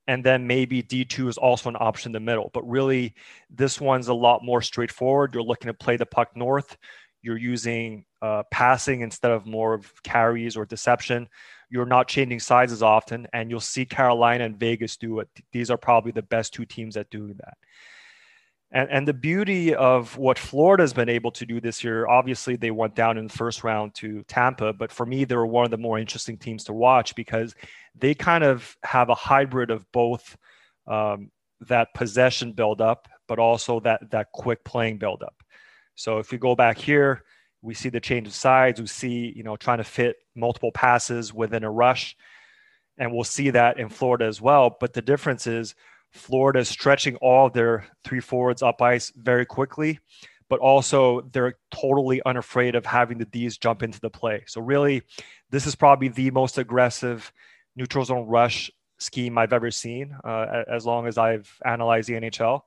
And 0.08 0.22
then 0.22 0.46
maybe 0.46 0.82
D2 0.82 1.28
is 1.28 1.38
also 1.38 1.68
an 1.68 1.76
option 1.78 2.10
in 2.10 2.12
the 2.12 2.20
middle. 2.20 2.50
But 2.54 2.68
really, 2.68 3.14
this 3.50 3.80
one's 3.80 4.08
a 4.08 4.14
lot 4.14 4.44
more 4.44 4.62
straightforward. 4.62 5.34
You're 5.34 5.42
looking 5.42 5.66
to 5.66 5.74
play 5.74 5.96
the 5.96 6.06
puck 6.06 6.36
north. 6.36 6.76
You're 7.22 7.36
using 7.36 8.04
uh, 8.22 8.44
passing 8.50 9.00
instead 9.00 9.32
of 9.32 9.46
more 9.46 9.74
of 9.74 10.02
carries 10.04 10.56
or 10.56 10.64
deception. 10.64 11.28
You're 11.70 11.86
not 11.86 12.06
changing 12.06 12.38
sizes 12.38 12.82
often. 12.82 13.26
And 13.32 13.50
you'll 13.50 13.58
see 13.60 13.84
Carolina 13.84 14.44
and 14.44 14.56
Vegas 14.56 14.96
do 14.96 15.18
it. 15.18 15.28
These 15.50 15.70
are 15.70 15.76
probably 15.76 16.12
the 16.12 16.22
best 16.22 16.54
two 16.54 16.64
teams 16.64 16.96
at 16.96 17.10
doing 17.10 17.34
that. 17.38 17.58
And, 18.72 18.90
and 18.90 19.08
the 19.08 19.14
beauty 19.14 19.74
of 19.74 20.16
what 20.18 20.38
Florida's 20.38 20.92
been 20.92 21.08
able 21.08 21.30
to 21.32 21.46
do 21.46 21.60
this 21.60 21.84
year, 21.84 22.08
obviously 22.08 22.56
they 22.56 22.72
went 22.72 22.96
down 22.96 23.16
in 23.16 23.28
the 23.28 23.32
first 23.32 23.62
round 23.62 23.94
to 23.96 24.24
Tampa, 24.24 24.72
but 24.72 24.90
for 24.90 25.06
me, 25.06 25.24
they 25.24 25.36
were 25.36 25.46
one 25.46 25.64
of 25.64 25.70
the 25.70 25.78
more 25.78 25.98
interesting 25.98 26.36
teams 26.36 26.64
to 26.64 26.72
watch 26.72 27.14
because 27.14 27.54
they 27.98 28.14
kind 28.14 28.44
of 28.44 28.76
have 28.82 29.08
a 29.08 29.14
hybrid 29.14 29.70
of 29.70 29.84
both 29.92 30.36
um, 30.86 31.30
that 31.68 31.94
possession 31.94 32.52
buildup, 32.52 33.08
but 33.26 33.38
also 33.38 33.80
that 33.80 34.10
that 34.10 34.32
quick 34.32 34.64
playing 34.64 34.98
buildup. 34.98 35.34
So 35.94 36.18
if 36.18 36.32
you 36.32 36.38
go 36.38 36.54
back 36.54 36.78
here, 36.78 37.22
We 37.62 37.74
see 37.74 37.88
the 37.88 38.00
change 38.00 38.28
of 38.28 38.34
sides. 38.34 38.80
We 38.80 38.86
see, 38.86 39.32
you 39.34 39.42
know, 39.42 39.56
trying 39.56 39.78
to 39.78 39.84
fit 39.84 40.16
multiple 40.36 40.70
passes 40.72 41.34
within 41.34 41.64
a 41.64 41.70
rush. 41.70 42.16
And 42.98 43.12
we'll 43.12 43.24
see 43.24 43.50
that 43.50 43.78
in 43.80 43.88
Florida 43.88 44.24
as 44.26 44.40
well. 44.40 44.76
But 44.78 44.92
the 44.92 45.02
difference 45.02 45.46
is 45.46 45.74
Florida 46.12 46.60
is 46.60 46.68
stretching 46.68 47.16
all 47.16 47.50
their 47.50 47.86
three 48.04 48.20
forwards 48.20 48.62
up 48.62 48.80
ice 48.80 49.12
very 49.16 49.44
quickly, 49.44 49.98
but 50.48 50.60
also 50.60 51.22
they're 51.32 51.54
totally 51.72 52.22
unafraid 52.24 52.76
of 52.76 52.86
having 52.86 53.18
the 53.18 53.24
D's 53.26 53.58
jump 53.58 53.82
into 53.82 54.00
the 54.00 54.10
play. 54.10 54.44
So, 54.46 54.60
really, 54.60 55.02
this 55.50 55.66
is 55.66 55.74
probably 55.74 56.08
the 56.08 56.30
most 56.30 56.58
aggressive 56.58 57.32
neutral 57.76 58.04
zone 58.04 58.26
rush 58.26 58.70
scheme 58.98 59.38
I've 59.38 59.52
ever 59.52 59.70
seen 59.70 60.16
uh, 60.24 60.64
as 60.68 60.86
long 60.86 61.06
as 61.06 61.18
I've 61.18 61.50
analyzed 61.64 62.08
the 62.08 62.14
NHL. 62.14 62.62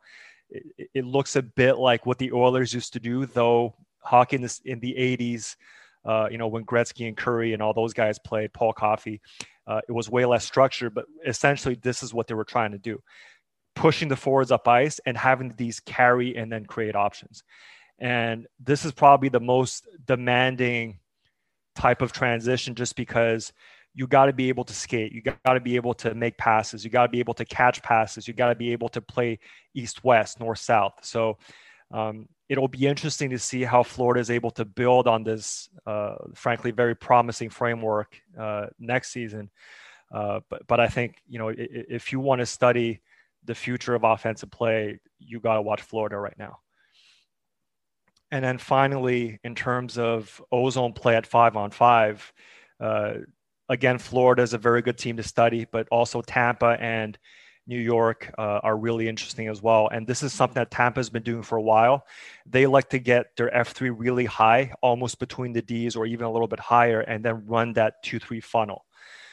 It, 0.50 0.90
it, 0.94 1.06
looks 1.06 1.36
a 1.36 1.42
bit 1.42 1.78
like 1.78 2.06
what 2.06 2.18
the 2.18 2.32
Oilers 2.32 2.74
used 2.74 2.94
to 2.94 3.00
do, 3.00 3.26
though 3.26 3.76
hockey 4.00 4.38
in, 4.38 4.42
this, 4.42 4.62
in 4.66 4.80
the 4.80 4.94
80s, 4.94 5.56
uh, 6.06 6.28
you 6.32 6.38
know, 6.38 6.48
when 6.48 6.66
Gretzky 6.66 7.08
and 7.08 7.16
Kurri 7.16 7.54
and 7.54 7.62
all 7.62 7.74
those 7.74 7.94
guys 7.94 8.18
played, 8.20 8.54
Paul 8.54 8.74
Coffey, 8.74 9.22
uh, 9.68 9.82
it 9.88 9.92
was 9.92 10.10
way 10.10 10.26
less 10.26 10.46
structured, 10.46 10.96
but 10.96 11.06
essentially 11.26 11.76
this 11.76 12.02
is 12.02 12.14
what 12.14 12.28
they 12.28 12.34
were 12.34 12.46
trying 12.46 12.72
to 12.72 12.80
do 12.80 13.00
pushing 13.80 14.10
the 14.10 14.16
forwards 14.16 14.52
up 14.52 14.68
ice 14.68 15.00
and 15.06 15.18
having 15.18 15.54
these 15.56 15.80
carry 15.80 16.36
and 16.36 16.52
then 16.52 16.66
create 16.66 16.96
options. 16.96 17.44
And 17.98 18.46
this 18.60 18.84
is 18.84 18.92
probably 18.92 19.30
the 19.30 19.40
most 19.40 19.88
demanding 20.06 21.00
type 21.76 22.02
of 22.02 22.12
transition 22.12 22.76
just 22.76 22.98
because 22.98 23.54
you 23.94 24.08
got 24.08 24.26
to 24.26 24.34
be 24.34 24.50
able 24.50 24.64
to 24.66 24.74
skate. 24.74 25.12
You 25.12 25.22
got 25.22 25.54
to 25.54 25.60
be 25.60 25.76
able 25.76 25.94
to 25.96 26.14
make 26.14 26.38
passes. 26.38 26.84
You 26.84 26.90
got 26.90 27.04
to 27.04 27.10
be 27.10 27.20
able 27.20 27.34
to 27.36 27.46
catch 27.46 27.82
passes. 27.82 28.28
You 28.28 28.34
got 28.34 28.50
to 28.50 28.56
be 28.56 28.72
able 28.72 28.90
to 28.90 29.02
play 29.02 29.40
east 29.74 30.04
west, 30.04 30.40
north 30.40 30.60
south. 30.60 30.94
So 31.02 31.38
um, 31.92 32.28
it'll 32.50 32.68
be 32.68 32.88
interesting 32.88 33.30
to 33.32 33.40
see 33.40 33.64
how 33.64 33.84
Florida 33.84 34.20
is 34.20 34.30
able 34.30 34.52
to 34.52 34.66
build 34.66 35.08
on 35.08 35.24
this, 35.24 35.70
uh, 35.86 36.16
frankly, 36.36 36.72
very 36.72 36.96
promising 36.96 37.50
framework 37.50 38.22
uh, 38.38 38.68
next 38.80 39.12
season. 39.12 39.50
Uh, 40.12 40.40
but 40.50 40.66
but 40.68 40.80
I 40.80 40.88
think 40.88 41.18
you 41.28 41.38
know 41.38 41.54
if 41.56 42.12
you 42.12 42.20
want 42.20 42.40
to 42.40 42.46
study 42.46 43.02
the 43.46 43.56
future 43.56 43.96
of 43.96 44.04
offensive 44.04 44.52
play, 44.52 45.00
you 45.20 45.40
got 45.40 45.56
to 45.56 45.62
watch 45.62 45.82
Florida 45.82 46.18
right 46.18 46.38
now. 46.38 46.60
And 48.32 48.44
then 48.44 48.58
finally, 48.58 49.40
in 49.44 49.56
terms 49.56 49.98
of 49.98 50.42
ozone 50.52 50.94
play 50.94 51.16
at 51.16 51.26
five 51.26 51.56
on 51.56 51.72
five, 51.72 52.32
uh, 52.80 53.14
again, 53.70 54.00
Florida 54.00 54.42
is 54.42 54.54
a 54.54 54.58
very 54.58 54.82
good 54.82 54.98
team 54.98 55.18
to 55.18 55.24
study, 55.24 55.66
but 55.72 55.88
also 55.90 56.22
Tampa 56.22 56.78
and 56.80 57.18
New 57.68 57.80
York 57.80 58.34
uh, 58.38 58.60
are 58.64 58.76
really 58.76 59.08
interesting 59.08 59.48
as 59.48 59.62
well. 59.62 59.88
And 59.90 60.08
this 60.08 60.24
is 60.24 60.34
something 60.34 60.56
that 60.56 60.72
Tampa 60.72 61.00
has 61.00 61.12
been 61.12 61.22
doing 61.22 61.44
for 61.44 61.56
a 61.58 61.62
while. 61.62 62.06
They 62.48 62.66
like 62.66 62.90
to 62.90 63.00
get 63.00 63.36
their 63.38 63.52
F3 63.52 63.94
really 63.96 64.26
high, 64.26 64.74
almost 64.82 65.20
between 65.20 65.54
the 65.54 65.62
Ds 65.62 65.96
or 65.96 66.08
even 66.08 66.26
a 66.26 66.32
little 66.32 66.48
bit 66.48 66.60
higher, 66.60 67.02
and 67.02 67.24
then 67.24 67.46
run 67.46 67.74
that 67.74 68.02
2 68.04 68.18
3 68.18 68.42
funnel. 68.42 68.86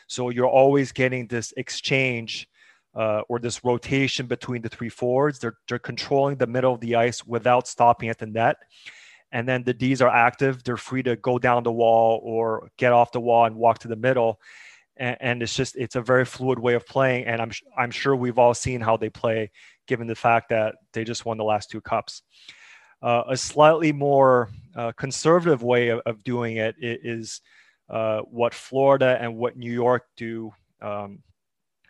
So 0.07 0.29
you're 0.29 0.49
always 0.49 0.93
getting 0.93 1.27
this 1.27 1.53
exchange 1.57 2.47
uh, 2.95 3.23
or 3.29 3.39
this 3.39 3.65
rotation 3.65 4.27
between 4.27 4.63
the 4.63 4.69
three 4.69 4.89
forwards. 4.89 5.39
They're, 5.39 5.57
they're 5.67 5.79
controlling 5.79 6.37
the 6.37 6.47
middle 6.47 6.75
of 6.75 6.81
the 6.81 6.95
ice 6.95 7.25
without 7.27 7.67
stopping 7.67 8.09
at 8.11 8.19
the 8.19 8.27
net. 8.27 8.57
And 9.33 9.49
then 9.49 9.65
the 9.65 9.75
Ds 9.75 10.01
are 10.01 10.09
active. 10.09 10.63
They're 10.63 10.77
free 10.77 11.03
to 11.03 11.17
go 11.17 11.39
down 11.39 11.63
the 11.63 11.73
wall 11.73 12.21
or 12.23 12.71
get 12.77 12.93
off 12.93 13.13
the 13.13 13.21
wall 13.21 13.45
and 13.45 13.57
walk 13.57 13.81
to 13.81 13.89
the 13.89 13.97
middle. 13.97 14.41
And, 14.97 15.17
and 15.21 15.43
it's 15.43 15.55
just, 15.55 15.77
it's 15.77 15.97
a 15.97 16.01
very 16.01 16.25
fluid 16.25 16.59
way 16.59 16.75
of 16.75 16.87
playing. 16.87 17.25
And 17.27 17.41
I'm, 17.41 17.51
I'm 17.77 17.91
sure 17.91 18.15
we've 18.15 18.39
all 18.39 18.55
seen 18.55 18.81
how 18.81 18.97
they 18.97 19.11
play, 19.11 19.51
given 19.87 20.07
the 20.07 20.15
fact 20.15 20.49
that 20.51 20.77
they 20.93 21.05
just 21.05 21.25
won 21.25 21.37
the 21.37 21.45
last 21.45 21.71
two 21.71 21.81
cups. 21.81 22.23
Uh, 23.03 23.25
a 23.29 23.37
slightly 23.37 23.93
more 23.93 24.49
uh, 24.75 24.93
conservative 24.93 25.63
way 25.63 25.89
of, 25.89 26.01
of, 26.07 26.25
doing 26.25 26.57
it 26.57 26.75
is 26.81 27.43
uh, 27.91 28.21
what 28.21 28.55
Florida 28.55 29.19
and 29.21 29.37
what 29.37 29.57
New 29.57 29.71
York 29.71 30.05
do 30.17 30.51
um, 30.81 31.19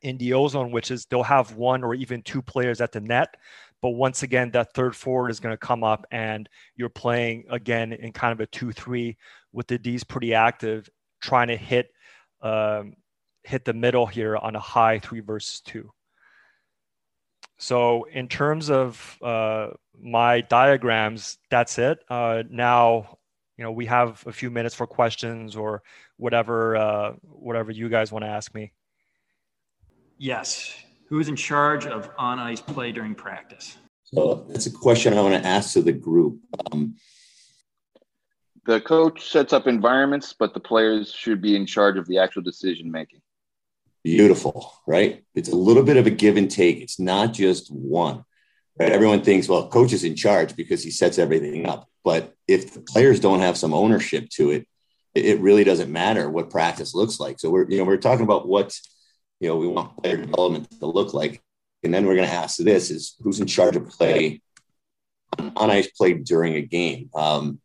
in 0.03 0.19
the 0.19 0.33
ozone, 0.33 0.73
which 0.73 0.91
is 0.91 1.07
they'll 1.07 1.23
have 1.23 1.55
one 1.55 1.85
or 1.85 1.95
even 1.95 2.23
two 2.23 2.43
players 2.43 2.81
at 2.81 2.93
the 2.93 3.01
net. 3.01 3.37
But 3.83 3.91
once 3.91 4.23
again, 4.23 4.51
that 4.53 4.75
third 4.75 4.97
forward 4.97 5.31
is 5.31 5.41
going 5.41 5.53
to 5.53 5.59
come 5.59 5.85
up, 5.85 6.07
and 6.11 6.49
you're 6.77 6.89
playing 6.89 7.45
again 7.51 7.93
in 7.93 8.13
kind 8.13 8.33
of 8.33 8.41
a 8.41 8.47
two-three 8.47 9.17
with 9.53 9.67
the 9.67 9.79
D's 9.79 10.05
pretty 10.05 10.35
active, 10.35 10.89
trying 11.21 11.49
to 11.49 11.57
hit 11.57 11.89
um, 12.43 12.95
hit 13.45 13.65
the 13.65 13.73
middle 13.73 14.07
here 14.07 14.37
on 14.37 14.57
a 14.57 14.61
high 14.61 14.99
three 14.99 15.21
versus 15.21 15.61
two. 15.61 15.91
So 17.59 18.05
in 18.05 18.29
terms 18.29 18.71
of 18.71 19.17
uh, 19.23 19.69
my 19.99 20.43
diagrams, 20.43 21.39
that's 21.51 21.79
it. 21.79 21.99
Uh, 22.09 22.43
now, 22.51 23.19
you 23.57 23.65
know, 23.65 23.73
we 23.73 23.87
have 23.87 24.23
a 24.27 24.33
few 24.33 24.51
minutes 24.51 24.75
for 24.75 24.87
questions 24.87 25.57
or 25.57 25.83
whatever 26.19 26.77
uh, 26.77 27.13
whatever 27.23 27.71
you 27.73 27.89
guys 27.89 28.13
want 28.13 28.25
to 28.25 28.29
ask 28.29 28.55
me. 28.55 28.73
Yes. 30.19 30.75
Who 31.09 31.21
is 31.21 31.29
in 31.29 31.37
charge 31.37 31.87
of 31.87 32.11
on 32.19 32.39
ice 32.39 32.61
play 32.61 32.93
during 32.93 33.15
practice? 33.15 33.77
So 34.05 34.47
that's 34.49 34.67
a 34.67 34.71
question 34.71 35.17
I 35.17 35.21
want 35.21 35.41
to 35.41 35.49
ask 35.49 35.73
to 35.75 35.83
the 35.83 35.93
group. 35.93 36.41
Um, 36.71 36.97
the 38.65 38.81
coach 38.81 39.31
sets 39.31 39.53
up 39.53 39.67
environments, 39.67 40.33
but 40.33 40.53
the 40.53 40.61
players 40.61 41.13
should 41.13 41.41
be 41.41 41.55
in 41.55 41.67
charge 41.67 41.97
of 41.97 42.07
the 42.07 42.19
actual 42.19 42.43
decision 42.43 42.91
making. 42.91 43.21
Beautiful, 44.03 44.73
right? 44.87 45.25
It's 45.35 45.49
a 45.49 45.57
little 45.57 45.83
bit 45.83 45.97
of 45.97 46.07
a 46.07 46.11
give 46.11 46.37
and 46.37 46.51
take. 46.51 46.81
It's 46.81 46.99
not 46.99 47.33
just 47.33 47.73
one. 47.73 48.25
Right? 48.79 48.93
Everyone 48.93 49.23
thinks, 49.23 49.49
well, 49.49 49.69
coach 49.69 49.93
is 49.93 50.05
in 50.05 50.17
charge 50.17 50.57
because 50.57 50.83
he 50.83 50.91
sets 50.91 51.19
everything 51.19 51.67
up. 51.67 51.89
But 52.05 52.35
if 52.47 52.75
the 52.75 52.81
players 52.81 53.21
don't 53.21 53.41
have 53.41 53.57
some 53.57 53.75
ownership 53.75 54.29
to 54.31 54.51
it, 54.51 54.69
it 55.15 55.41
really 55.41 55.65
doesn't 55.65 55.91
matter 55.91 56.29
what 56.29 56.51
practice 56.51 56.95
looks 56.95 57.19
like. 57.19 57.41
So 57.41 57.51
we're, 57.51 57.69
you 57.71 57.79
know, 57.79 57.85
we're 57.85 57.97
talking 57.97 58.25
about 58.25 58.47
what 58.47 58.79
you 59.41 59.49
know, 59.49 59.57
we 59.57 59.67
want 59.67 59.97
player 60.03 60.17
development 60.17 60.71
to 60.81 60.87
look 60.87 61.15
like. 61.15 61.43
And 61.83 61.93
then 61.93 62.07
we're 62.07 62.17
going 62.17 62.29
to 62.29 62.35
ask 62.35 62.57
this 62.57 62.91
is 62.91 63.17
who's 63.21 63.41
in 63.41 63.47
charge 63.47 63.77
of 63.77 63.89
play 63.89 64.41
on 65.39 65.71
ice 65.71 65.89
play 65.89 66.15
during 66.15 66.55
a 66.55 66.63
game? 66.63 67.11
Um, 67.15 67.61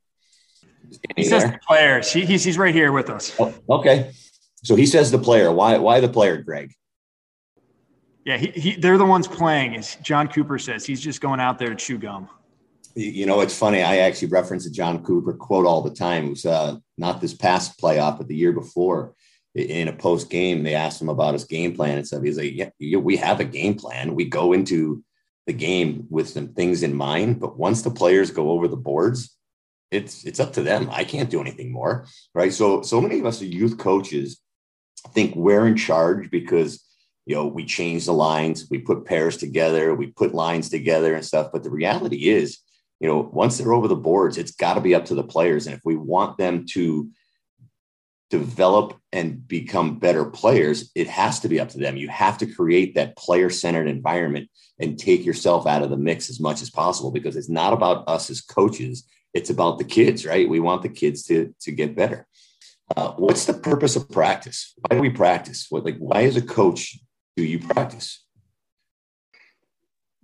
he 1.16 1.24
says 1.24 1.44
there? 1.44 1.54
the 1.54 1.60
players. 1.66 2.12
He, 2.12 2.26
he's, 2.26 2.44
he's 2.44 2.58
right 2.58 2.76
here 2.76 2.92
with 2.92 3.10
us. 3.10 3.34
Oh, 3.40 3.54
okay. 3.70 4.12
So 4.64 4.76
he 4.76 4.86
says 4.86 5.10
the 5.10 5.18
player. 5.18 5.52
Why, 5.52 5.78
why 5.78 6.02
the 6.02 6.10
player, 6.10 6.38
Greg? 6.42 6.74
Yeah, 8.26 8.38
he, 8.38 8.48
he, 8.48 8.76
they're 8.76 9.00
the 9.00 9.06
ones 9.06 9.28
playing, 9.28 9.76
as 9.76 9.96
Jon 10.04 10.28
Cooper 10.28 10.60
says. 10.60 10.86
He's 10.86 11.02
just 11.02 11.22
going 11.22 11.40
out 11.40 11.58
there 11.58 11.70
to 11.70 11.76
chew 11.76 11.98
gum. 11.98 12.30
You 12.94 13.26
know, 13.26 13.40
it's 13.40 13.58
funny. 13.58 13.82
I 13.82 14.00
actually 14.00 14.28
reference 14.28 14.68
a 14.68 14.72
Jon 14.72 15.04
Cooper 15.04 15.34
quote 15.34 15.66
all 15.66 15.82
the 15.82 15.96
time. 15.96 16.26
It 16.26 16.30
was 16.30 16.46
uh, 16.46 16.76
not 16.98 17.22
this 17.22 17.34
past 17.34 17.80
playoff, 17.80 18.18
but 18.18 18.28
the 18.28 18.36
year 18.36 18.52
before 18.52 19.16
in 19.56 19.88
a 19.88 19.94
post 19.94 20.30
game, 20.30 20.64
they 20.64 20.76
asked 20.76 21.02
him 21.02 21.10
about 21.10 21.34
his 21.34 21.44
game 21.44 21.76
plan 21.76 21.98
and 21.98 22.08
stuff. 22.08 22.24
He's 22.24 22.38
like, 22.38 22.54
yeah, 22.54 22.98
we 22.98 23.18
have 23.18 23.40
a 23.40 23.46
game 23.46 23.76
plan. 23.76 24.16
We 24.16 24.26
go 24.26 24.54
into 24.54 25.04
the 25.48 25.54
game 25.54 26.08
with 26.10 26.30
some 26.30 26.50
things 26.50 26.84
in 26.84 26.96
mind, 26.96 27.40
but 27.40 27.58
once 27.58 27.82
the 27.82 27.92
players 27.92 28.32
go 28.32 28.52
over 28.52 28.68
the 28.68 28.78
boards, 28.78 29.36
it's 29.90 30.24
it's 30.24 30.40
up 30.40 30.54
to 30.54 30.64
them. 30.64 30.90
I 30.92 31.04
can't 31.04 31.30
do 31.30 31.42
anything 31.42 31.72
more, 31.72 32.06
right? 32.34 32.54
So 32.54 32.82
so 32.82 33.02
many 33.02 33.20
of 33.20 33.26
us 33.26 33.42
are 33.42 33.46
youth 33.46 33.78
coaches 33.78 34.40
think 35.14 35.36
we're 35.36 35.68
in 35.68 35.76
charge 35.76 36.30
because 36.32 36.86
you 37.26 37.36
know 37.36 37.46
we 37.46 37.66
change 37.66 38.06
the 38.06 38.14
lines, 38.14 38.68
we 38.70 38.78
put 38.78 39.06
pairs 39.06 39.36
together, 39.36 39.94
we 39.94 40.08
put 40.08 40.34
lines 40.34 40.70
together 40.70 41.14
and 41.14 41.26
stuff. 41.26 41.50
But 41.52 41.64
the 41.64 41.70
reality 41.70 42.30
is, 42.30 42.60
you 43.02 43.08
know, 43.10 43.30
once 43.34 43.58
they're 43.58 43.74
over 43.74 43.90
the 43.90 43.96
boards, 43.96 44.38
it's 44.38 44.52
got 44.52 44.76
to 44.76 44.82
be 44.82 44.96
up 44.96 45.06
to 45.06 45.16
the 45.16 45.24
players. 45.24 45.68
And 45.68 45.76
if 45.76 45.82
we 45.84 45.98
want 45.98 46.38
them 46.38 46.66
to 46.72 47.10
develop 48.32 48.98
and 49.12 49.46
become 49.48 50.00
better 50.00 50.26
players, 50.26 50.90
it 50.96 51.08
has 51.08 51.42
to 51.42 51.50
be 51.50 51.60
up 51.60 51.70
to 51.70 51.78
them. 51.78 51.98
You 51.98 52.08
have 52.08 52.38
to 52.40 52.48
create 52.48 52.96
that 52.96 53.18
player 53.18 53.50
centered 53.50 53.88
environment 53.88 54.50
and 54.80 54.98
take 54.98 55.26
yourself 55.26 55.68
out 55.68 55.84
of 55.84 55.90
the 55.90 55.98
mix 55.98 56.30
as 56.30 56.40
much 56.40 56.62
as 56.62 56.70
possible 56.70 57.12
because 57.12 57.36
it's 57.36 57.50
not 57.50 57.74
about 57.74 58.08
us 58.08 58.30
as 58.30 58.42
coaches. 58.42 59.06
It's 59.34 59.50
about 59.50 59.78
the 59.78 59.84
kids, 59.84 60.26
right? 60.26 60.50
We 60.50 60.62
want 60.62 60.82
the 60.82 60.90
kids 60.90 61.24
to, 61.24 61.54
to 61.62 61.72
get 61.72 61.96
better. 61.96 62.26
Uh, 62.96 63.12
what's 63.12 63.46
the 63.46 63.54
purpose 63.54 63.96
of 63.96 64.10
practice? 64.10 64.74
Why 64.78 64.96
do 64.96 65.02
we 65.02 65.10
practice? 65.10 65.68
What, 65.70 65.86
like, 65.86 65.98
why 65.98 66.24
as 66.24 66.38
a 66.38 66.42
coach 66.42 66.98
do 67.36 67.44
you 67.44 67.60
practice? 67.60 68.26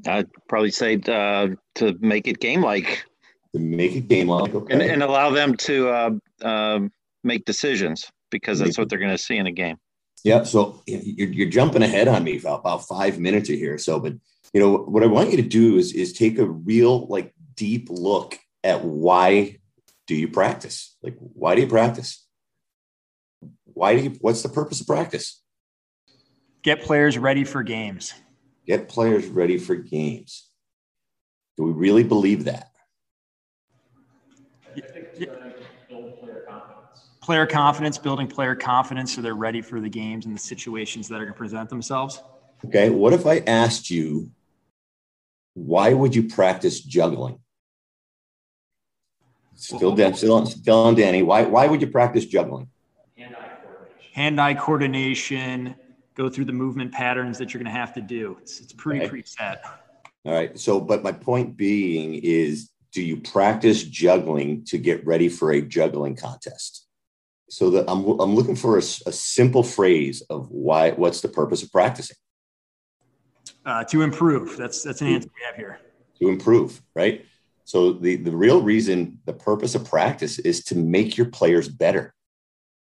I'd 0.06 0.30
probably 0.48 0.72
say 0.72 1.00
uh, 1.08 1.50
to 1.76 1.98
make 2.00 2.28
it 2.28 2.40
game 2.40 2.62
like. 2.62 3.06
To 3.54 3.60
make 3.60 3.96
it 3.96 4.08
game 4.08 4.30
like, 4.30 4.56
okay. 4.56 4.74
And, 4.74 4.82
and 4.82 5.04
allow 5.04 5.30
them 5.30 5.56
to 5.58 5.90
uh, 5.90 6.12
um, 6.42 6.92
make 7.24 7.46
decisions 7.46 8.10
because 8.32 8.60
that's 8.60 8.78
what 8.78 8.90
they're 8.90 9.00
going 9.00 9.12
to 9.12 9.18
see 9.18 9.38
in 9.38 9.48
a 9.48 9.52
game. 9.52 9.78
Yeah. 10.24 10.44
So 10.44 10.82
you're, 10.88 11.30
you're 11.30 11.50
jumping 11.50 11.84
ahead 11.84 12.08
on 12.08 12.24
me 12.24 12.40
for 12.40 12.60
about 12.60 12.88
five 12.88 13.20
minutes 13.20 13.50
or 13.50 13.54
here. 13.54 13.78
So, 13.78 14.00
but 14.00 14.14
you 14.54 14.60
know, 14.60 14.78
what 14.78 15.04
I 15.04 15.08
want 15.08 15.32
you 15.32 15.38
to 15.38 15.48
do 15.48 15.78
is, 15.78 15.94
is 15.94 16.14
take 16.14 16.40
a 16.40 16.46
real 16.46 17.08
like 17.08 17.34
deep 17.56 17.88
look 17.90 18.38
at 18.64 18.84
why 18.84 19.60
do 20.08 20.16
you 20.16 20.28
practice? 20.28 20.96
Like, 21.02 21.16
why 21.20 21.56
do 21.56 21.62
you 21.62 21.68
practice? 21.68 22.26
Why 23.66 23.96
do 23.96 24.04
you, 24.04 24.10
what's 24.22 24.42
the 24.42 24.50
purpose 24.50 24.82
of 24.82 24.88
practice? 24.88 25.42
Get 26.64 26.82
players 26.82 27.18
ready 27.18 27.44
for 27.44 27.64
games. 27.64 28.14
Get 28.66 28.90
players 28.90 29.28
ready 29.28 29.58
for 29.58 29.76
games. 29.76 30.50
Do 31.56 31.64
we 31.64 31.72
really 31.72 32.04
believe 32.04 32.46
that? 32.46 32.72
Player 37.28 37.46
confidence, 37.46 37.98
building 37.98 38.26
player 38.26 38.56
confidence 38.56 39.14
so 39.14 39.22
they're 39.22 39.36
ready 39.36 39.62
for 39.62 39.82
the 39.82 39.90
games 39.90 40.26
and 40.26 40.34
the 40.34 40.40
situations 40.40 41.10
that 41.10 41.16
are 41.16 41.26
going 41.26 41.34
to 41.34 41.38
present 41.38 41.70
themselves. 41.70 42.22
Okay. 42.66 42.90
What 42.90 43.12
if 43.12 43.26
I 43.26 43.40
asked 43.40 43.90
you, 43.90 44.32
why 45.54 45.92
would 45.92 46.16
you 46.16 46.30
practice 46.30 46.80
juggling? 46.80 47.40
Still, 49.56 49.94
Dan, 49.94 50.14
still, 50.14 50.36
on, 50.36 50.46
still 50.46 50.80
on 50.80 50.96
Danny. 50.96 51.22
Why, 51.22 51.44
why 51.44 51.68
would 51.68 51.82
you 51.82 51.88
practice 51.88 52.24
juggling? 52.24 52.70
Hand 54.14 54.40
eye 54.40 54.54
coordination, 54.54 55.76
go 56.16 56.30
through 56.30 56.46
the 56.46 56.54
movement 56.54 56.94
patterns 56.94 57.38
that 57.40 57.54
you're 57.54 57.62
going 57.62 57.74
to 57.74 57.78
have 57.78 57.94
to 57.96 58.02
do. 58.02 58.38
It's, 58.40 58.62
it's 58.62 58.72
pretty 58.72 59.06
preset. 59.06 59.58
All 60.24 60.32
right. 60.32 60.58
So, 60.58 60.80
but 60.80 61.04
my 61.04 61.12
point 61.12 61.58
being 61.58 62.22
is 62.24 62.70
do 62.94 63.02
you 63.02 63.18
practice 63.18 63.84
juggling 63.84 64.64
to 64.68 64.78
get 64.78 65.06
ready 65.06 65.28
for 65.28 65.52
a 65.52 65.62
juggling 65.62 66.16
contest? 66.16 66.87
So 67.50 67.70
that 67.72 67.90
I'm, 67.90 68.06
I'm 68.20 68.36
looking 68.36 68.56
for 68.56 68.78
a 68.78 68.82
simple 68.82 69.64
phrase 69.64 70.22
of 70.30 70.50
why, 70.52 70.92
what's 70.92 71.22
the 71.22 71.30
purpose 71.30 71.64
of 71.64 71.72
practicing 71.72 72.18
Uh, 73.66 73.84
to 73.86 74.02
improve. 74.02 74.58
That's 74.58 74.84
that's 74.84 75.02
an 75.02 75.08
answer 75.08 75.30
we 75.34 75.46
have 75.46 75.56
here. 75.56 75.80
to 76.20 76.30
improve, 76.30 76.82
right? 76.96 77.26
So 77.64 77.94
the, 77.94 78.16
the 78.16 78.36
real 78.36 78.62
reason, 78.62 79.20
the 79.26 79.34
purpose 79.34 79.76
of 79.76 79.86
practice 79.86 80.40
is 80.40 80.64
to 80.66 80.76
make 80.76 81.18
your 81.18 81.28
players 81.28 81.68
better, 81.68 82.14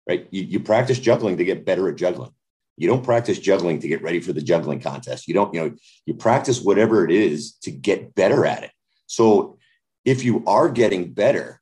right? 0.08 0.28
You, 0.32 0.44
you 0.44 0.60
practice 0.62 1.00
juggling 1.00 1.38
to 1.38 1.46
get 1.46 1.66
better 1.66 1.90
at 1.90 1.98
juggling. 1.98 2.32
You 2.78 2.88
don't 2.88 3.04
practice 3.04 3.40
juggling 3.40 3.80
to 3.80 3.88
get 3.90 4.02
ready 4.02 4.22
for 4.22 4.32
the 4.32 4.42
juggling 4.42 4.80
contest. 4.80 5.28
You 5.28 5.34
don't, 5.34 5.54
you 5.54 5.60
know, 5.60 5.76
you 6.06 6.14
practice 6.14 6.62
whatever 6.62 7.04
it 7.04 7.12
is 7.12 7.54
to 7.64 7.72
get 7.72 8.16
better 8.16 8.46
at 8.46 8.64
it. 8.64 8.72
So 9.06 9.58
if 10.06 10.24
you 10.24 10.44
are 10.48 10.70
getting 10.70 11.14
better, 11.14 11.59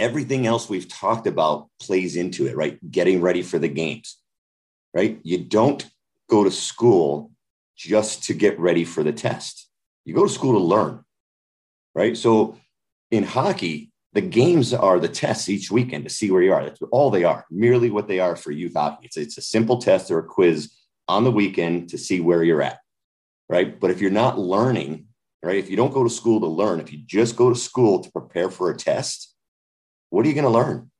everything 0.00 0.46
else 0.46 0.68
we've 0.68 0.88
talked 0.88 1.26
about 1.26 1.68
plays 1.80 2.16
into 2.16 2.46
it, 2.46 2.56
right? 2.56 2.78
Getting 2.90 3.20
ready 3.20 3.42
for 3.42 3.58
the 3.58 3.68
games, 3.68 4.16
right? 4.94 5.20
You 5.22 5.44
don't 5.44 5.86
go 6.28 6.42
to 6.42 6.50
school 6.50 7.30
just 7.76 8.24
to 8.24 8.34
get 8.34 8.58
ready 8.58 8.84
for 8.84 9.02
the 9.02 9.12
test. 9.12 9.68
You 10.04 10.14
go 10.14 10.26
to 10.26 10.32
school 10.32 10.54
to 10.54 10.64
learn, 10.64 11.04
right? 11.94 12.16
So 12.16 12.56
in 13.10 13.22
hockey, 13.22 13.92
the 14.12 14.20
games 14.20 14.74
are 14.74 14.98
the 14.98 15.08
tests 15.08 15.48
each 15.48 15.70
weekend 15.70 16.04
to 16.04 16.10
see 16.10 16.30
where 16.30 16.42
you 16.42 16.52
are. 16.52 16.64
That's 16.64 16.80
all 16.90 17.10
they 17.10 17.24
are, 17.24 17.44
merely 17.50 17.90
what 17.90 18.08
they 18.08 18.18
are 18.18 18.34
for 18.34 18.50
youth 18.50 18.74
hockey. 18.74 19.06
It's, 19.06 19.16
it's 19.16 19.38
a 19.38 19.42
simple 19.42 19.78
test 19.78 20.10
or 20.10 20.18
a 20.18 20.24
quiz 20.24 20.72
on 21.06 21.24
the 21.24 21.30
weekend 21.30 21.90
to 21.90 21.98
see 21.98 22.20
where 22.20 22.42
you're 22.42 22.62
at, 22.62 22.78
right? 23.48 23.78
But 23.78 23.90
if 23.90 24.00
you're 24.00 24.10
not 24.10 24.38
learning, 24.38 25.06
right? 25.42 25.56
If 25.56 25.70
you 25.70 25.76
don't 25.76 25.94
go 25.94 26.04
to 26.04 26.10
school 26.10 26.40
to 26.40 26.46
learn, 26.46 26.80
if 26.80 26.92
you 26.92 26.98
just 27.06 27.36
go 27.36 27.50
to 27.50 27.56
school 27.56 28.00
to 28.00 28.10
prepare 28.10 28.50
for 28.50 28.70
a 28.70 28.76
test, 28.76 29.29
what 30.10 30.24
are 30.24 30.28
you 30.28 30.34
going 30.34 30.44
to 30.44 30.50
learn? 30.50 30.90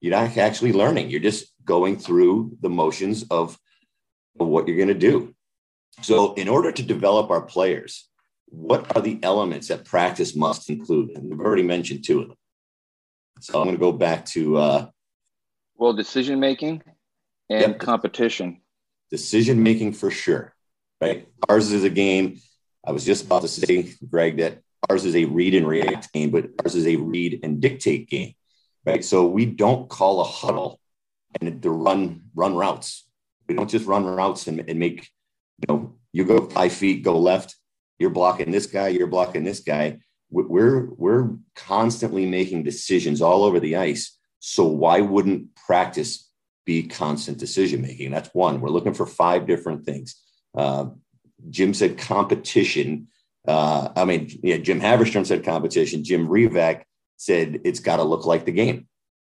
You're 0.00 0.12
not 0.16 0.36
actually 0.36 0.72
learning. 0.72 1.10
You're 1.10 1.20
just 1.20 1.52
going 1.64 1.96
through 1.98 2.56
the 2.60 2.68
motions 2.68 3.24
of 3.30 3.58
what 4.34 4.68
you're 4.68 4.76
going 4.76 4.88
to 4.88 4.94
do. 4.94 5.34
So, 6.02 6.34
in 6.34 6.48
order 6.48 6.70
to 6.70 6.82
develop 6.82 7.30
our 7.30 7.40
players, 7.42 8.08
what 8.46 8.96
are 8.96 9.02
the 9.02 9.18
elements 9.22 9.68
that 9.68 9.84
practice 9.84 10.36
must 10.36 10.70
include? 10.70 11.10
And 11.16 11.28
we've 11.28 11.40
already 11.40 11.64
mentioned 11.64 12.04
two 12.04 12.20
of 12.20 12.28
them. 12.28 12.36
So, 13.40 13.58
I'm 13.58 13.64
going 13.66 13.76
to 13.76 13.80
go 13.80 13.90
back 13.92 14.24
to 14.26 14.56
uh, 14.58 14.86
Well, 15.74 15.92
decision 15.94 16.38
making 16.38 16.82
and 17.50 17.72
Yep. 17.72 17.78
competition. 17.80 18.60
decision 19.10 19.62
making 19.62 19.94
for 19.94 20.10
sure, 20.10 20.54
right? 21.00 21.26
Ours 21.48 21.72
is 21.72 21.82
a 21.82 21.90
game. 21.90 22.40
I 22.86 22.92
was 22.92 23.04
just 23.04 23.24
about 23.26 23.42
to 23.42 23.48
say, 23.48 23.94
Greg, 24.08 24.36
that 24.38 24.62
ours 24.88 25.04
is 25.04 25.16
a 25.16 25.24
read 25.26 25.54
and 25.54 25.66
react 25.66 26.12
game, 26.12 26.30
but 26.30 26.46
ours 26.62 26.74
is 26.74 26.86
a 26.86 26.96
read 26.96 27.40
and 27.42 27.60
dictate 27.60 28.08
game, 28.08 28.34
right? 28.84 29.04
So 29.04 29.26
we 29.26 29.46
don't 29.46 29.88
call 29.88 30.20
a 30.20 30.24
huddle 30.24 30.80
and 31.40 31.62
to 31.62 31.70
run 31.70 32.22
run 32.34 32.56
routes. 32.56 33.06
We 33.48 33.54
don't 33.54 33.70
just 33.70 33.86
run 33.86 34.04
routes 34.04 34.46
and, 34.46 34.64
and 34.68 34.78
make, 34.78 35.08
you 35.60 35.66
know, 35.68 35.94
you 36.12 36.24
go 36.24 36.46
five 36.46 36.72
feet, 36.72 37.02
go 37.02 37.18
left. 37.18 37.56
You're 37.98 38.10
blocking 38.10 38.50
this 38.50 38.66
guy. 38.66 38.88
You're 38.88 39.06
blocking 39.06 39.44
this 39.44 39.60
guy. 39.60 39.98
We- 40.30 40.44
We're 40.44 40.88
we're 40.94 41.30
constantly 41.54 42.26
making 42.26 42.62
decisions 42.64 43.20
all 43.22 43.44
over 43.44 43.60
the 43.60 43.76
ice. 43.76 44.16
So 44.40 44.64
why 44.66 45.00
wouldn't 45.00 45.54
practice 45.56 46.28
be 46.68 46.82
constant 46.82 47.38
decision 47.38 47.80
making. 47.80 48.10
That's 48.10 48.28
one. 48.34 48.60
We're 48.60 48.68
looking 48.68 48.92
for 48.92 49.06
five 49.06 49.46
different 49.46 49.86
things. 49.86 50.22
Uh, 50.54 50.90
Jim 51.48 51.72
said 51.72 51.96
competition. 51.96 53.08
Uh, 53.46 53.88
I 53.96 54.04
mean, 54.04 54.30
yeah, 54.42 54.58
Jim 54.58 54.80
Haverstrom 54.80 55.26
said 55.26 55.44
competition. 55.44 56.04
Jim 56.04 56.28
Revak 56.28 56.82
said 57.16 57.60
it's 57.64 57.80
got 57.80 57.96
to 57.96 58.04
look 58.04 58.26
like 58.26 58.44
the 58.44 58.52
game, 58.52 58.88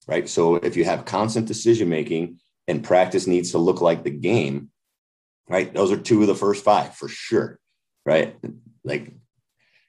right? 0.06 0.28
So 0.28 0.56
if 0.56 0.76
you 0.76 0.84
have 0.84 1.04
constant 1.04 1.46
decision 1.46 1.88
making 1.88 2.38
and 2.68 2.84
practice 2.84 3.26
needs 3.26 3.52
to 3.52 3.58
look 3.58 3.80
like 3.80 4.04
the 4.04 4.10
game, 4.10 4.70
right? 5.48 5.72
Those 5.72 5.92
are 5.92 5.96
two 5.96 6.20
of 6.22 6.28
the 6.28 6.34
first 6.34 6.64
five 6.64 6.94
for 6.94 7.08
sure, 7.08 7.58
right? 8.04 8.36
Like 8.84 9.12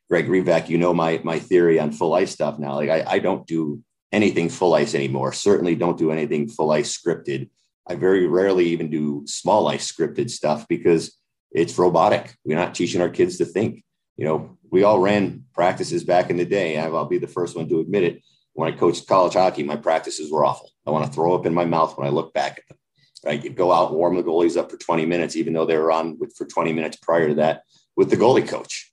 Greg 0.09 0.27
Revak, 0.27 0.69
you 0.69 0.77
know 0.77 0.93
my 0.93 1.19
my 1.23 1.39
theory 1.39 1.79
on 1.79 1.91
full 1.91 2.13
ice 2.13 2.31
stuff 2.31 2.59
now. 2.59 2.75
Like 2.75 2.89
I, 2.89 3.03
I 3.07 3.19
don't 3.19 3.47
do 3.47 3.83
anything 4.11 4.49
full 4.49 4.73
ice 4.73 4.93
anymore. 4.93 5.33
Certainly 5.33 5.75
don't 5.75 5.97
do 5.97 6.11
anything 6.11 6.47
full 6.47 6.71
ice 6.71 6.95
scripted. 6.97 7.49
I 7.87 7.95
very 7.95 8.27
rarely 8.27 8.67
even 8.67 8.89
do 8.89 9.23
small 9.25 9.67
ice 9.67 9.91
scripted 9.91 10.29
stuff 10.29 10.67
because 10.67 11.17
it's 11.51 11.77
robotic. 11.77 12.35
We're 12.45 12.57
not 12.57 12.75
teaching 12.75 13.01
our 13.01 13.09
kids 13.09 13.37
to 13.39 13.45
think. 13.45 13.83
You 14.17 14.25
know, 14.25 14.57
we 14.69 14.83
all 14.83 14.99
ran 14.99 15.45
practices 15.53 16.03
back 16.03 16.29
in 16.29 16.37
the 16.37 16.45
day. 16.45 16.77
I'll 16.77 17.05
be 17.05 17.17
the 17.17 17.27
first 17.27 17.55
one 17.55 17.67
to 17.69 17.79
admit 17.79 18.03
it. 18.03 18.23
When 18.53 18.71
I 18.71 18.75
coached 18.75 19.07
college 19.07 19.33
hockey, 19.33 19.63
my 19.63 19.75
practices 19.75 20.31
were 20.31 20.45
awful. 20.45 20.69
I 20.85 20.91
want 20.91 21.05
to 21.05 21.11
throw 21.11 21.33
up 21.33 21.45
in 21.45 21.53
my 21.53 21.65
mouth 21.65 21.97
when 21.97 22.07
I 22.07 22.11
look 22.11 22.33
back 22.33 22.59
at 22.59 22.67
them. 22.67 22.77
Right? 23.25 23.43
You'd 23.43 23.55
go 23.55 23.71
out 23.71 23.89
and 23.89 23.97
warm 23.97 24.15
the 24.15 24.23
goalies 24.23 24.57
up 24.57 24.69
for 24.69 24.77
20 24.77 25.05
minutes, 25.05 25.35
even 25.35 25.53
though 25.53 25.65
they 25.65 25.77
were 25.77 25.91
on 25.91 26.19
with, 26.19 26.35
for 26.35 26.45
20 26.45 26.73
minutes 26.73 26.97
prior 26.97 27.29
to 27.29 27.35
that 27.35 27.63
with 27.95 28.09
the 28.09 28.17
goalie 28.17 28.47
coach. 28.47 28.91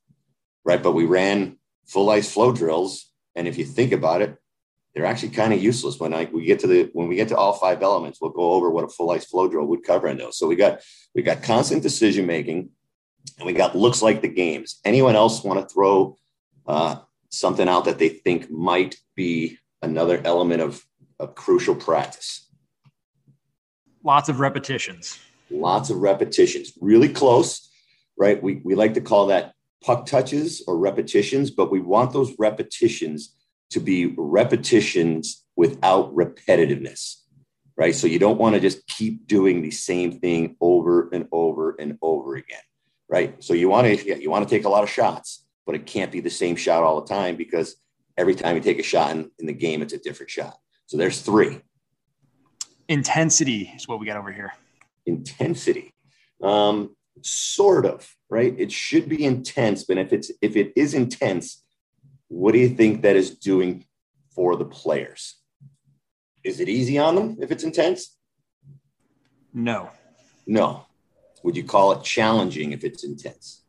Right. 0.65 0.83
But 0.83 0.93
we 0.93 1.05
ran 1.05 1.59
full 1.87 2.09
ice 2.11 2.33
flow 2.33 2.53
drills. 2.53 3.11
And 3.35 3.49
if 3.49 3.59
you 3.59 3.65
think 3.65 3.93
about 3.93 4.23
it, 4.23 4.37
they're 4.95 5.07
actually 5.07 5.31
kind 5.31 5.53
of 5.53 5.63
useless 5.63 5.99
when 5.99 6.13
like 6.13 6.33
we 6.33 6.45
get 6.45 6.61
to 6.61 6.67
the 6.67 6.91
when 6.93 7.09
we 7.09 7.17
get 7.17 7.29
to 7.29 7.37
all 7.37 7.53
five 7.53 7.83
elements 7.83 8.21
we'll 8.21 8.31
go 8.31 8.53
over 8.53 8.71
what 8.71 8.85
a 8.85 8.89
full 8.89 9.11
ice 9.11 9.25
flow 9.25 9.49
drill 9.49 9.67
would 9.67 9.85
cover 9.85 10.09
in 10.09 10.19
those 10.19 10.37
so 10.37 10.47
we 10.47 10.57
got 10.57 10.81
we 11.15 11.23
got 11.23 11.43
constant 11.43 11.83
decision 11.83 12.27
making 12.27 12.71
and 13.39 13.47
we 13.47 13.53
got 13.53 13.77
looks 13.77 14.03
like 14.03 14.23
the 14.23 14.29
games. 14.29 14.81
Anyone 14.85 15.17
else 15.17 15.43
want 15.43 15.61
to 15.61 15.73
throw 15.73 16.17
uh, 16.67 16.97
something 17.31 17.69
out 17.69 17.85
that 17.87 17.99
they 17.99 18.09
think 18.09 18.51
might 18.51 18.97
be 19.17 19.59
another 19.83 20.21
element 20.25 20.61
of, 20.61 20.85
of 21.19 21.35
crucial 21.35 21.75
practice? 21.75 22.49
Lots 24.05 24.29
of 24.29 24.41
repetitions. 24.41 25.19
lots 25.51 25.91
of 25.91 25.99
repetitions. 25.99 26.73
Really 26.81 27.09
close 27.09 27.71
right? 28.21 28.41
We, 28.41 28.61
we 28.65 28.75
like 28.75 28.95
to 28.95 29.01
call 29.01 29.27
that 29.29 29.55
puck 29.83 30.05
touches 30.07 30.63
or 30.69 30.77
repetitions 30.79 31.51
but 31.51 31.73
we 31.73 31.81
want 31.81 32.13
those 32.13 32.33
repetitions 32.39 33.35
to 33.71 33.81
be 33.81 34.15
repetitions 34.17 35.45
without 35.57 36.15
repetitiveness 36.15 37.17
right? 37.77 37.95
So 37.95 38.07
you 38.07 38.19
don't 38.19 38.39
want 38.39 38.55
to 38.55 38.61
just 38.61 38.87
keep 38.87 39.27
doing 39.27 39.63
the 39.63 39.71
same 39.71 40.21
thing 40.21 40.57
over 40.61 41.09
and 41.15 41.27
over 41.33 41.77
and 41.79 41.97
over 42.03 42.37
again 42.37 42.61
right? 43.11 43.43
So 43.43 43.53
you 43.53 43.69
want 43.69 43.87
to 43.87 44.07
yeah, 44.07 44.15
you 44.15 44.31
want 44.31 44.49
to 44.49 44.55
take 44.55 44.65
a 44.65 44.69
lot 44.69 44.85
of 44.85 44.89
shots 44.89 45.45
but 45.67 45.75
it 45.75 45.85
can't 45.85 46.11
be 46.11 46.21
the 46.21 46.31
same 46.31 46.57
shot 46.57 46.83
all 46.83 47.01
the 47.01 47.07
time 47.07 47.37
because 47.37 47.77
every 48.17 48.35
time 48.35 48.57
you 48.57 48.63
take 48.63 48.79
a 48.79 48.83
shot 48.83 49.11
in, 49.11 49.31
in 49.39 49.47
the 49.47 49.53
game 49.53 49.83
it's 49.83 49.93
a 49.93 49.99
different 49.99 50.31
shot. 50.31 50.57
So 50.87 50.97
there's 50.97 51.21
three. 51.21 51.61
Intensity 52.89 53.73
is 53.77 53.87
what 53.87 54.01
we 54.01 54.07
got 54.07 54.17
over 54.17 54.33
here. 54.33 54.53
intensity. 55.07 55.93
Um 56.43 56.97
sort 57.23 57.85
of 57.85 58.09
right? 58.31 58.55
It 58.57 58.73
should 58.73 59.09
be 59.09 59.25
intense 59.25 59.85
but 59.85 59.99
if 59.99 60.13
it's 60.13 60.31
if 60.41 60.57
it 60.57 60.73
is 60.77 60.95
intense 60.95 61.63
what 62.29 62.53
do 62.53 62.59
you 62.59 62.69
think 62.69 63.03
that 63.03 63.17
is 63.17 63.37
doing 63.37 63.85
for 64.35 64.55
the 64.55 64.65
players? 64.65 65.37
Is 66.45 66.61
it 66.61 66.69
easy 66.69 66.97
on 66.97 67.17
them 67.17 67.37
if 67.41 67.51
it's 67.51 67.65
intense? 67.65 68.17
No. 69.53 69.91
no 70.47 70.87
would 71.43 71.57
you 71.57 71.65
call 71.65 71.93
it 71.93 72.03
challenging 72.05 72.73
if 72.73 72.85
it's 72.85 73.05
intense 73.05 73.63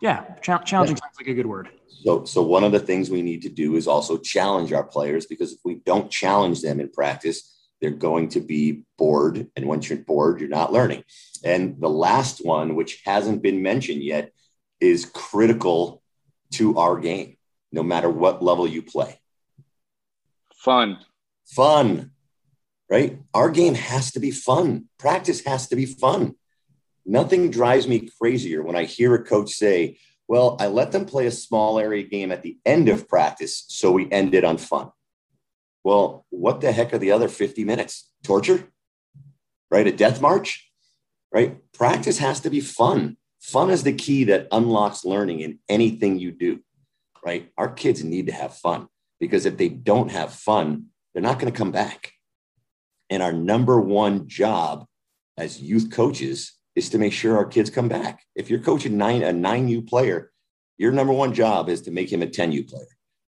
Yeah. 0.00 0.24
Cha- 0.42 0.62
challenging 0.62 0.96
sounds 0.96 1.16
like 1.18 1.28
a 1.28 1.34
good 1.34 1.46
word. 1.46 1.68
so 2.04 2.24
so 2.24 2.42
one 2.42 2.64
of 2.64 2.72
the 2.72 2.80
things 2.88 3.10
we 3.10 3.22
need 3.22 3.42
to 3.42 3.48
do 3.48 3.76
is 3.76 3.86
also 3.88 4.16
challenge 4.18 4.72
our 4.72 4.84
players 4.84 5.26
because 5.26 5.52
if 5.52 5.60
we 5.64 5.74
don't 5.90 6.10
challenge 6.10 6.60
them 6.62 6.80
in 6.80 6.88
practice 6.90 7.52
they're 7.80 7.90
going 8.08 8.28
to 8.30 8.40
be 8.40 8.82
bored 8.96 9.48
and 9.56 9.66
once 9.66 9.88
you're 9.88 9.98
bored 9.98 10.40
you're 10.40 10.48
not 10.60 10.72
learning 10.72 11.02
and 11.44 11.80
the 11.80 11.88
last 12.06 12.44
one 12.44 12.74
which 12.74 13.02
hasn't 13.04 13.42
been 13.42 13.62
mentioned 13.62 14.02
yet 14.02 14.32
is 14.80 15.04
critical 15.06 16.02
to 16.52 16.76
our 16.78 16.96
game 16.98 17.36
no 17.72 17.82
matter 17.82 18.08
what 18.10 18.42
level 18.42 18.66
you 18.68 18.82
play 18.82 19.18
Fun. 20.54 20.98
fun 21.44 22.10
right 22.90 23.18
our 23.34 23.50
game 23.50 23.74
has 23.74 24.10
to 24.12 24.20
be 24.20 24.30
fun 24.30 24.86
practice 24.98 25.40
has 25.44 25.68
to 25.68 25.76
be 25.76 25.86
fun 25.86 26.34
nothing 27.06 27.50
drives 27.50 27.86
me 27.88 28.10
crazier 28.20 28.62
when 28.62 28.76
i 28.76 28.84
hear 28.84 29.14
a 29.14 29.22
coach 29.22 29.50
say 29.50 29.96
well 30.28 30.56
i 30.60 30.66
let 30.66 30.92
them 30.92 31.04
play 31.04 31.26
a 31.26 31.30
small 31.30 31.78
area 31.78 32.02
game 32.02 32.32
at 32.32 32.42
the 32.42 32.58
end 32.66 32.88
of 32.88 33.08
practice 33.08 33.64
so 33.68 33.92
we 33.92 34.10
ended 34.10 34.44
on 34.44 34.58
fun 34.58 34.90
Well, 35.86 36.26
what 36.30 36.60
the 36.60 36.72
heck 36.72 36.92
are 36.92 36.98
the 36.98 37.12
other 37.12 37.28
50 37.28 37.62
minutes? 37.62 38.10
Torture? 38.24 38.72
Right? 39.70 39.86
A 39.86 39.92
death 39.92 40.20
march? 40.20 40.68
Right? 41.30 41.58
Practice 41.72 42.18
has 42.18 42.40
to 42.40 42.50
be 42.50 42.60
fun. 42.60 43.18
Fun 43.40 43.70
is 43.70 43.84
the 43.84 43.92
key 43.92 44.24
that 44.24 44.48
unlocks 44.50 45.04
learning 45.04 45.42
in 45.42 45.60
anything 45.68 46.18
you 46.18 46.32
do. 46.32 46.58
Right? 47.24 47.52
Our 47.56 47.68
kids 47.68 48.02
need 48.02 48.26
to 48.26 48.32
have 48.32 48.56
fun 48.56 48.88
because 49.20 49.46
if 49.46 49.58
they 49.58 49.68
don't 49.68 50.10
have 50.10 50.32
fun, 50.34 50.86
they're 51.12 51.22
not 51.22 51.38
going 51.38 51.52
to 51.52 51.56
come 51.56 51.70
back. 51.70 52.14
And 53.08 53.22
our 53.22 53.32
number 53.32 53.80
one 53.80 54.26
job 54.26 54.86
as 55.38 55.62
youth 55.62 55.92
coaches 55.92 56.55
is 56.76 56.90
to 56.90 56.98
make 56.98 57.12
sure 57.12 57.36
our 57.36 57.46
kids 57.46 57.70
come 57.70 57.88
back. 57.88 58.22
If 58.36 58.50
you're 58.50 58.60
coaching 58.60 58.96
nine 58.96 59.22
a 59.22 59.32
nine 59.32 59.66
U 59.68 59.82
player, 59.82 60.30
your 60.78 60.92
number 60.92 61.12
one 61.12 61.32
job 61.32 61.68
is 61.68 61.80
to 61.82 61.90
make 61.90 62.12
him 62.12 62.22
a 62.22 62.26
10 62.26 62.52
U 62.52 62.64
player. 62.64 62.86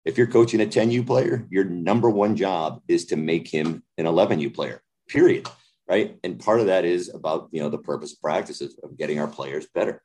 If 0.05 0.17
you're 0.17 0.29
coaching 0.29 0.61
a 0.61 0.67
10 0.67 0.91
U 0.93 1.05
player, 1.05 1.47
your 1.51 1.65
number 1.65 2.09
one 2.09 2.37
job 2.37 2.81
is 2.89 3.07
to 3.07 3.17
make 3.17 3.49
him 3.49 3.83
an 3.99 4.07
11 4.07 4.41
U 4.41 4.51
player. 4.51 4.81
Period. 5.09 5.49
Right. 5.89 6.17
And 6.23 6.39
part 6.39 6.61
of 6.61 6.67
that 6.67 6.85
is 6.85 7.13
about 7.13 7.49
you 7.51 7.61
know 7.61 7.69
the 7.69 7.79
purpose 7.79 8.13
of 8.13 8.21
practices 8.21 8.79
of 8.83 8.97
getting 8.97 9.19
our 9.19 9.27
players 9.27 9.67
better. 9.75 10.03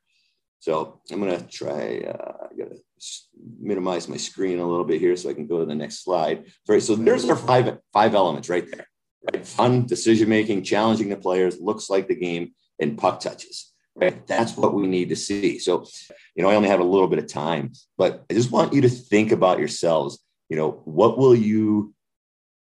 So 0.58 1.00
I'm 1.10 1.20
gonna 1.20 1.40
try. 1.40 2.00
Uh, 2.00 2.46
I 2.50 2.56
gotta 2.58 2.76
minimize 3.60 4.08
my 4.08 4.16
screen 4.16 4.58
a 4.58 4.66
little 4.66 4.84
bit 4.84 5.00
here 5.00 5.16
so 5.16 5.30
I 5.30 5.34
can 5.34 5.46
go 5.46 5.60
to 5.60 5.64
the 5.64 5.74
next 5.76 6.02
slide. 6.02 6.46
Right. 6.66 6.82
So 6.82 6.96
there's 6.96 7.28
our 7.30 7.36
five 7.36 7.78
five 7.92 8.14
elements 8.14 8.48
right 8.48 8.68
there. 8.68 8.88
Right. 9.32 9.46
Fun 9.46 9.86
decision 9.86 10.28
making, 10.28 10.64
challenging 10.64 11.08
the 11.08 11.16
players, 11.16 11.60
looks 11.60 11.88
like 11.88 12.08
the 12.08 12.16
game, 12.16 12.54
and 12.80 12.98
puck 12.98 13.20
touches. 13.20 13.72
Right. 13.94 14.24
That's 14.28 14.56
what 14.56 14.74
we 14.74 14.86
need 14.86 15.08
to 15.08 15.16
see. 15.16 15.58
So, 15.58 15.84
you 16.36 16.44
know, 16.44 16.50
I 16.50 16.54
only 16.54 16.68
have 16.68 16.78
a 16.78 16.84
little 16.84 17.08
bit 17.08 17.18
of 17.18 17.26
time, 17.26 17.72
but 17.96 18.24
I 18.30 18.34
just 18.34 18.52
want 18.52 18.72
you 18.72 18.80
to 18.82 18.88
think 18.88 19.32
about 19.32 19.58
yourselves. 19.58 20.20
You 20.48 20.56
know, 20.56 20.82
what 20.84 21.18
will 21.18 21.34
you 21.34 21.92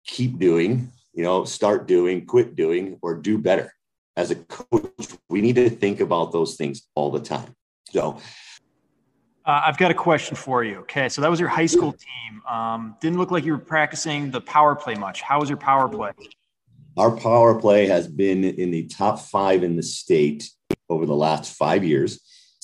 keep 0.07 0.39
doing? 0.39 0.93
You 1.13 1.25
know, 1.25 1.45
start 1.45 1.89
doing, 1.89 2.27
quit 2.27 2.55
doing, 2.55 2.99
or 3.03 3.17
do 3.17 3.39
better. 3.39 3.73
As 4.17 4.31
a 4.31 4.37
coach, 4.37 5.09
we 5.29 5.41
need 5.41 5.57
to 5.57 5.69
think 5.69 5.99
about 5.99 6.31
those 6.31 6.55
things 6.55 6.83
all 6.95 7.11
the 7.11 7.21
time. 7.21 7.53
So, 7.91 8.19
uh, 9.45 9.63
I've 9.67 9.77
got 9.77 9.91
a 9.91 9.95
question 9.95 10.37
for 10.37 10.65
you. 10.65 10.79
Okay, 10.81 11.09
so 11.09 11.21
that 11.21 11.31
was 11.31 11.39
your 11.39 11.49
high 11.49 11.67
school 11.67 11.93
team. 11.93 12.43
Um, 12.49 12.97
didn't 13.01 13.19
look 13.19 13.31
like 13.31 13.45
you 13.45 13.53
were 13.53 13.59
practicing 13.59 14.31
the 14.31 14.41
power 14.41 14.75
play 14.75 14.95
much. 14.95 15.21
How 15.21 15.41
was 15.41 15.51
your 15.51 15.59
power 15.59 15.89
play? 15.89 16.13
Our 16.97 17.17
power 17.17 17.59
play 17.61 17.87
has 17.87 18.07
been 18.07 18.45
in 18.45 18.71
the 18.71 18.87
top 18.87 19.19
five 19.19 19.65
in 19.65 19.77
the 19.77 19.83
state 19.83 20.49
over 20.89 21.07
the 21.07 21.15
last 21.15 21.53
five 21.57 21.85
years. 21.85 22.21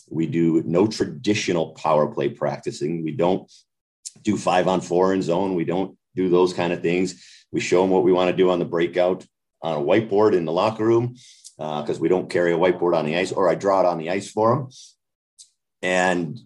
We 0.08 0.26
do 0.26 0.62
no 0.64 0.86
traditional 0.86 1.72
power 1.72 2.06
play 2.06 2.28
practicing. 2.28 3.02
We 3.02 3.12
don't 3.12 3.50
do 4.22 4.36
five 4.36 4.68
on 4.68 4.80
four 4.80 5.12
in 5.14 5.22
zone. 5.22 5.54
We 5.54 5.64
don't 5.64 5.96
do 6.14 6.28
those 6.28 6.52
kind 6.52 6.72
of 6.72 6.82
things. 6.82 7.24
We 7.50 7.60
show 7.60 7.82
them 7.82 7.90
what 7.90 8.04
we 8.04 8.12
want 8.12 8.30
to 8.30 8.36
do 8.36 8.50
on 8.50 8.60
the 8.60 8.64
breakout 8.64 9.26
on 9.62 9.76
a 9.76 9.84
whiteboard 9.84 10.34
in 10.34 10.44
the 10.44 10.52
locker 10.52 10.84
room 10.84 11.16
because 11.56 11.98
uh, 11.98 12.00
we 12.00 12.08
don't 12.08 12.30
carry 12.30 12.52
a 12.52 12.58
whiteboard 12.58 12.96
on 12.96 13.04
the 13.04 13.16
ice, 13.16 13.32
or 13.32 13.48
I 13.48 13.54
draw 13.54 13.80
it 13.80 13.86
on 13.86 13.98
the 13.98 14.10
ice 14.10 14.30
for 14.30 14.54
them. 14.54 14.68
And 15.82 16.38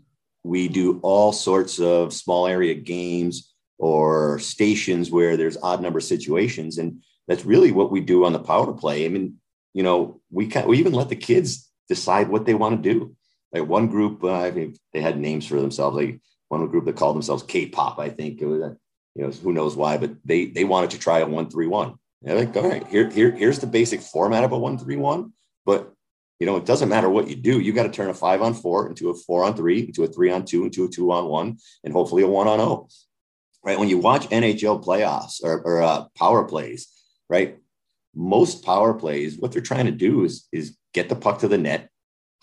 we 0.43 0.69
do 0.69 1.01
all 1.03 1.33
sorts 1.33 1.79
of 1.79 2.13
small 2.13 2.47
area 2.47 2.75
games 2.75 3.53
or 3.79 4.39
stations 4.39 5.11
where 5.11 5.37
there's 5.37 5.57
odd 5.63 5.83
number 5.83 6.01
situations. 6.01 6.79
And 6.79 7.03
that's 7.27 7.45
really 7.45 7.73
what 7.73 7.91
we 7.91 8.01
do 8.01 8.25
on 8.25 8.33
the 8.33 8.39
power 8.39 8.73
play. 8.73 9.05
I 9.05 9.09
mean, 9.09 9.37
you 9.73 9.83
know, 9.83 10.21
we 10.31 10.47
can 10.47 10.67
we 10.69 10.79
even 10.79 10.93
let 10.93 11.09
the 11.09 11.17
kids 11.17 11.71
decide 11.89 12.29
what 12.29 12.47
they 12.47 12.55
want 12.55 12.83
to 12.83 12.93
do. 12.93 13.17
Like 13.53 13.69
one 13.69 13.89
group, 13.89 14.25
uh, 14.25 14.33
I 14.33 14.51
mean, 14.51 14.75
they 14.93 15.01
had 15.01 15.19
names 15.19 15.47
for 15.47 15.61
themselves. 15.61 15.97
Like 15.97 16.21
one 16.49 16.67
group 16.69 16.85
that 16.87 16.97
called 16.97 17.17
themselves 17.17 17.43
K-pop, 17.43 17.99
I 17.99 18.09
think 18.11 18.41
it 18.41 18.47
was, 18.47 18.63
uh, 18.63 18.75
you 19.15 19.23
know, 19.23 19.31
who 19.31 19.53
knows 19.53 19.77
why, 19.77 19.97
but 19.97 20.13
they 20.25 20.47
they 20.47 20.65
wanted 20.65 20.91
to 20.91 20.99
try 20.99 21.21
a 21.21 21.27
one 21.27 21.51
three 21.51 21.67
one. 21.67 21.95
They're 22.23 22.39
like, 22.39 22.57
all 22.57 22.67
right, 22.67 22.87
here, 22.87 23.11
here, 23.11 23.33
here's 23.33 23.59
the 23.59 23.67
basic 23.67 24.01
format 24.01 24.45
of 24.45 24.53
a 24.53 24.59
one 24.59 24.79
three 24.79 24.97
one, 24.97 25.33
but 25.67 25.93
you 26.41 26.47
know, 26.47 26.57
it 26.57 26.67
doesn't 26.67 26.89
matter 26.89 27.09
what 27.09 27.29
you 27.29 27.37
do. 27.37 27.61
You 27.61 27.73
got 27.73 27.85
to 27.85 27.93
turn 27.93 28.11
a 28.11 28.15
five 28.15 28.43
on 28.43 28.55
four 28.55 28.89
into 28.89 29.11
a 29.11 29.15
four 29.15 29.45
on 29.45 29.55
three, 29.55 29.81
into 29.81 30.03
a 30.05 30.09
three 30.09 30.31
on 30.31 30.45
two, 30.45 30.65
into 30.65 30.85
a 30.85 30.89
two 30.89 31.13
on 31.13 31.27
one, 31.27 31.59
and 31.85 31.93
hopefully 31.93 32.23
a 32.23 32.29
one 32.29 32.49
on 32.49 32.61
oh. 32.61 32.89
Right. 33.65 33.79
When 33.79 33.89
you 33.89 33.97
watch 33.97 34.29
NHL 34.29 34.85
playoffs 34.85 35.43
or, 35.43 35.63
or 35.63 35.83
uh, 35.83 36.05
power 36.19 36.45
plays, 36.45 36.87
right? 37.29 37.59
Most 38.15 38.65
power 38.65 38.95
plays, 38.95 39.39
what 39.39 39.53
they're 39.53 39.63
trying 39.63 39.87
to 39.87 39.93
do 39.93 40.25
is, 40.25 40.47
is 40.53 40.77
get 40.93 41.09
the 41.09 41.17
puck 41.17 41.41
to 41.41 41.49
the 41.49 41.59
net, 41.59 41.91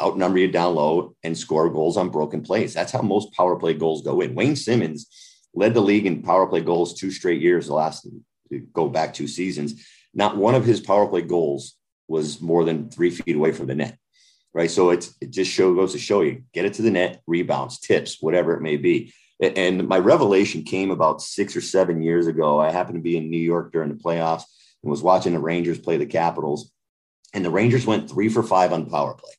outnumber 0.02 0.40
you 0.40 0.52
down 0.52 0.76
low, 0.76 1.16
and 1.24 1.38
score 1.38 1.70
goals 1.70 1.98
on 1.98 2.10
broken 2.10 2.42
plays. 2.42 2.74
That's 2.74 2.92
how 2.92 3.02
most 3.02 3.34
power 3.34 3.56
play 3.56 3.74
goals 3.74 4.02
go 4.02 4.22
in. 4.22 4.36
Wayne 4.36 4.56
Simmonds 4.56 5.08
led 5.54 5.74
the 5.74 5.82
league 5.82 6.06
in 6.06 6.22
power 6.22 6.48
play 6.48 6.62
goals 6.62 6.94
two 6.94 7.12
straight 7.12 7.42
years, 7.42 7.68
the 7.68 7.74
last 7.74 8.08
to 8.52 8.60
go 8.74 8.90
back 8.90 9.14
two 9.14 9.28
seasons. 9.28 9.86
Not 10.14 10.38
one 10.38 10.56
of 10.56 10.66
his 10.66 10.82
power 10.82 11.08
play 11.08 11.22
goals 11.22 11.78
was 12.08 12.42
more 12.42 12.66
than 12.66 12.90
three 12.90 13.10
feet 13.10 13.36
away 13.36 13.54
from 13.54 13.68
the 13.68 13.76
net. 13.76 13.98
Right. 14.54 14.70
So 14.70 14.90
it's 14.90 15.16
it 15.22 15.32
just 15.32 15.50
show 15.50 15.74
goes 15.74 15.94
to 15.94 15.98
show 15.98 16.24
you 16.24 16.44
get 16.54 16.66
it 16.66 16.74
to 16.74 16.82
the 16.82 16.92
net, 16.92 17.22
rebounds, 17.26 17.80
tips, 17.80 18.18
whatever 18.20 18.54
it 18.54 18.62
may 18.62 18.76
be. 18.76 19.14
And 19.40 19.88
my 19.88 19.98
revelation 19.98 20.64
came 20.64 20.92
about 20.92 21.22
six 21.22 21.56
or 21.56 21.62
seven 21.62 22.02
years 22.02 22.28
ago. 22.28 22.60
I 22.60 22.70
happened 22.70 22.98
to 22.98 23.02
be 23.02 23.16
in 23.16 23.32
New 23.32 23.40
York 23.40 23.72
during 23.72 23.88
the 23.88 23.96
playoffs 23.96 24.44
and 24.84 24.92
was 24.92 25.04
watching 25.04 25.34
the 25.34 25.40
Rangers 25.40 25.80
play 25.80 25.98
the 25.98 26.06
Capitals. 26.06 26.72
And 27.34 27.46
the 27.46 27.50
Rangers 27.50 27.86
went 27.86 28.10
three 28.10 28.30
for 28.30 28.44
five 28.44 28.74
on 28.74 28.90
power 28.90 29.14
play. 29.14 29.32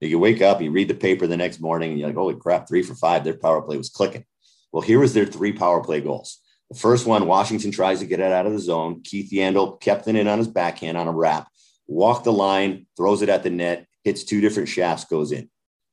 You 0.00 0.18
wake 0.18 0.42
up, 0.42 0.60
you 0.60 0.70
read 0.70 0.88
the 0.88 0.94
paper 0.94 1.26
the 1.26 1.36
next 1.36 1.60
morning, 1.60 1.90
and 1.90 1.98
you're 1.98 2.08
like, 2.08 2.16
holy 2.16 2.34
crap, 2.34 2.68
three 2.68 2.82
for 2.82 2.94
five. 2.94 3.24
Their 3.24 3.36
power 3.36 3.62
play 3.62 3.76
was 3.76 3.88
clicking. 3.88 4.24
Well, 4.72 4.82
here 4.82 4.98
was 4.98 5.14
their 5.14 5.24
three 5.24 5.52
power 5.52 5.82
play 5.82 6.00
goals. 6.00 6.40
The 6.70 6.78
first 6.78 7.06
one, 7.06 7.26
Washington 7.26 7.70
tries 7.70 8.00
to 8.00 8.06
get 8.06 8.20
it 8.20 8.32
out 8.32 8.46
of 8.46 8.52
the 8.52 8.58
zone. 8.58 9.02
Keith 9.02 9.30
Yandle 9.30 9.80
kept 9.80 10.08
it 10.08 10.16
in 10.16 10.28
on 10.28 10.38
his 10.38 10.48
backhand 10.48 10.98
on 10.98 11.08
a 11.08 11.12
wrap, 11.12 11.48
walked 11.86 12.24
the 12.24 12.32
line, 12.32 12.86
throws 12.96 13.22
it 13.22 13.28
at 13.28 13.42
the 13.42 13.50
net, 13.50 13.86
hits 14.04 14.24
two 14.24 14.40
different 14.40 14.68
shafts, 14.68 15.04
goes 15.04 15.32
in. 15.32 15.48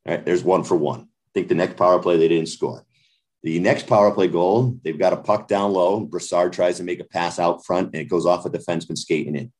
All 0.05 0.15
right, 0.15 0.25
there's 0.25 0.43
one 0.43 0.63
for 0.63 0.75
one. 0.75 1.01
I 1.01 1.31
think 1.33 1.47
the 1.47 1.55
next 1.55 1.77
power 1.77 1.99
play 1.99 2.17
they 2.17 2.27
didn't 2.27 2.49
score. 2.49 2.85
The 3.43 3.59
next 3.59 3.87
power 3.87 4.09
play 4.11 4.29
goal, 4.29 4.79
they've 4.83 4.97
got 4.97 5.11
a 5.11 5.17
puck 5.17 5.49
down 5.49 5.73
low. 5.73 5.99
Brassard 5.99 6.53
tries 6.53 6.77
to 6.77 6.83
make 6.83 7.01
a 7.01 7.03
pass 7.03 7.39
out 7.39 7.65
front, 7.65 7.87
and 7.87 7.95
it 7.95 8.09
goes 8.09 8.25
off 8.25 8.45
a 8.45 8.49
defenseman 8.49 8.97
skating 8.97 9.35
in. 9.35 9.51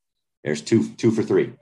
There's 0.43 0.61
two, 0.61 0.89
two 0.93 1.11
for 1.11 1.21
three. 1.21 1.53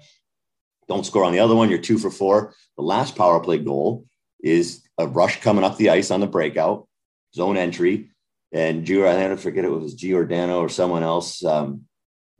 Don't 0.88 1.05
score 1.05 1.24
on 1.24 1.34
the 1.34 1.39
other 1.39 1.55
one. 1.55 1.69
You're 1.69 1.80
two 1.80 1.97
for 1.97 2.11
four. 2.11 2.53
The 2.78 2.84
last 2.84 3.15
power 3.15 3.39
play 3.39 3.57
goal 3.57 4.05
is 4.43 4.84
a 4.97 5.07
rush 5.07 5.41
coming 5.41 5.63
up 5.63 5.78
the 5.78 5.89
ice 5.89 6.11
on 6.11 6.19
the 6.19 6.28
breakout, 6.28 6.88
zone 7.36 7.57
entry. 7.57 8.11
And 8.51 8.86
Gio, 8.86 9.07
I 9.07 9.36
forget 9.38 9.65
it 9.65 9.69
was 9.69 9.95
Giordano 9.95 10.59
or 10.59 10.69
someone 10.69 11.03
else 11.03 11.43
um, 11.43 11.86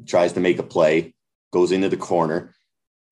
tries 0.06 0.34
to 0.34 0.40
make 0.40 0.60
a 0.60 0.64
play, 0.64 1.14
goes 1.52 1.72
into 1.72 1.90
the 1.90 1.98
corner. 1.98 2.54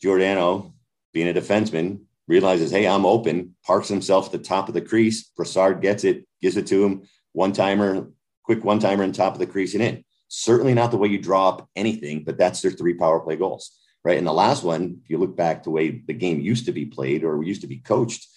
Giordano, 0.02 0.74
being 1.14 1.30
a 1.30 1.34
defenseman, 1.34 2.02
realizes, 2.30 2.72
hey, 2.72 2.88
I'm 2.88 3.06
open, 3.06 3.56
parks 3.66 3.90
himself 3.90 4.28
at 4.28 4.32
the 4.32 4.38
top 4.38 4.68
of 4.68 4.76
the 4.76 4.82
crease. 4.82 5.24
Brassard 5.36 5.82
gets 5.82 6.04
it, 6.04 6.26
gives 6.42 6.56
it 6.56 6.68
to 6.68 6.86
him, 6.86 7.04
one 7.34 7.52
timer, 7.52 8.10
quick 8.44 8.64
one 8.64 8.80
timer 8.80 9.04
in 9.04 9.12
top 9.12 9.34
of 9.34 9.40
the 9.40 9.48
crease 9.48 9.74
and 9.74 9.84
in. 9.84 10.06
Certainly 10.28 10.76
not 10.76 10.92
the 10.92 10.98
way 10.98 11.08
you 11.08 11.18
draw 11.18 11.50
up 11.50 11.68
anything, 11.76 12.24
but 12.24 12.38
that's 12.38 12.62
their 12.62 12.72
three 12.72 12.94
power 12.94 13.20
play 13.20 13.36
goals, 13.36 13.72
right? 14.04 14.18
And 14.18 14.28
the 14.28 14.32
last 14.32 14.64
one, 14.64 15.00
if 15.04 15.10
you 15.10 15.18
look 15.18 15.36
back 15.36 15.64
to 15.64 15.70
the 15.70 15.72
way 15.72 16.04
the 16.06 16.14
game 16.14 16.40
used 16.40 16.68
to 16.68 16.72
be 16.72 16.86
played 16.86 17.24
or 17.24 17.38
we 17.38 17.48
used 17.48 17.62
to 17.62 17.68
be 17.68 17.78
coached, 17.80 18.28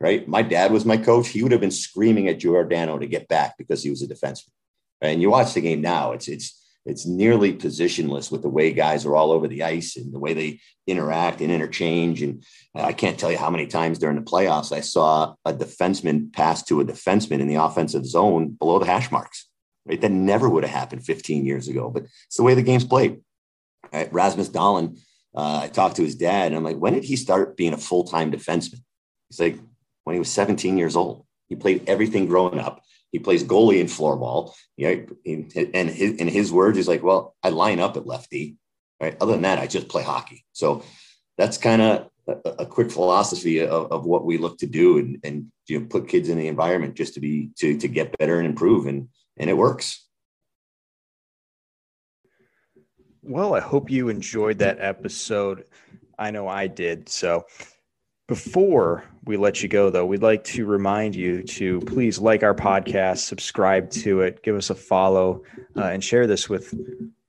right? 0.00 0.26
My 0.26 0.40
dad 0.40 0.72
was 0.72 0.86
my 0.86 0.96
coach. 0.96 1.28
He 1.28 1.42
would 1.42 1.52
have 1.52 1.60
been 1.60 1.70
screaming 1.70 2.28
at 2.28 2.40
Giordano 2.40 2.98
to 2.98 3.06
get 3.06 3.28
back 3.28 3.58
because 3.58 3.82
he 3.82 3.90
was 3.90 4.02
a 4.02 4.08
defenseman. 4.08 4.50
And 5.02 5.20
you 5.20 5.30
watch 5.30 5.52
the 5.52 5.60
game 5.60 5.82
now, 5.82 6.12
it's 6.12 6.26
it's 6.26 6.61
it's 6.84 7.06
nearly 7.06 7.54
positionless 7.54 8.30
with 8.30 8.42
the 8.42 8.48
way 8.48 8.72
guys 8.72 9.06
are 9.06 9.14
all 9.14 9.30
over 9.30 9.46
the 9.46 9.62
ice 9.62 9.96
and 9.96 10.12
the 10.12 10.18
way 10.18 10.34
they 10.34 10.60
interact 10.86 11.40
and 11.40 11.52
interchange. 11.52 12.22
And 12.22 12.44
I 12.74 12.92
can't 12.92 13.18
tell 13.18 13.30
you 13.30 13.38
how 13.38 13.50
many 13.50 13.66
times 13.66 13.98
during 13.98 14.16
the 14.16 14.22
playoffs 14.22 14.72
I 14.74 14.80
saw 14.80 15.34
a 15.44 15.52
defenseman 15.52 16.32
pass 16.32 16.62
to 16.64 16.80
a 16.80 16.84
defenseman 16.84 17.40
in 17.40 17.46
the 17.46 17.62
offensive 17.62 18.04
zone 18.04 18.56
below 18.58 18.78
the 18.78 18.86
hash 18.86 19.10
marks. 19.10 19.48
Right, 19.84 20.00
that 20.00 20.12
never 20.12 20.48
would 20.48 20.62
have 20.62 20.72
happened 20.72 21.04
15 21.04 21.44
years 21.44 21.66
ago, 21.66 21.90
but 21.90 22.04
it's 22.04 22.36
the 22.36 22.44
way 22.44 22.54
the 22.54 22.62
game's 22.62 22.84
played. 22.84 23.20
Right? 23.92 24.12
Rasmus 24.12 24.50
Dahlin, 24.50 25.00
uh, 25.34 25.62
I 25.64 25.68
talked 25.68 25.96
to 25.96 26.04
his 26.04 26.14
dad, 26.14 26.46
and 26.46 26.56
I'm 26.56 26.62
like, 26.62 26.76
when 26.76 26.92
did 26.92 27.02
he 27.02 27.16
start 27.16 27.56
being 27.56 27.72
a 27.72 27.78
full 27.78 28.04
time 28.04 28.30
defenseman? 28.30 28.80
He's 29.28 29.40
like, 29.40 29.58
when 30.04 30.14
he 30.14 30.18
was 30.18 30.30
17 30.30 30.78
years 30.78 30.96
old. 30.96 31.26
He 31.48 31.56
played 31.56 31.88
everything 31.88 32.26
growing 32.26 32.58
up. 32.58 32.82
He 33.12 33.18
plays 33.18 33.44
goalie 33.44 33.78
in 33.78 33.86
floorball. 33.86 34.54
Yeah, 34.76 34.96
and 35.26 35.90
his, 35.90 36.14
in 36.14 36.28
his 36.28 36.50
words, 36.50 36.78
he's 36.78 36.88
like, 36.88 37.02
"Well, 37.02 37.36
I 37.42 37.50
line 37.50 37.78
up 37.78 37.96
at 37.96 38.06
lefty. 38.06 38.56
Right. 39.00 39.16
Other 39.20 39.32
than 39.32 39.42
that, 39.42 39.58
I 39.58 39.66
just 39.66 39.88
play 39.88 40.02
hockey." 40.02 40.44
So 40.52 40.82
that's 41.36 41.58
kind 41.58 41.82
of 41.82 42.08
a, 42.26 42.50
a, 42.60 42.66
quick 42.66 42.90
philosophy 42.90 43.60
of, 43.60 43.92
of 43.92 44.06
what 44.06 44.24
we 44.24 44.38
look 44.38 44.58
to 44.58 44.66
do, 44.66 44.98
and, 44.98 45.18
and 45.24 45.52
you 45.66 45.80
know, 45.80 45.86
put 45.86 46.08
kids 46.08 46.28
in 46.30 46.38
the 46.38 46.48
environment 46.48 46.94
just 46.94 47.14
to 47.14 47.20
be 47.20 47.50
to 47.58 47.78
to 47.78 47.86
get 47.86 48.16
better 48.18 48.38
and 48.38 48.46
improve, 48.46 48.86
and 48.86 49.08
and 49.36 49.50
it 49.50 49.56
works. 49.56 50.08
Well, 53.22 53.54
I 53.54 53.60
hope 53.60 53.90
you 53.90 54.08
enjoyed 54.08 54.58
that 54.58 54.80
episode. 54.80 55.64
I 56.18 56.30
know 56.30 56.48
I 56.48 56.66
did. 56.66 57.08
So 57.08 57.44
Before 58.32 59.04
we 59.26 59.36
let 59.36 59.62
you 59.62 59.68
go, 59.68 59.90
though, 59.90 60.06
we'd 60.06 60.22
like 60.22 60.42
to 60.44 60.64
remind 60.64 61.14
you 61.14 61.42
to 61.42 61.80
please 61.80 62.18
like 62.18 62.42
our 62.42 62.54
podcast, 62.54 63.18
subscribe 63.18 63.90
to 63.90 64.22
it, 64.22 64.42
give 64.42 64.56
us 64.56 64.70
a 64.70 64.74
follow, 64.74 65.42
uh, 65.76 65.88
and 65.88 66.02
share 66.02 66.26
this 66.26 66.48
with 66.48 66.72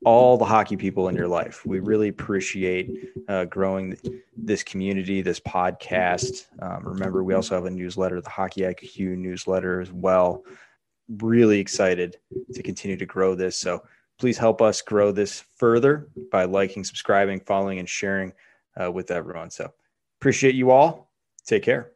all 0.06 0.38
the 0.38 0.45
hockey 0.45 0.78
people 0.78 1.10
in 1.10 1.16
your 1.18 1.28
life. 1.28 1.66
We 1.66 1.82
really 1.82 2.08
appreciate 2.08 3.10
uh, 3.28 3.43
growing 3.43 3.97
this 4.38 4.64
community, 4.64 5.22
this 5.22 5.41
podcast. 5.41 6.45
Um, 6.62 6.88
remember, 6.88 7.22
we 7.22 7.34
also 7.34 7.56
have 7.56 7.66
a 7.66 7.70
newsletter, 7.70 8.22
the 8.22 8.30
Hockey 8.30 8.62
IQ 8.62 9.18
newsletter 9.18 9.82
as 9.82 9.91
well. 9.91 10.45
Really 11.18 11.60
excited 11.60 12.16
to 12.54 12.64
continue 12.64 12.95
to 12.95 13.06
grow 13.06 13.36
this. 13.36 13.58
So 13.58 13.84
please 14.20 14.38
help 14.38 14.62
us 14.62 14.82
grow 14.82 15.12
this 15.12 15.43
further 15.58 16.08
by 16.32 16.45
liking, 16.45 16.86
subscribing, 16.86 17.41
following, 17.41 17.80
and 17.80 17.89
sharing 17.89 18.32
uh, 18.82 18.89
with 18.89 19.12
everyone. 19.12 19.49
So 19.49 19.74
appreciate 20.24 20.55
you 20.55 20.71
all. 20.71 21.09
Take 21.45 21.63
care. 21.63 21.91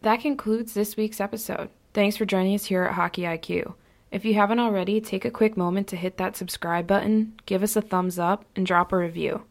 That 0.00 0.22
concludes 0.22 0.72
this 0.72 0.96
week's 0.96 1.20
episode. 1.20 1.68
Thanks 1.92 2.16
for 2.16 2.24
joining 2.24 2.54
us 2.54 2.64
here 2.64 2.84
at 2.84 2.94
Hockey 2.94 3.22
IQ. 3.22 3.74
If 4.10 4.24
you 4.24 4.32
haven't 4.32 4.60
already, 4.60 5.02
take 5.02 5.26
a 5.26 5.30
quick 5.30 5.54
moment 5.54 5.88
to 5.88 5.96
hit 5.96 6.16
that 6.16 6.38
subscribe 6.38 6.86
button, 6.86 7.34
give 7.44 7.62
us 7.62 7.76
a 7.76 7.82
thumbs 7.82 8.18
up, 8.18 8.46
and 8.56 8.64
drop 8.64 8.92
a 8.92 8.96
review. 8.96 9.42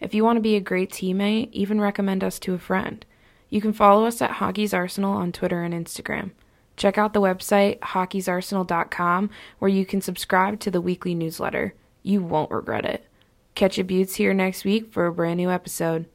If 0.00 0.12
you 0.12 0.24
want 0.24 0.38
to 0.38 0.40
be 0.40 0.56
a 0.56 0.60
great 0.60 0.90
teammate, 0.90 1.50
even 1.52 1.80
recommend 1.80 2.24
us 2.24 2.40
to 2.40 2.54
a 2.54 2.58
friend. 2.58 3.06
You 3.48 3.60
can 3.60 3.72
follow 3.72 4.06
us 4.06 4.20
at 4.20 4.32
Hockey's 4.32 4.74
Arsenal 4.74 5.12
on 5.12 5.30
Twitter 5.30 5.62
and 5.62 5.72
Instagram. 5.72 6.32
Check 6.80 6.96
out 6.96 7.12
the 7.12 7.20
website 7.20 7.78
hockeysarsenal.com 7.80 9.28
where 9.58 9.68
you 9.68 9.84
can 9.84 10.00
subscribe 10.00 10.60
to 10.60 10.70
the 10.70 10.80
weekly 10.80 11.14
newsletter. 11.14 11.74
You 12.02 12.22
won't 12.22 12.50
regret 12.50 12.86
it. 12.86 13.06
Catch 13.54 13.76
your 13.76 13.84
buttes 13.84 14.14
here 14.14 14.32
next 14.32 14.64
week 14.64 14.90
for 14.90 15.04
a 15.04 15.12
brand 15.12 15.36
new 15.36 15.50
episode. 15.50 16.06